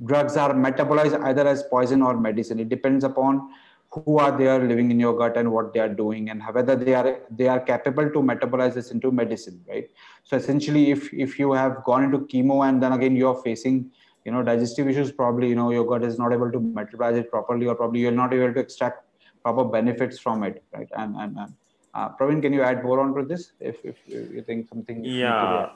drugs 0.04 0.36
are 0.36 0.54
metabolized 0.54 1.22
either 1.24 1.46
as 1.46 1.62
poison 1.64 2.02
or 2.02 2.18
medicine. 2.18 2.58
It 2.58 2.68
depends 2.68 3.04
upon 3.04 3.50
who 3.92 4.18
are 4.18 4.36
there 4.36 4.64
living 4.64 4.90
in 4.90 5.00
your 5.00 5.16
gut 5.16 5.36
and 5.36 5.50
what 5.50 5.74
they 5.74 5.80
are 5.80 5.88
doing 5.88 6.30
and 6.30 6.42
whether 6.52 6.76
they 6.76 6.94
are 6.94 7.18
they 7.30 7.48
are 7.48 7.58
capable 7.58 8.08
to 8.08 8.20
metabolize 8.22 8.74
this 8.74 8.92
into 8.92 9.10
medicine 9.10 9.60
right? 9.68 9.90
So 10.22 10.36
essentially 10.36 10.92
if 10.92 11.12
if 11.12 11.38
you 11.38 11.52
have 11.52 11.82
gone 11.84 12.04
into 12.04 12.20
chemo 12.20 12.68
and 12.68 12.80
then 12.80 12.92
again 12.92 13.16
you're 13.16 13.42
facing 13.42 13.90
you 14.24 14.30
know 14.30 14.44
digestive 14.44 14.88
issues 14.88 15.10
probably 15.10 15.48
you 15.48 15.56
know 15.56 15.72
your 15.72 15.84
gut 15.84 16.04
is 16.04 16.18
not 16.18 16.32
able 16.32 16.52
to 16.52 16.60
metabolize 16.60 17.18
it 17.18 17.30
properly 17.30 17.66
or 17.66 17.74
probably 17.74 18.00
you're 18.00 18.12
not 18.12 18.32
able 18.32 18.54
to 18.54 18.60
extract 18.60 19.04
proper 19.42 19.64
benefits 19.64 20.20
from 20.20 20.44
it 20.44 20.62
right? 20.72 20.88
And 20.96 21.16
and, 21.16 21.36
and 21.36 21.52
uh, 21.94 22.08
Praveen, 22.16 22.40
can 22.40 22.52
you 22.52 22.62
add 22.62 22.82
more 22.82 23.00
on 23.00 23.14
to 23.14 23.24
this 23.24 23.52
if, 23.60 23.84
if 23.84 23.96
you 24.08 24.42
think 24.46 24.68
something 24.68 25.04
yeah 25.04 25.70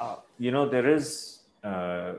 uh, 0.00 0.16
you 0.38 0.50
know 0.50 0.68
there 0.68 0.88
is 0.88 1.40
uh, 1.64 2.12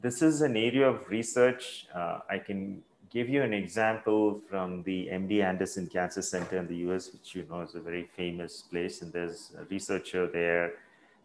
this 0.00 0.22
is 0.22 0.42
an 0.42 0.56
area 0.56 0.88
of 0.88 1.08
research 1.08 1.86
uh, 1.94 2.18
i 2.30 2.38
can 2.38 2.82
give 3.10 3.28
you 3.28 3.42
an 3.42 3.54
example 3.54 4.40
from 4.48 4.82
the 4.82 5.08
MD 5.10 5.42
Anderson 5.42 5.86
Cancer 5.86 6.22
Center 6.22 6.58
in 6.58 6.66
the 6.66 6.76
US, 6.88 7.12
which 7.12 7.34
you 7.34 7.46
know 7.48 7.62
is 7.62 7.74
a 7.74 7.80
very 7.80 8.08
famous 8.16 8.62
place. 8.62 9.02
And 9.02 9.12
there's 9.12 9.52
a 9.58 9.64
researcher 9.64 10.26
there 10.26 10.74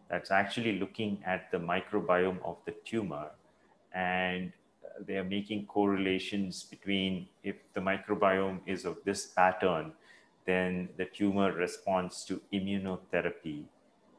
that's 0.08 0.30
actually 0.30 0.78
looking 0.78 1.22
at 1.26 1.50
the 1.50 1.58
microbiome 1.58 2.38
of 2.44 2.56
the 2.64 2.74
tumor. 2.84 3.30
And 3.92 4.52
they 5.06 5.16
are 5.16 5.24
making 5.24 5.66
correlations 5.66 6.62
between 6.62 7.26
if 7.42 7.56
the 7.74 7.80
microbiome 7.80 8.60
is 8.66 8.84
of 8.84 8.96
this 9.04 9.26
pattern, 9.26 9.92
then 10.44 10.88
the 10.96 11.06
tumor 11.06 11.52
responds 11.52 12.24
to 12.24 12.40
immunotherapy. 12.52 13.64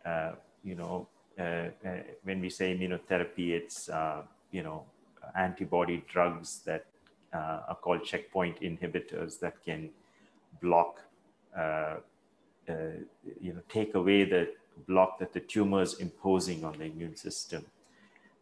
Uh, 0.06 0.34
you 0.64 0.76
know, 0.76 1.08
uh, 1.40 1.70
uh, 1.86 2.02
when 2.24 2.42
we 2.42 2.50
say 2.50 2.76
immunotherapy, 2.76 3.52
it's, 3.52 3.90
uh, 3.90 4.22
you 4.52 4.64
know, 4.64 4.86
antibody 5.36 6.04
drugs 6.08 6.62
that 6.66 6.86
uh, 7.34 7.62
are 7.70 7.78
called 7.82 8.04
checkpoint 8.04 8.60
inhibitors 8.62 9.40
that 9.40 9.64
can 9.64 9.90
block, 10.62 11.02
you 13.42 13.54
know, 13.54 13.62
take 13.70 13.96
away 13.96 14.24
the 14.24 14.50
block 14.88 15.20
that 15.20 15.34
the 15.34 15.40
tumor 15.40 15.82
is 15.82 15.96
imposing 15.96 16.64
on 16.64 16.78
the 16.78 16.86
immune 16.86 17.16
system. 17.16 17.66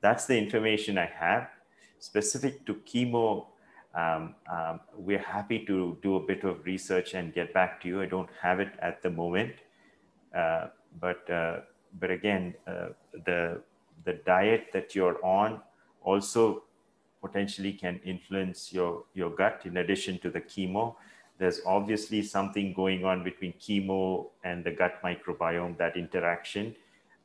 That's 0.01 0.25
the 0.25 0.37
information 0.37 0.97
I 0.97 1.05
have. 1.05 1.49
Specific 1.99 2.65
to 2.65 2.75
chemo, 2.75 3.47
um, 3.93 4.35
um, 4.51 4.79
we're 4.95 5.19
happy 5.19 5.65
to 5.65 5.97
do 6.01 6.15
a 6.15 6.19
bit 6.19 6.43
of 6.43 6.65
research 6.65 7.13
and 7.13 7.33
get 7.33 7.53
back 7.53 7.81
to 7.81 7.87
you. 7.87 8.01
I 8.01 8.07
don't 8.07 8.29
have 8.41 8.59
it 8.59 8.73
at 8.79 9.01
the 9.01 9.09
moment, 9.09 9.53
uh, 10.35 10.67
but 10.99 11.29
uh, 11.29 11.61
but 11.99 12.09
again, 12.09 12.55
uh, 12.65 12.89
the 13.25 13.61
the 14.05 14.13
diet 14.25 14.67
that 14.73 14.95
you're 14.95 15.23
on 15.23 15.61
also 16.01 16.63
potentially 17.21 17.71
can 17.71 17.99
influence 18.03 18.73
your, 18.73 19.05
your 19.13 19.29
gut 19.29 19.61
in 19.63 19.77
addition 19.77 20.19
to 20.19 20.29
the 20.29 20.41
chemo. 20.41 20.95
There's 21.39 21.61
obviously 21.65 22.21
something 22.21 22.73
going 22.73 23.05
on 23.05 23.23
between 23.23 23.53
chemo 23.53 24.27
and 24.43 24.63
the 24.63 24.71
gut 24.71 25.01
microbiome, 25.03 25.77
that 25.77 25.95
interaction. 25.95 26.75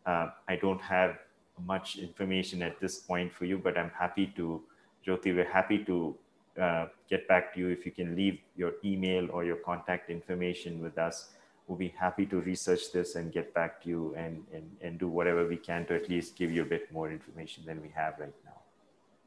Uh, 0.06 0.28
I 0.48 0.56
don't 0.56 0.80
have 0.80 1.18
much 1.66 1.98
information 1.98 2.62
at 2.62 2.80
this 2.80 2.98
point 2.98 3.32
for 3.32 3.44
you, 3.44 3.58
but 3.58 3.76
I'm 3.76 3.90
happy 3.90 4.32
to, 4.36 4.62
Jyoti, 5.04 5.34
we're 5.34 5.52
happy 5.52 5.84
to 5.84 6.16
uh, 6.60 6.86
get 7.08 7.26
back 7.28 7.54
to 7.54 7.60
you 7.60 7.68
if 7.68 7.86
you 7.86 7.92
can 7.92 8.16
leave 8.16 8.38
your 8.56 8.72
email 8.84 9.28
or 9.30 9.44
your 9.44 9.56
contact 9.56 10.10
information 10.10 10.82
with 10.82 10.98
us. 10.98 11.30
We'll 11.66 11.78
be 11.78 11.94
happy 11.98 12.24
to 12.26 12.40
research 12.40 12.92
this 12.92 13.14
and 13.14 13.30
get 13.32 13.52
back 13.54 13.82
to 13.82 13.88
you 13.88 14.14
and, 14.16 14.42
and, 14.52 14.70
and 14.80 14.98
do 14.98 15.08
whatever 15.08 15.46
we 15.46 15.56
can 15.56 15.84
to 15.86 15.94
at 15.94 16.08
least 16.08 16.36
give 16.36 16.50
you 16.50 16.62
a 16.62 16.64
bit 16.64 16.90
more 16.92 17.10
information 17.10 17.64
than 17.66 17.82
we 17.82 17.90
have 17.94 18.14
right 18.18 18.34
now. 18.44 18.60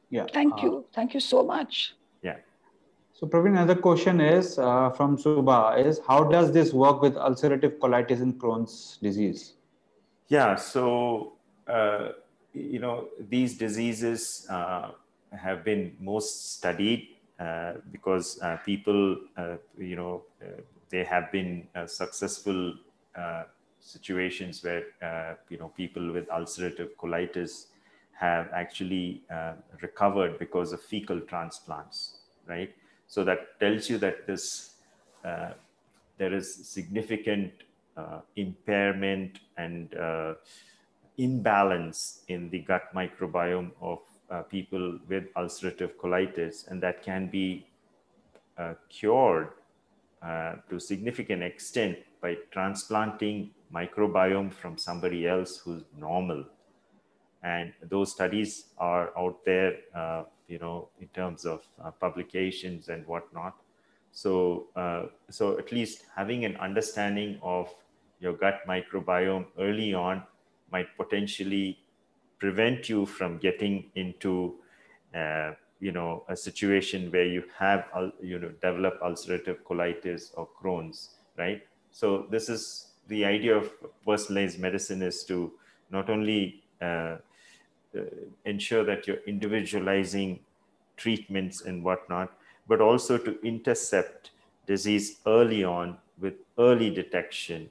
Yeah. 0.09 0.25
Thank 0.33 0.55
uh, 0.55 0.63
you. 0.63 0.85
Thank 0.93 1.13
you 1.13 1.19
so 1.19 1.43
much. 1.43 1.95
Yeah. 2.21 2.37
So 3.13 3.27
Praveen, 3.27 3.51
another 3.51 3.75
question 3.75 4.19
is 4.19 4.57
uh, 4.57 4.89
from 4.89 5.17
Subha 5.17 5.85
is 5.85 6.01
how 6.07 6.23
does 6.23 6.51
this 6.51 6.73
work 6.73 7.01
with 7.01 7.13
ulcerative 7.15 7.77
colitis 7.77 8.21
and 8.21 8.39
Crohn's 8.39 8.97
disease? 9.01 9.53
Yeah. 10.27 10.55
So, 10.55 11.33
uh, 11.67 12.09
you 12.53 12.79
know, 12.79 13.09
these 13.29 13.57
diseases 13.57 14.47
uh, 14.49 14.91
have 15.31 15.63
been 15.63 15.95
most 15.99 16.53
studied 16.57 17.07
because 17.91 18.39
uh, 18.41 18.57
people, 18.65 19.17
you 19.77 19.95
know, 19.95 20.23
they 20.89 21.03
have 21.03 21.31
been 21.31 21.67
successful 21.85 22.75
situations 23.79 24.63
where, 24.63 25.39
you 25.49 25.57
know, 25.57 25.69
people 25.69 26.11
with 26.13 26.27
ulcerative 26.29 26.95
colitis 26.97 27.67
have 28.21 28.49
actually 28.53 29.23
uh, 29.31 29.53
recovered 29.81 30.37
because 30.37 30.71
of 30.71 30.81
fecal 30.81 31.19
transplants, 31.21 32.19
right? 32.45 32.71
So 33.07 33.23
that 33.23 33.59
tells 33.59 33.89
you 33.89 33.97
that 33.97 34.27
this 34.27 34.75
uh, 35.25 35.53
there 36.17 36.33
is 36.33 36.53
significant 36.67 37.51
uh, 37.97 38.21
impairment 38.35 39.39
and 39.57 39.93
uh, 39.95 40.35
imbalance 41.17 42.23
in 42.27 42.49
the 42.51 42.59
gut 42.59 42.93
microbiome 42.93 43.71
of 43.81 43.99
uh, 44.31 44.41
people 44.43 44.99
with 45.07 45.31
ulcerative 45.33 45.95
colitis, 45.95 46.67
and 46.69 46.81
that 46.81 47.03
can 47.03 47.27
be 47.27 47.67
uh, 48.57 48.73
cured 48.89 49.49
to 50.69 50.75
a 50.75 50.79
significant 50.79 51.41
extent 51.41 51.97
by 52.21 52.37
transplanting 52.51 53.49
microbiome 53.73 54.53
from 54.53 54.77
somebody 54.77 55.27
else 55.27 55.57
who's 55.57 55.83
normal. 55.97 56.45
And 57.43 57.73
those 57.89 58.11
studies 58.11 58.65
are 58.77 59.11
out 59.17 59.43
there 59.45 59.77
uh, 59.95 60.23
you 60.47 60.59
know 60.59 60.89
in 60.99 61.07
terms 61.07 61.45
of 61.45 61.63
uh, 61.83 61.91
publications 61.91 62.89
and 62.89 63.07
whatnot. 63.07 63.55
So 64.11 64.67
uh, 64.75 65.03
so 65.29 65.57
at 65.57 65.71
least 65.71 66.03
having 66.15 66.45
an 66.45 66.57
understanding 66.57 67.39
of 67.41 67.73
your 68.19 68.33
gut 68.33 68.61
microbiome 68.67 69.45
early 69.57 69.93
on 69.93 70.23
might 70.71 70.95
potentially 70.97 71.79
prevent 72.41 72.89
you 72.89 73.05
from 73.05 73.37
getting 73.39 73.91
into 73.95 74.59
uh, 75.15 75.53
you 75.79 75.91
know 75.91 76.25
a 76.29 76.35
situation 76.35 77.11
where 77.11 77.25
you 77.25 77.43
have 77.57 77.87
you 78.21 78.39
know 78.39 78.49
develop 78.67 78.99
ulcerative 79.01 79.61
colitis 79.63 80.31
or 80.37 80.47
crohn's 80.61 81.17
right 81.37 81.63
so 81.91 82.27
this 82.31 82.49
is 82.49 82.93
the 83.07 83.25
idea 83.25 83.55
of 83.55 83.71
personalized 84.05 84.59
medicine 84.59 85.01
is 85.01 85.23
to 85.25 85.53
not 85.89 86.09
only 86.09 86.63
uh, 86.81 87.17
uh, 87.97 88.01
ensure 88.45 88.83
that 88.85 89.07
you're 89.07 89.23
individualizing 89.27 90.45
treatments 90.97 91.61
and 91.61 91.83
whatnot, 91.83 92.37
but 92.67 92.79
also 92.81 93.17
to 93.17 93.39
intercept 93.41 94.31
disease 94.65 95.19
early 95.25 95.63
on 95.63 95.99
with 96.17 96.35
early 96.57 96.89
detection, 96.89 97.69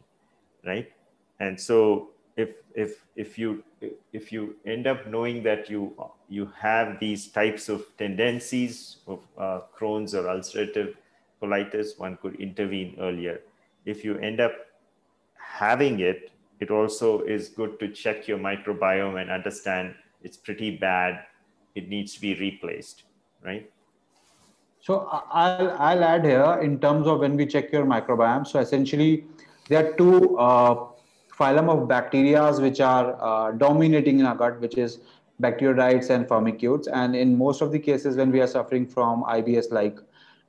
right? 0.64 0.92
And 1.38 1.60
so 1.60 2.10
if 2.36 2.56
if 2.74 3.06
if 3.16 3.38
you 3.38 3.64
if 4.12 4.30
you 4.32 4.56
end 4.66 4.86
up 4.86 5.06
knowing 5.06 5.42
that 5.42 5.70
you 5.70 5.94
you 6.28 6.50
have 6.58 7.00
these 7.00 7.28
types 7.28 7.68
of 7.68 7.84
tendencies 7.98 8.98
of 9.06 9.20
uh, 9.38 9.60
Crohn's 9.76 10.14
or 10.14 10.24
ulcerative 10.24 10.94
colitis, 11.42 11.98
one 11.98 12.18
could 12.20 12.34
intervene 12.36 12.96
earlier. 13.00 13.40
If 13.84 14.04
you 14.04 14.18
end 14.18 14.40
up 14.40 14.52
having 15.34 16.00
it, 16.00 16.30
it 16.60 16.70
also 16.70 17.22
is 17.22 17.48
good 17.48 17.80
to 17.80 17.88
check 17.88 18.28
your 18.28 18.38
microbiome 18.38 19.20
and 19.20 19.30
understand 19.30 19.94
it's 20.22 20.36
pretty 20.36 20.76
bad, 20.76 21.24
it 21.74 21.88
needs 21.88 22.14
to 22.14 22.20
be 22.20 22.34
replaced, 22.34 23.04
right? 23.42 23.70
So 24.80 25.08
I'll, 25.10 25.70
I'll 25.78 26.04
add 26.04 26.24
here 26.24 26.60
in 26.62 26.78
terms 26.80 27.06
of 27.06 27.20
when 27.20 27.36
we 27.36 27.46
check 27.46 27.72
your 27.72 27.84
microbiome. 27.84 28.46
So 28.46 28.60
essentially, 28.60 29.24
there 29.68 29.86
are 29.86 29.92
two 29.94 30.38
uh, 30.38 30.86
phylum 31.41 31.70
of 31.70 31.88
bacteria 31.88 32.53
which 32.61 32.80
are 32.80 33.16
uh, 33.20 33.53
dominating 33.53 34.20
in 34.20 34.26
our 34.26 34.34
gut, 34.36 34.61
which 34.61 34.76
is 34.76 34.99
bacteroidetes 35.41 36.11
and 36.11 36.28
firmicutes. 36.28 36.86
And 36.93 37.16
in 37.16 37.36
most 37.36 37.62
of 37.62 37.72
the 37.72 37.78
cases, 37.78 38.16
when 38.16 38.30
we 38.30 38.41
are 38.41 38.47
suffering 38.47 38.86
from 38.86 39.24
IBS 39.24 39.70
like 39.70 39.99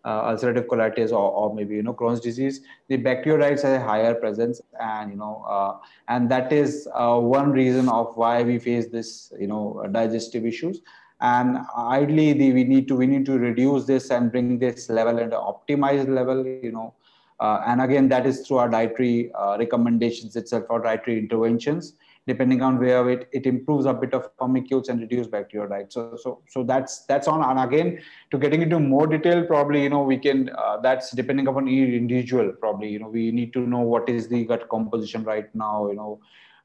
uh, 0.04 0.32
ulcerative 0.32 0.66
colitis 0.66 1.12
or, 1.12 1.32
or 1.32 1.54
maybe 1.54 1.76
you 1.76 1.84
know 1.84 1.94
Crohn's 1.94 2.20
disease, 2.20 2.62
the 2.88 2.98
bacteroidetes 2.98 3.62
have 3.62 3.82
a 3.82 3.84
higher 3.84 4.16
presence, 4.16 4.62
and 4.80 5.12
you 5.12 5.18
know, 5.18 5.46
uh, 5.48 5.78
and 6.08 6.30
that 6.32 6.52
is 6.52 6.88
uh, 6.94 7.18
one 7.18 7.52
reason 7.52 7.88
of 7.88 8.18
why 8.18 8.42
we 8.44 8.58
face 8.60 8.88
this 8.88 9.32
you 9.39 9.48
know 9.48 9.86
digestive 9.92 10.46
issues. 10.46 10.82
And 11.24 11.60
ideally, 11.78 12.34
the, 12.34 12.52
we 12.52 12.64
need 12.64 12.88
to 12.88 12.96
we 12.96 13.06
need 13.06 13.28
to 13.28 13.38
reduce 13.38 13.86
this 13.86 14.10
and 14.10 14.32
bring 14.32 14.58
this 14.58 14.89
level 14.89 15.20
at 15.20 15.26
an 15.26 15.32
optimized 15.32 16.10
level. 16.10 16.46
You 16.46 16.72
know, 16.72 16.96
uh, 17.42 17.62
and 17.66 17.82
again, 17.82 18.08
that 18.08 18.26
is 18.26 18.46
through 18.46 18.58
our 18.58 18.70
dietary 18.70 19.32
uh, 19.34 19.58
recommendations 19.58 20.36
itself 20.36 20.64
or 20.70 20.82
dietary 20.82 21.18
interventions 21.20 21.96
depending 22.28 22.62
on 22.62 22.78
where 22.78 23.10
it, 23.10 23.28
it 23.32 23.46
improves 23.48 23.86
a 23.86 23.94
bit 23.94 24.14
of 24.14 24.36
firmicutes 24.38 24.89
and 24.89 25.02
reduce 25.02 25.28
bacteria, 25.28 25.68
right? 25.68 25.92
So, 25.92 26.16
so, 26.22 26.42
so 26.48 26.64
that's, 26.64 27.06
that's 27.06 27.28
on, 27.28 27.44
and 27.44 27.60
again, 27.60 28.00
to 28.30 28.38
getting 28.38 28.62
into 28.62 28.80
more 28.80 29.08
detail, 29.08 29.44
probably, 29.44 29.84
you 29.84 29.89
know, 29.89 30.04
we 30.04 30.18
can, 30.18 30.50
uh, 30.56 30.78
that's 30.82 31.12
depending 31.12 31.48
upon 31.48 31.68
each 31.68 31.89
individual, 31.89 32.52
probably, 32.52 32.89
you 32.89 33.00
know, 33.00 33.08
we 33.08 33.32
need 33.32 33.54
to 33.54 33.62
know 33.62 33.80
what 33.80 34.08
is 34.08 34.28
the 34.28 34.46
gut 34.46 34.70
composition 34.70 35.24
right 35.24 35.54
now, 35.56 35.89
you 35.89 35.96
know, 35.96 36.20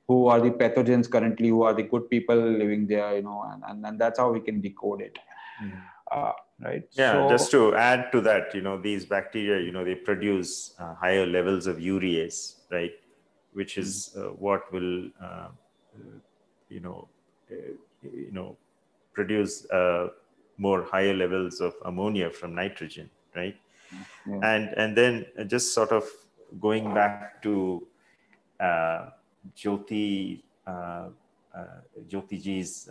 who 0.09 0.27
are 0.27 0.41
the 0.41 0.51
pathogens 0.51 1.11
currently, 1.11 1.49
who 1.49 1.62
are 1.62 1.74
the 1.74 1.83
good 1.83 2.09
people 2.11 2.37
living 2.37 2.87
there, 2.87 3.16
you 3.16 3.22
know, 3.22 3.45
and, 3.51 3.62
and, 3.66 3.87
and 3.87 3.99
that's 3.99 4.18
how 4.18 4.31
we 4.31 4.41
can 4.41 4.61
decode 4.61 5.01
it. 5.01 5.18
Mm-hmm. 5.62 5.79
Uh, 6.11 6.32
right? 6.61 6.84
Yeah 6.92 7.12
so, 7.12 7.28
just 7.28 7.50
to 7.50 7.74
add 7.74 8.12
to 8.12 8.20
that 8.20 8.54
you 8.54 8.62
know 8.62 8.80
these 8.80 9.04
bacteria 9.04 9.61
you 9.61 9.72
know 9.72 9.84
they 9.84 9.94
produce 9.94 10.74
uh, 10.78 10.94
higher 10.94 11.26
levels 11.26 11.66
of 11.66 11.78
urease 11.78 12.54
right? 12.70 12.92
Which 13.52 13.78
is 13.78 14.14
uh, 14.16 14.28
what 14.44 14.70
will 14.72 15.09
uh, 15.22 15.48
you 16.68 16.80
know 16.80 17.09
uh, 17.50 17.72
you 18.02 18.32
know 18.32 18.57
produce 19.12 19.68
uh, 19.70 20.09
more 20.59 20.82
higher 20.84 21.14
levels 21.14 21.61
of 21.61 21.74
ammonia 21.84 22.30
from 22.30 22.54
nitrogen 22.54 23.11
right? 23.34 23.57
Yeah. 24.28 24.40
and 24.42 24.68
and 24.76 24.96
then 24.96 25.26
just 25.46 25.74
sort 25.74 25.90
of 25.92 26.04
going 26.61 26.92
back 26.94 27.42
to 27.42 27.86
uh, 28.61 29.11
jyoti 29.57 30.42
uh, 30.66 31.09
jyotiji's 32.09 32.88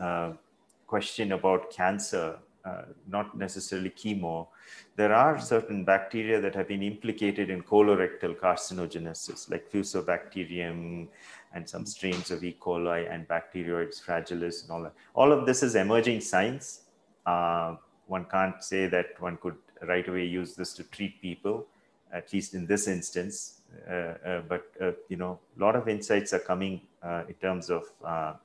question 0.87 1.31
about 1.31 1.71
cancer 1.71 2.37
uh, 2.65 2.83
not 3.07 3.37
necessarily 3.37 3.89
chemo, 3.91 4.47
there 4.95 5.13
are 5.13 5.39
certain 5.39 5.85
bacteria 5.85 6.41
that 6.41 6.55
have 6.55 6.67
been 6.67 6.81
implicated 6.81 7.49
in 7.49 7.61
colorectal 7.61 8.35
carcinogenesis, 8.35 9.49
like 9.51 9.71
Fusobacterium 9.71 11.07
and 11.53 11.69
some 11.69 11.85
strains 11.85 12.31
of 12.31 12.43
E. 12.43 12.57
coli 12.59 13.11
and 13.13 13.27
Bacteroides 13.27 14.03
fragilis 14.03 14.63
and 14.63 14.71
all 14.71 14.83
that. 14.83 14.93
All 15.13 15.31
of 15.31 15.45
this 15.45 15.63
is 15.63 15.75
emerging 15.75 16.21
science. 16.21 16.81
Uh, 17.25 17.75
one 18.07 18.25
can't 18.25 18.63
say 18.63 18.87
that 18.87 19.19
one 19.19 19.37
could 19.37 19.55
right 19.83 20.07
away 20.07 20.25
use 20.25 20.55
this 20.55 20.73
to 20.73 20.83
treat 20.83 21.21
people, 21.21 21.65
at 22.11 22.31
least 22.33 22.53
in 22.53 22.65
this 22.65 22.87
instance. 22.87 23.61
Uh, 23.89 23.91
uh, 23.91 24.41
but 24.47 24.65
uh, 24.81 24.91
you 25.09 25.17
know, 25.17 25.39
a 25.57 25.63
lot 25.63 25.75
of 25.75 25.87
insights 25.87 26.33
are 26.33 26.39
coming 26.39 26.81
uh, 27.03 27.23
in 27.27 27.33
terms 27.35 27.69
of 27.69 27.83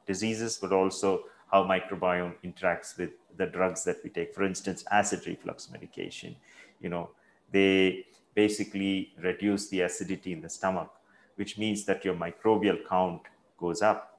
diseases, 0.07 0.59
but 0.61 0.73
also 0.73 1.25
how 1.51 1.65
microbiome 1.65 2.35
interacts 2.45 2.97
with 2.97 3.11
the 3.37 3.47
drugs 3.47 3.85
that 3.85 3.97
we 4.05 4.11
take. 4.11 4.35
For 4.35 4.45
instance, 4.45 4.85
acid 4.91 5.27
reflux 5.27 5.71
medication, 5.71 6.37
you 6.81 6.89
know, 6.89 7.11
they 7.53 8.07
basically 8.35 9.13
reduce 9.19 9.69
the 9.69 9.81
acidity 9.83 10.33
in 10.33 10.41
the 10.41 10.49
stomach, 10.49 10.93
which 11.37 11.59
means 11.59 11.85
that 11.85 12.05
your 12.05 12.15
microbial 12.15 12.79
count 12.89 13.23
goes 13.59 13.83
up, 13.83 14.19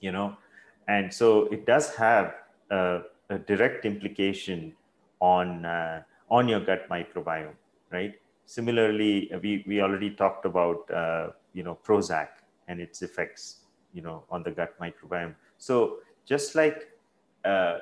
you 0.00 0.12
know, 0.12 0.36
and 0.86 1.12
so 1.12 1.46
it 1.46 1.66
does 1.66 1.94
have 1.96 2.34
a, 2.70 3.00
a 3.28 3.38
direct 3.38 3.84
implication 3.84 4.74
on 5.20 5.64
uh, 5.64 6.02
on 6.30 6.48
your 6.48 6.60
gut 6.60 6.88
microbiome, 6.88 7.54
right? 7.90 8.14
Similarly, 8.46 9.30
we, 9.42 9.64
we 9.66 9.80
already 9.80 10.10
talked 10.10 10.44
about 10.46 10.90
uh, 10.90 11.28
you 11.52 11.62
know 11.62 11.78
Prozac 11.84 12.28
and 12.68 12.80
its 12.80 13.02
effects, 13.02 13.64
you 13.92 14.02
know, 14.02 14.24
on 14.30 14.42
the 14.42 14.50
gut 14.50 14.78
microbiome. 14.80 15.34
So 15.58 15.98
just 16.28 16.54
like 16.54 16.88
uh, 17.44 17.78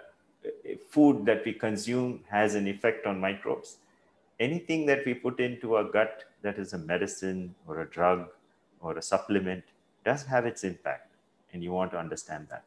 food 0.88 1.26
that 1.26 1.44
we 1.44 1.52
consume 1.52 2.20
has 2.28 2.54
an 2.54 2.68
effect 2.68 3.06
on 3.06 3.20
microbes, 3.20 3.78
anything 4.38 4.86
that 4.86 5.04
we 5.04 5.14
put 5.14 5.40
into 5.40 5.74
our 5.74 5.84
gut 5.84 6.24
that 6.42 6.58
is 6.58 6.72
a 6.72 6.78
medicine 6.78 7.54
or 7.66 7.80
a 7.80 7.90
drug 7.90 8.28
or 8.80 8.96
a 8.96 9.02
supplement 9.02 9.64
does 10.04 10.24
have 10.24 10.46
its 10.46 10.62
impact. 10.62 11.10
And 11.52 11.62
you 11.62 11.72
want 11.72 11.90
to 11.92 11.98
understand 11.98 12.46
that. 12.50 12.64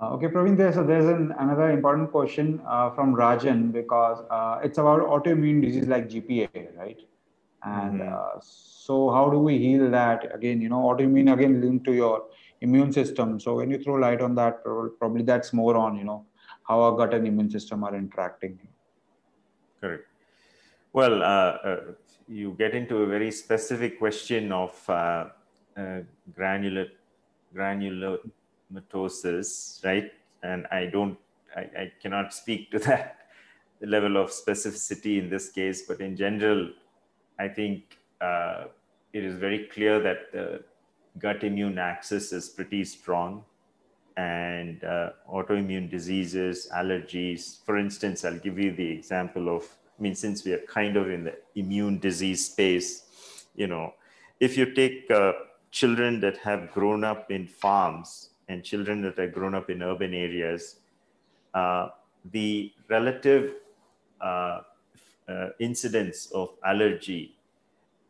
Uh, 0.00 0.14
okay, 0.14 0.28
Praveen, 0.28 0.56
there, 0.56 0.72
so 0.72 0.82
there's 0.82 1.04
an, 1.04 1.34
another 1.38 1.70
important 1.70 2.10
question 2.10 2.60
uh, 2.66 2.90
from 2.90 3.14
Rajan 3.14 3.70
because 3.70 4.24
uh, 4.30 4.58
it's 4.64 4.78
about 4.78 5.00
autoimmune 5.00 5.60
disease 5.60 5.86
like 5.86 6.08
GPA, 6.08 6.76
right? 6.76 6.98
And 7.62 8.00
mm-hmm. 8.00 8.14
Uh, 8.14 8.40
so 8.40 9.10
how 9.10 9.28
do 9.28 9.38
we 9.38 9.58
heal 9.58 9.90
that? 9.90 10.34
Again, 10.34 10.62
you 10.62 10.70
know, 10.70 10.78
autoimmune 10.78 11.32
again 11.32 11.60
linked 11.60 11.84
to 11.84 11.92
your 11.92 12.24
immune 12.60 12.92
system. 12.92 13.40
So 13.40 13.56
when 13.56 13.70
you 13.70 13.82
throw 13.82 13.94
light 13.94 14.20
on 14.20 14.34
that, 14.36 14.62
probably 14.98 15.22
that's 15.22 15.52
more 15.52 15.76
on 15.76 15.96
you 15.96 16.04
know 16.04 16.26
how 16.66 16.80
our 16.80 16.96
gut 16.96 17.14
and 17.14 17.26
immune 17.26 17.50
system 17.50 17.84
are 17.84 17.94
interacting. 17.94 18.58
Correct. 19.80 20.04
Well, 20.92 21.22
uh, 21.22 21.26
uh, 21.26 21.80
you 22.28 22.54
get 22.58 22.74
into 22.74 22.98
a 22.98 23.06
very 23.06 23.30
specific 23.30 23.98
question 23.98 24.52
of 24.52 24.88
uh, 24.88 25.26
uh 25.76 26.00
granular 26.34 26.86
granulomatosis, 27.54 29.84
right? 29.84 30.10
And 30.42 30.66
I 30.70 30.86
don't, 30.86 31.18
I, 31.54 31.60
I 31.60 31.92
cannot 32.00 32.32
speak 32.32 32.70
to 32.72 32.78
that 32.80 33.18
level 33.80 34.16
of 34.16 34.30
specificity 34.30 35.18
in 35.18 35.30
this 35.30 35.50
case, 35.50 35.82
but 35.82 36.00
in 36.00 36.16
general, 36.16 36.70
I 37.38 37.46
think 37.48 37.98
uh, 38.20 38.64
it 39.12 39.24
is 39.24 39.36
very 39.36 39.68
clear 39.72 40.00
that 40.00 40.32
the 40.32 40.62
gut 41.18 41.44
immune 41.44 41.78
axis 41.78 42.32
is 42.32 42.48
pretty 42.48 42.84
strong 42.84 43.44
and 44.16 44.84
uh, 44.84 45.10
autoimmune 45.32 45.90
diseases, 45.90 46.68
allergies. 46.74 47.64
For 47.64 47.78
instance, 47.78 48.24
I'll 48.24 48.38
give 48.38 48.58
you 48.58 48.72
the 48.72 48.90
example 48.90 49.54
of, 49.54 49.64
I 49.98 50.02
mean, 50.02 50.14
since 50.14 50.44
we 50.44 50.52
are 50.52 50.64
kind 50.66 50.96
of 50.96 51.10
in 51.10 51.24
the 51.24 51.36
immune 51.54 51.98
disease 51.98 52.46
space, 52.46 53.04
you 53.54 53.66
know, 53.66 53.94
if 54.38 54.56
you 54.56 54.72
take 54.74 55.10
uh, 55.10 55.32
children 55.70 56.20
that 56.20 56.36
have 56.38 56.72
grown 56.72 57.04
up 57.04 57.30
in 57.30 57.46
farms 57.46 58.30
and 58.48 58.64
children 58.64 59.00
that 59.02 59.18
have 59.18 59.32
grown 59.32 59.54
up 59.54 59.70
in 59.70 59.82
urban 59.82 60.12
areas, 60.12 60.76
uh, 61.54 61.88
the 62.32 62.72
relative 62.88 63.54
uh, 64.20 64.60
uh, 65.28 65.48
incidence 65.58 66.30
of 66.32 66.50
allergy 66.64 67.36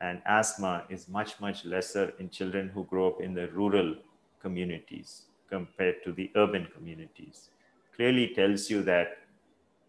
and 0.01 0.23
asthma 0.27 0.85
is 0.89 1.09
much, 1.09 1.39
much 1.41 1.65
lesser 1.65 2.13
in 2.19 2.31
children 2.31 2.69
who 2.69 2.85
grow 2.85 3.09
up 3.09 3.21
in 3.21 3.35
the 3.35 3.49
rural 3.49 3.95
communities 4.41 5.23
compared 5.49 6.03
to 6.05 6.13
the 6.13 6.31
urban 6.37 6.67
communities. 6.75 7.51
Clearly 7.95 8.29
tells 8.29 8.71
you 8.71 8.83
that 8.83 9.19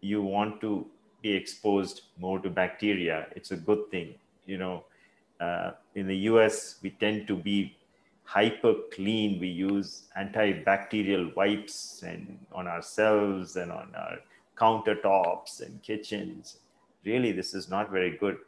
you 0.00 0.22
want 0.22 0.60
to 0.60 0.86
be 1.22 1.32
exposed 1.32 2.02
more 2.18 2.38
to 2.40 2.50
bacteria. 2.50 3.26
It's 3.34 3.52
a 3.52 3.56
good 3.56 3.90
thing. 3.90 4.14
You 4.44 4.58
know, 4.58 4.84
uh, 5.40 5.72
in 5.94 6.06
the 6.06 6.16
US, 6.30 6.76
we 6.82 6.90
tend 6.90 7.26
to 7.28 7.36
be 7.36 7.76
hyper 8.24 8.74
clean. 8.92 9.40
We 9.40 9.48
use 9.48 10.08
antibacterial 10.18 11.34
wipes 11.36 12.02
and 12.02 12.38
on 12.52 12.66
ourselves 12.66 13.56
and 13.56 13.72
on 13.72 13.94
our 13.94 14.18
countertops 14.56 15.60
and 15.60 15.82
kitchens. 15.82 16.58
Really, 17.04 17.32
this 17.32 17.54
is 17.54 17.68
not 17.68 17.90
very 17.90 18.16
good 18.16 18.38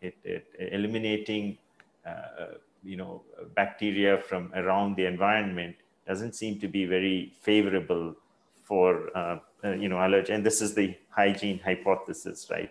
it, 0.00 0.14
it, 0.24 0.44
eliminating 0.72 1.58
uh, 2.06 2.54
you 2.82 2.96
know 2.96 3.22
bacteria 3.54 4.18
from 4.18 4.50
around 4.54 4.96
the 4.96 5.04
environment 5.04 5.76
doesn't 6.06 6.34
seem 6.34 6.58
to 6.58 6.68
be 6.68 6.84
very 6.84 7.32
favorable 7.40 8.14
for 8.62 9.10
uh, 9.16 9.38
uh, 9.64 9.72
you 9.72 9.88
know 9.88 9.98
allergy 9.98 10.32
and 10.32 10.44
this 10.44 10.60
is 10.62 10.74
the 10.74 10.94
hygiene 11.10 11.58
hypothesis 11.58 12.48
right? 12.50 12.70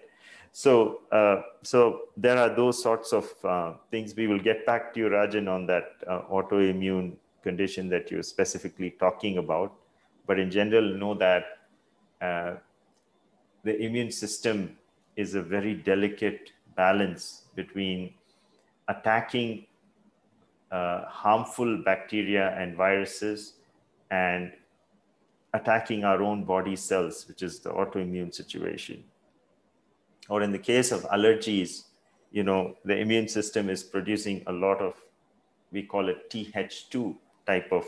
So 0.51 1.01
uh, 1.11 1.41
so 1.61 1.81
there 2.17 2.37
are 2.37 2.49
those 2.49 2.81
sorts 2.81 3.13
of 3.13 3.25
uh, 3.43 3.73
things. 3.91 4.15
We 4.15 4.25
will 4.25 4.39
get 4.39 4.65
back 4.65 4.93
to 4.93 4.99
you 4.99 5.09
rajan 5.09 5.47
on 5.47 5.67
that 5.67 6.01
autoimmune 6.07 7.13
condition 7.43 7.87
that 7.89 8.09
you're 8.09 8.23
specifically 8.23 8.91
talking 8.99 9.37
about. 9.37 9.73
But 10.25 10.39
in 10.39 10.49
general 10.49 10.95
know 11.01 11.13
that 11.15 11.43
the 12.19 13.77
immune 13.87 14.11
system 14.11 14.77
is 15.15 15.35
a 15.35 15.41
very 15.41 15.75
delicate 15.75 16.51
balance 16.79 17.23
between 17.55 18.13
attacking 18.87 19.65
uh, 20.71 21.03
harmful 21.21 21.81
bacteria 21.83 22.55
and 22.57 22.75
viruses 22.75 23.53
and 24.11 24.51
attacking 25.53 26.03
our 26.03 26.21
own 26.21 26.43
body 26.43 26.75
cells, 26.75 27.27
which 27.27 27.41
is 27.41 27.59
the 27.59 27.69
autoimmune 27.69 28.33
situation. 28.33 29.03
Or 30.29 30.41
in 30.41 30.51
the 30.51 30.63
case 30.71 30.91
of 30.91 31.01
allergies, 31.17 31.71
you 32.31 32.43
know, 32.43 32.75
the 32.85 32.97
immune 32.97 33.27
system 33.27 33.69
is 33.69 33.83
producing 33.83 34.43
a 34.47 34.53
lot 34.53 34.79
of, 34.79 34.93
we 35.71 35.81
call 35.83 36.07
it 36.07 36.29
TH2 36.29 37.15
type 37.47 37.71
of 37.71 37.85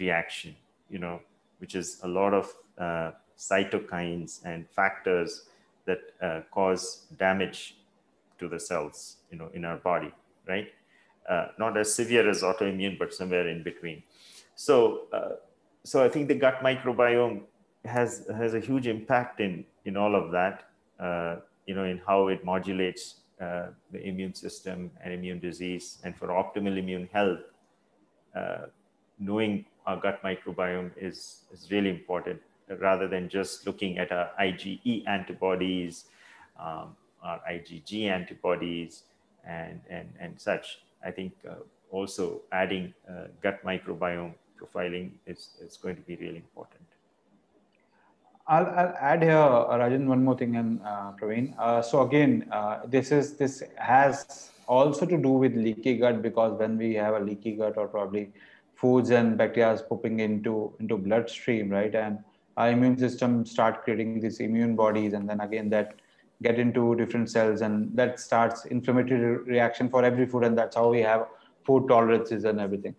reaction, 0.00 0.56
you 0.88 0.98
know, 0.98 1.20
which 1.58 1.74
is 1.74 2.00
a 2.02 2.08
lot 2.08 2.32
of 2.32 2.52
uh, 2.78 3.10
cytokines 3.38 4.44
and 4.44 4.68
factors 4.70 5.48
that 5.84 6.00
uh, 6.22 6.40
cause 6.50 7.06
damage 7.18 7.76
to 8.38 8.48
the 8.48 8.60
cells, 8.60 9.16
you 9.30 9.38
know, 9.38 9.48
in 9.54 9.64
our 9.64 9.76
body, 9.76 10.12
right? 10.46 10.68
Uh, 11.28 11.48
not 11.58 11.76
as 11.76 11.94
severe 11.94 12.28
as 12.28 12.42
autoimmune, 12.42 12.98
but 12.98 13.14
somewhere 13.14 13.48
in 13.48 13.62
between. 13.62 14.02
So, 14.54 15.02
uh, 15.12 15.36
so 15.82 16.04
I 16.04 16.08
think 16.08 16.28
the 16.28 16.34
gut 16.34 16.60
microbiome 16.62 17.42
has 17.84 18.26
has 18.34 18.54
a 18.54 18.60
huge 18.60 18.86
impact 18.86 19.40
in 19.40 19.64
in 19.84 19.96
all 19.96 20.14
of 20.14 20.30
that. 20.32 20.68
Uh, 20.98 21.36
you 21.66 21.74
know, 21.74 21.84
in 21.84 22.00
how 22.06 22.28
it 22.28 22.44
modulates 22.44 23.16
uh, 23.40 23.68
the 23.90 24.06
immune 24.06 24.34
system 24.34 24.90
and 25.02 25.12
immune 25.12 25.40
disease, 25.40 25.98
and 26.04 26.16
for 26.16 26.28
optimal 26.28 26.78
immune 26.78 27.08
health, 27.12 27.40
uh, 28.36 28.66
knowing 29.18 29.64
our 29.86 29.96
gut 29.96 30.22
microbiome 30.22 30.90
is, 30.96 31.42
is 31.52 31.70
really 31.70 31.90
important 31.90 32.40
rather 32.80 33.06
than 33.08 33.28
just 33.28 33.66
looking 33.66 33.98
at 33.98 34.10
our 34.12 34.30
IgE 34.40 35.06
antibodies, 35.06 36.04
um, 36.58 36.96
our 37.24 37.40
IgG 37.50 38.08
antibodies, 38.08 39.04
and, 39.46 39.80
and, 39.90 40.08
and 40.20 40.40
such. 40.40 40.80
I 41.04 41.10
think 41.10 41.32
uh, 41.48 41.54
also 41.90 42.42
adding 42.52 42.94
uh, 43.08 43.26
gut 43.42 43.64
microbiome 43.64 44.34
profiling 44.60 45.10
is, 45.26 45.50
is 45.60 45.76
going 45.76 45.96
to 45.96 46.02
be 46.02 46.16
really 46.16 46.36
important. 46.36 46.82
I'll, 48.46 48.66
I'll 48.66 48.94
add 49.00 49.22
here, 49.22 49.36
uh, 49.36 49.74
Rajan, 49.78 50.06
one 50.06 50.22
more 50.22 50.36
thing, 50.36 50.56
and 50.56 50.80
uh, 50.82 51.12
Praveen. 51.20 51.54
Uh, 51.58 51.80
so 51.80 52.02
again, 52.02 52.46
uh, 52.52 52.80
this 52.86 53.10
is 53.10 53.36
this 53.36 53.62
has 53.76 54.50
also 54.66 55.06
to 55.06 55.16
do 55.16 55.30
with 55.30 55.54
leaky 55.54 55.96
gut 55.96 56.20
because 56.20 56.58
when 56.58 56.76
we 56.76 56.92
have 56.94 57.14
a 57.14 57.20
leaky 57.20 57.52
gut 57.52 57.78
or 57.78 57.88
probably 57.88 58.32
foods 58.74 59.10
and 59.10 59.38
bacteria 59.38 59.72
is 59.72 59.80
pooping 59.80 60.20
into 60.20 60.74
into 60.78 60.98
bloodstream, 60.98 61.70
right, 61.70 61.94
and 61.94 62.18
our 62.58 62.70
immune 62.70 62.98
system 62.98 63.46
start 63.46 63.82
creating 63.82 64.20
these 64.20 64.40
immune 64.40 64.76
bodies, 64.76 65.14
and 65.14 65.26
then 65.26 65.40
again 65.40 65.70
that 65.70 65.94
get 66.42 66.58
into 66.58 66.94
different 66.96 67.30
cells, 67.30 67.60
and 67.60 67.96
that 67.96 68.20
starts 68.20 68.64
inflammatory 68.66 69.38
reaction 69.38 69.88
for 69.88 70.04
every 70.04 70.26
food, 70.26 70.44
and 70.44 70.56
that's 70.56 70.76
how 70.76 70.90
we 70.90 71.00
have 71.00 71.26
food 71.64 71.88
tolerances 71.88 72.44
and 72.44 72.60
everything. 72.60 72.94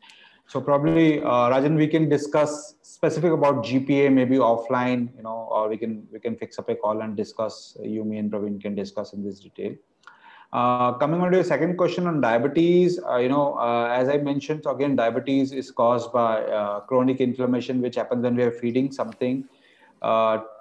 So 0.48 0.62
probably, 0.62 1.22
uh, 1.22 1.50
Rajan, 1.50 1.76
we 1.76 1.88
can 1.88 2.08
discuss 2.08 2.76
specific 2.84 3.32
about 3.32 3.64
GPA 3.64 4.14
maybe 4.14 4.38
offline, 4.38 5.16
you 5.18 5.24
know, 5.24 5.48
or 5.52 5.68
we 5.68 5.78
can 5.78 6.08
we 6.12 6.20
can 6.20 6.36
fix 6.36 6.60
up 6.60 6.70
a 6.70 6.76
call 6.76 7.02
and 7.02 7.18
discuss. 7.18 7.76
You, 7.82 8.04
me, 8.04 8.20
and 8.20 8.32
Praveen 8.32 8.62
can 8.62 8.76
discuss 8.76 9.14
in 9.14 9.24
this 9.24 9.40
detail. 9.40 9.76
Uh, 10.54 10.94
coming 10.94 11.20
on 11.20 11.32
to 11.32 11.38
your 11.38 11.44
second 11.44 11.76
question 11.76 12.08
on 12.08 12.22
diabetes, 12.22 13.00
uh, 13.10 13.18
you 13.18 13.28
know, 13.28 13.56
uh, 13.56 13.88
as 13.92 14.08
I 14.08 14.18
mentioned, 14.18 14.62
so 14.64 14.72
again, 14.72 14.96
diabetes 14.96 15.52
is 15.52 15.72
caused 15.72 16.14
by 16.14 16.44
uh, 16.44 16.80
chronic 16.82 17.20
inflammation, 17.20 17.82
which 17.82 17.96
happens 17.96 18.24
when 18.24 18.36
we 18.36 18.44
are 18.44 18.52
feeding 18.52 18.92
something 18.92 19.44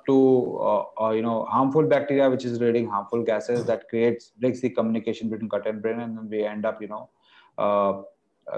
uh, 0.09 1.09
to, 1.09 1.17
you 1.17 1.23
know, 1.23 1.47
harmful 1.51 1.83
bacteria, 1.83 2.29
which 2.31 2.45
is 2.45 2.61
releasing 2.61 2.89
harmful 2.89 3.23
gases 3.23 3.65
that 3.67 3.89
creates 3.89 4.33
breaks 4.39 4.61
the 4.61 4.71
communication 4.71 5.29
between 5.29 5.49
gut 5.49 5.67
and 5.67 5.83
brain, 5.83 6.01
and 6.01 6.17
then 6.17 6.29
we 6.29 6.45
end 6.45 6.65
up, 6.65 6.81
you 6.81 6.89
know, 6.89 7.09
uh, 7.59 8.03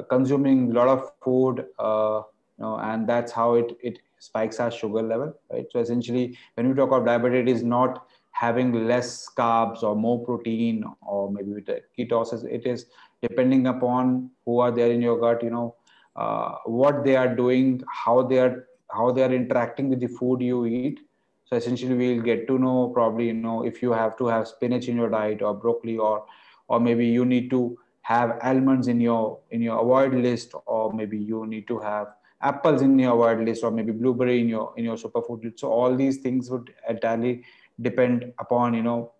consuming 0.03 0.71
a 0.71 0.75
lot 0.75 0.89
of 0.89 1.13
food, 1.23 1.67
uh, 1.79 2.23
you 2.59 2.65
know, 2.65 2.79
and 2.79 3.09
that's 3.09 3.33
how 3.33 3.55
it, 3.55 3.77
it 3.83 3.99
spikes 4.19 4.59
our 4.61 4.71
sugar 4.71 5.03
level, 5.03 5.33
right? 5.53 5.67
So 5.71 5.79
essentially, 5.79 6.37
when 6.55 6.69
we 6.69 6.75
talk 6.75 6.89
about 6.89 7.07
diabetes, 7.07 7.41
it 7.41 7.49
is 7.49 7.63
not 7.63 8.07
having 8.31 8.87
less 8.87 9.29
carbs 9.37 9.83
or 9.83 9.95
more 9.95 10.25
protein 10.25 10.85
or 11.01 11.31
maybe 11.31 11.53
with 11.53 11.69
ketosis. 11.99 12.45
It 12.45 12.67
is 12.67 12.87
depending 13.23 13.67
upon 13.67 14.31
who 14.45 14.59
are 14.61 14.71
there 14.71 14.91
in 14.91 15.01
your 15.01 15.19
gut, 15.19 15.43
you 15.43 15.51
know, 15.51 15.77
uh, 16.17 16.57
what 16.65 17.05
they 17.05 17.17
are 17.17 17.35
doing, 17.35 17.83
how 17.89 18.23
they 18.23 18.39
are 18.39 18.67
how 18.91 19.11
they 19.11 19.23
are 19.23 19.33
interacting 19.33 19.89
with 19.89 20.01
the 20.01 20.07
food 20.07 20.41
you 20.41 20.65
eat. 20.65 21.01
So 21.47 21.57
essentially, 21.57 21.95
we'll 21.95 22.23
get 22.23 22.47
to 22.49 22.59
know 22.59 22.91
probably 22.93 23.29
you 23.29 23.35
know 23.35 23.65
if 23.65 23.81
you 23.81 23.93
have 23.93 24.17
to 24.19 24.27
have 24.27 24.49
spinach 24.49 24.89
in 24.89 24.97
your 24.97 25.09
diet 25.09 25.43
or 25.43 25.55
broccoli 25.55 25.97
or 25.97 26.25
or 26.69 26.81
maybe 26.81 27.07
you 27.07 27.25
need 27.25 27.51
to 27.51 27.79
have 28.03 28.39
almonds 28.43 28.89
in 28.89 29.01
your 29.01 29.39
in 29.51 29.63
your 29.63 29.81
avoid 29.81 30.15
list 30.15 30.55
or 30.67 30.93
maybe 30.93 31.19
you 31.19 31.47
need 31.47 31.67
to 31.69 31.79
have 31.79 32.09
apples 32.41 32.83
in 32.83 32.99
your 32.99 33.15
avoid 33.15 33.45
list 33.47 33.65
or 33.65 33.71
maybe 33.71 33.93
blueberry 33.93 34.41
in 34.41 34.49
your 34.49 34.73
in 34.77 34.85
your 34.85 34.97
superfood 34.97 35.45
list. 35.45 35.61
So 35.61 35.71
all 35.71 35.95
these 35.95 36.19
things 36.19 36.51
would 36.51 36.75
entirely 36.89 37.45
depend 37.81 38.33
upon 38.39 38.75
you 38.75 38.83
know 38.83 39.13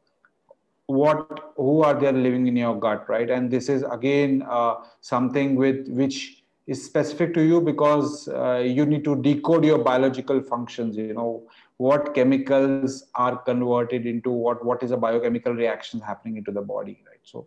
what 0.87 1.53
who 1.57 1.83
are 1.83 1.95
there 1.95 2.13
living 2.13 2.47
in 2.47 2.57
your 2.57 2.79
gut 2.79 3.09
right? 3.09 3.31
And 3.31 3.51
this 3.51 3.69
is 3.69 3.85
again 3.91 4.45
uh, 4.49 4.75
something 5.01 5.55
with 5.55 5.89
which 5.89 6.43
is 6.67 6.85
specific 6.85 7.33
to 7.35 7.43
you 7.43 7.61
because 7.61 8.29
uh, 8.29 8.59
you 8.59 8.85
need 8.87 9.05
to 9.05 9.15
decode 9.23 9.65
your 9.65 9.79
biological 9.79 10.43
functions 10.43 10.97
you 10.97 11.15
know 11.15 11.45
what 11.79 12.15
chemicals 12.15 13.05
are 13.15 13.37
converted 13.37 14.07
into 14.07 14.31
what 14.31 14.65
what 14.65 14.83
is 14.83 14.91
a 14.91 14.97
biochemical 14.97 15.53
reaction 15.53 16.01
happening 16.01 16.37
into 16.37 16.51
the 16.51 16.63
body 16.63 17.03
right 17.07 17.21
so 17.23 17.47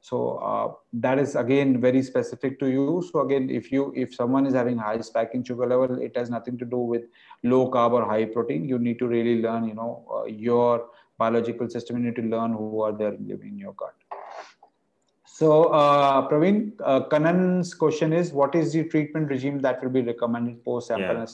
so 0.00 0.36
uh, 0.38 0.72
that 0.92 1.18
is 1.18 1.34
again 1.34 1.80
very 1.80 2.00
specific 2.00 2.60
to 2.60 2.68
you. 2.70 3.02
So 3.12 3.20
again, 3.20 3.50
if 3.50 3.72
you 3.72 3.92
if 3.96 4.14
someone 4.14 4.46
is 4.46 4.54
having 4.54 4.78
high 4.78 5.00
spike 5.00 5.30
in 5.34 5.42
sugar 5.42 5.66
level, 5.66 6.00
it 6.00 6.16
has 6.16 6.30
nothing 6.30 6.58
to 6.58 6.64
do 6.64 6.78
with 6.78 7.02
low 7.42 7.68
carb 7.70 7.92
or 7.92 8.04
high 8.04 8.26
protein. 8.26 8.68
You 8.68 8.78
need 8.78 9.00
to 9.00 9.08
really 9.08 9.42
learn, 9.42 9.66
you 9.66 9.74
know, 9.74 10.06
uh, 10.14 10.26
your 10.26 10.90
biological 11.18 11.68
system. 11.68 11.96
You 11.96 12.04
need 12.04 12.16
to 12.16 12.22
learn 12.22 12.52
who 12.52 12.82
are 12.82 12.92
there 12.92 13.16
living 13.18 13.54
in 13.54 13.58
your 13.58 13.72
gut. 13.72 13.94
So 15.24 15.64
uh, 15.64 16.28
Praveen, 16.28 16.72
uh, 16.84 17.00
Kanan's 17.08 17.74
question 17.74 18.12
is, 18.12 18.32
what 18.32 18.54
is 18.54 18.72
the 18.72 18.84
treatment 18.84 19.28
regime 19.28 19.60
that 19.62 19.82
will 19.82 19.90
be 19.90 20.02
recommended 20.02 20.64
post 20.64 20.90
yeah. 20.90 21.26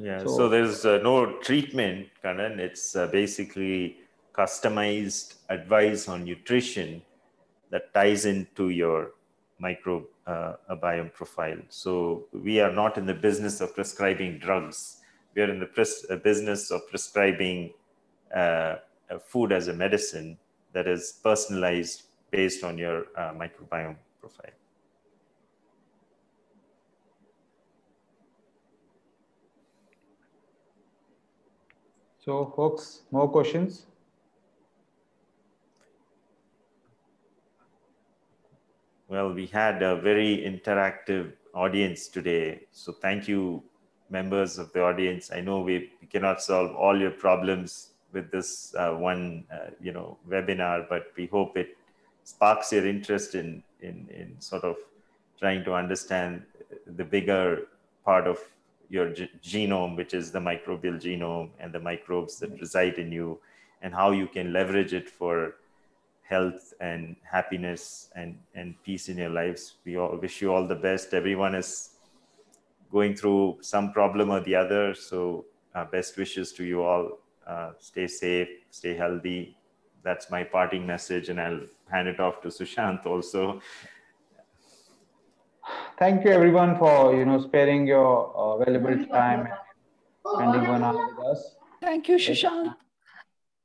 Yeah, 0.00 0.20
so, 0.20 0.36
so 0.36 0.48
there's 0.48 0.86
uh, 0.86 0.98
no 1.02 1.38
treatment, 1.40 2.08
Kanan. 2.24 2.58
It's 2.58 2.96
uh, 2.96 3.06
basically 3.08 3.98
customized 4.32 5.34
advice 5.50 6.08
on 6.08 6.24
nutrition 6.24 7.02
that 7.70 7.92
ties 7.92 8.24
into 8.24 8.70
your 8.70 9.12
microbiome 9.62 10.06
uh, 10.26 11.08
profile. 11.12 11.58
So 11.68 12.26
we 12.32 12.60
are 12.60 12.72
not 12.72 12.96
in 12.96 13.04
the 13.04 13.14
business 13.14 13.60
of 13.60 13.74
prescribing 13.74 14.38
drugs. 14.38 14.98
We 15.34 15.42
are 15.42 15.50
in 15.50 15.60
the 15.60 15.66
pres- 15.66 16.06
uh, 16.08 16.16
business 16.16 16.70
of 16.70 16.88
prescribing 16.88 17.74
uh, 18.34 18.76
food 19.26 19.52
as 19.52 19.68
a 19.68 19.74
medicine 19.74 20.38
that 20.72 20.88
is 20.88 21.20
personalized 21.22 22.04
based 22.30 22.64
on 22.64 22.78
your 22.78 23.06
uh, 23.16 23.34
microbiome 23.34 23.96
profile. 24.20 24.59
So, 32.22 32.52
folks, 32.54 33.00
more 33.10 33.28
questions? 33.30 33.86
Well, 39.08 39.32
we 39.32 39.46
had 39.46 39.82
a 39.82 39.96
very 39.96 40.36
interactive 40.38 41.32
audience 41.54 42.08
today. 42.08 42.60
So 42.72 42.92
thank 42.92 43.26
you, 43.26 43.62
members 44.10 44.58
of 44.58 44.70
the 44.74 44.82
audience. 44.82 45.30
I 45.32 45.40
know 45.40 45.60
we, 45.60 45.90
cannot 46.10 46.42
solve 46.42 46.74
all 46.74 46.98
your 46.98 47.12
problems 47.12 47.90
with 48.12 48.32
this 48.32 48.74
uh, 48.76 48.90
one, 48.90 49.44
uh, 49.52 49.70
you 49.80 49.92
know, 49.92 50.18
webinar, 50.28 50.88
but 50.88 51.12
we 51.16 51.26
hope 51.26 51.56
it 51.56 51.78
sparks 52.24 52.72
your 52.72 52.84
interest 52.86 53.36
in, 53.36 53.62
in, 53.80 54.08
in 54.10 54.34
sort 54.40 54.64
of 54.64 54.76
trying 55.38 55.64
to 55.64 55.72
understand 55.72 56.42
the 56.96 57.04
bigger 57.04 57.68
part 58.04 58.26
of 58.26 58.40
your 58.90 59.10
g- 59.14 59.30
genome, 59.42 59.96
which 59.96 60.12
is 60.12 60.32
the 60.32 60.40
microbial 60.40 61.00
genome 61.00 61.50
and 61.60 61.72
the 61.72 61.80
microbes 61.80 62.38
that 62.40 62.50
reside 62.60 62.98
in 62.98 63.10
you, 63.12 63.40
and 63.82 63.94
how 63.94 64.10
you 64.10 64.26
can 64.26 64.52
leverage 64.52 64.92
it 64.92 65.08
for 65.08 65.54
health 66.22 66.74
and 66.80 67.16
happiness 67.22 68.10
and, 68.14 68.38
and 68.54 68.74
peace 68.84 69.08
in 69.08 69.16
your 69.16 69.30
lives. 69.30 69.76
We 69.84 69.96
all 69.96 70.16
wish 70.16 70.42
you 70.42 70.52
all 70.52 70.66
the 70.66 70.74
best. 70.74 71.14
Everyone 71.14 71.54
is 71.54 71.90
going 72.92 73.14
through 73.16 73.58
some 73.62 73.92
problem 73.92 74.30
or 74.30 74.40
the 74.40 74.54
other. 74.56 74.94
So, 74.94 75.46
uh, 75.74 75.84
best 75.84 76.16
wishes 76.16 76.52
to 76.54 76.64
you 76.64 76.82
all. 76.82 77.18
Uh, 77.46 77.72
stay 77.78 78.06
safe, 78.06 78.48
stay 78.70 78.94
healthy. 78.94 79.56
That's 80.02 80.30
my 80.30 80.44
parting 80.44 80.86
message, 80.86 81.28
and 81.28 81.40
I'll 81.40 81.60
hand 81.90 82.08
it 82.08 82.20
off 82.20 82.40
to 82.42 82.48
Sushant 82.48 83.06
also. 83.06 83.60
Thank 86.00 86.24
you, 86.24 86.30
everyone, 86.30 86.78
for 86.78 87.14
you 87.14 87.26
know 87.26 87.40
sparing 87.42 87.86
your 87.86 88.34
uh, 88.34 88.56
valuable 88.64 89.04
time 89.06 89.40
and 89.46 90.34
spending 90.34 90.66
one 90.66 90.82
hour 90.82 91.08
with 91.08 91.26
us. 91.26 91.56
Thank 91.82 92.08
you, 92.08 92.16
Sushant. 92.16 92.74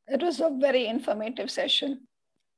It 0.07 0.21
was 0.21 0.41
a 0.41 0.49
very 0.59 0.87
informative 0.87 1.49
session 1.49 2.01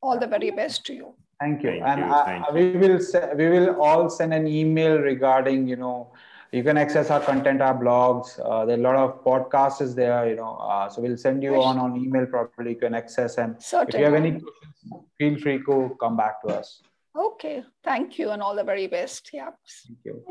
all 0.02 0.20
the 0.20 0.28
very 0.28 0.50
best 0.52 0.84
to 0.88 0.94
you. 0.94 1.14
Thank 1.40 1.62
you. 1.64 1.70
Thank 1.70 1.86
and 1.86 2.00
you. 2.02 2.12
Uh, 2.12 2.46
we 2.54 2.72
will 2.72 3.00
we 3.36 3.50
will 3.50 3.82
all 3.82 4.10
send 4.10 4.34
an 4.34 4.48
email 4.48 4.98
regarding 4.98 5.68
you 5.68 5.76
know 5.76 6.12
you 6.52 6.64
can 6.64 6.78
access 6.78 7.12
our 7.12 7.20
content, 7.20 7.62
our 7.62 7.78
blogs. 7.78 8.40
Uh, 8.44 8.66
there 8.66 8.78
are 8.78 8.80
a 8.80 8.84
lot 8.84 8.96
of 8.96 9.24
podcasts 9.24 9.82
is 9.82 9.94
there, 9.94 10.28
you 10.28 10.36
know. 10.36 10.56
Uh, 10.56 10.90
so 10.90 11.02
we'll 11.02 11.18
send 11.18 11.44
you 11.44 11.62
on 11.62 11.78
on 11.78 11.96
email 11.98 12.26
properly. 12.26 12.72
You 12.72 12.78
can 12.78 12.96
access 12.96 13.38
and 13.38 13.62
Certainly. 13.62 13.94
if 13.94 14.00
you 14.00 14.06
have 14.06 14.16
any 14.16 14.32
questions, 14.32 15.06
feel 15.20 15.40
free 15.40 15.64
to 15.66 15.96
come 16.00 16.18
back 16.18 16.42
to 16.44 16.56
us. 16.60 16.82
Okay. 17.18 17.64
Thank 17.84 18.20
you 18.20 18.30
and 18.30 18.42
all 18.42 18.56
the 18.56 18.64
very 18.64 18.88
best. 18.88 19.32
Yeah. 19.34 19.50
Thank 19.88 20.00
you. 20.06 20.24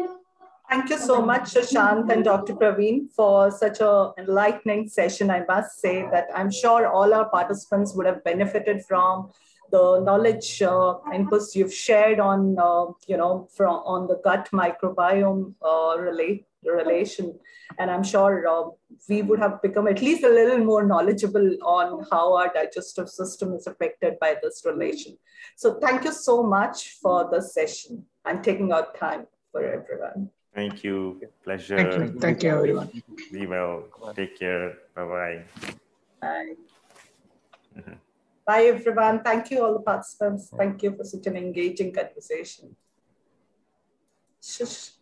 Thank 0.69 0.91
you 0.91 0.99
so 0.99 1.23
much, 1.23 1.55
Shashank 1.55 2.11
and 2.13 2.25
Dr. 2.25 2.55
Praveen, 2.55 3.09
for 3.15 3.53
such 3.53 3.81
a 3.81 4.11
enlightening 4.19 4.89
session. 4.89 5.31
I 5.31 5.45
must 5.47 5.81
say 5.81 6.03
that 6.11 6.27
I'm 6.35 6.51
sure 6.51 6.89
all 6.89 7.15
our 7.15 7.29
participants 7.29 7.95
would 7.95 8.07
have 8.07 8.25
benefited 8.25 8.85
from 8.85 9.31
the 9.71 10.01
knowledge 10.01 10.63
uh, 10.63 10.95
inputs 11.13 11.55
you've 11.55 11.75
shared 11.75 12.21
on, 12.21 12.57
uh, 12.59 12.87
you 13.07 13.17
know, 13.17 13.49
from 13.55 13.75
on 13.95 14.07
the 14.07 14.21
gut 14.25 14.49
microbiome 14.53 15.55
uh, 15.63 15.99
relate, 15.99 16.47
relation. 16.65 17.39
And 17.79 17.91
I'm 17.91 18.03
sure 18.05 18.47
uh, 18.49 18.71
we 19.09 19.23
would 19.23 19.39
have 19.39 19.61
become 19.63 19.89
at 19.89 20.01
least 20.01 20.25
a 20.25 20.29
little 20.29 20.59
more 20.59 20.87
knowledgeable 20.87 21.57
on 21.63 22.07
how 22.11 22.37
our 22.37 22.53
digestive 22.53 23.09
system 23.09 23.55
is 23.55 23.67
affected 23.67 24.19
by 24.21 24.37
this 24.43 24.63
relation. 24.65 25.19
So 25.57 25.79
thank 25.81 26.05
you 26.05 26.13
so 26.13 26.43
much 26.43 26.93
for 27.03 27.29
the 27.31 27.41
session 27.41 28.05
and 28.25 28.43
taking 28.43 28.73
out 28.73 28.97
time 28.99 29.27
for 29.53 29.65
everyone. 29.65 30.31
Thank 30.55 30.83
you. 30.85 31.21
Pleasure. 31.45 31.77
Thank 31.77 32.15
you. 32.15 32.21
Thank 32.21 32.43
you, 32.43 32.51
everyone. 32.51 33.03
Be 33.31 33.47
well. 33.47 33.85
Take 34.15 34.39
care. 34.39 34.79
Bye-bye. 34.95 35.45
Bye. 36.23 37.97
Bye, 38.47 38.67
everyone. 38.67 39.23
Thank 39.25 39.51
you, 39.51 39.65
all 39.65 39.73
the 39.73 39.81
participants. 39.81 40.53
Thank 40.57 40.83
you 40.83 40.95
for 40.97 41.03
such 41.03 41.27
an 41.27 41.37
engaging 41.37 41.93
conversation. 41.93 42.77
Shush. 44.41 44.96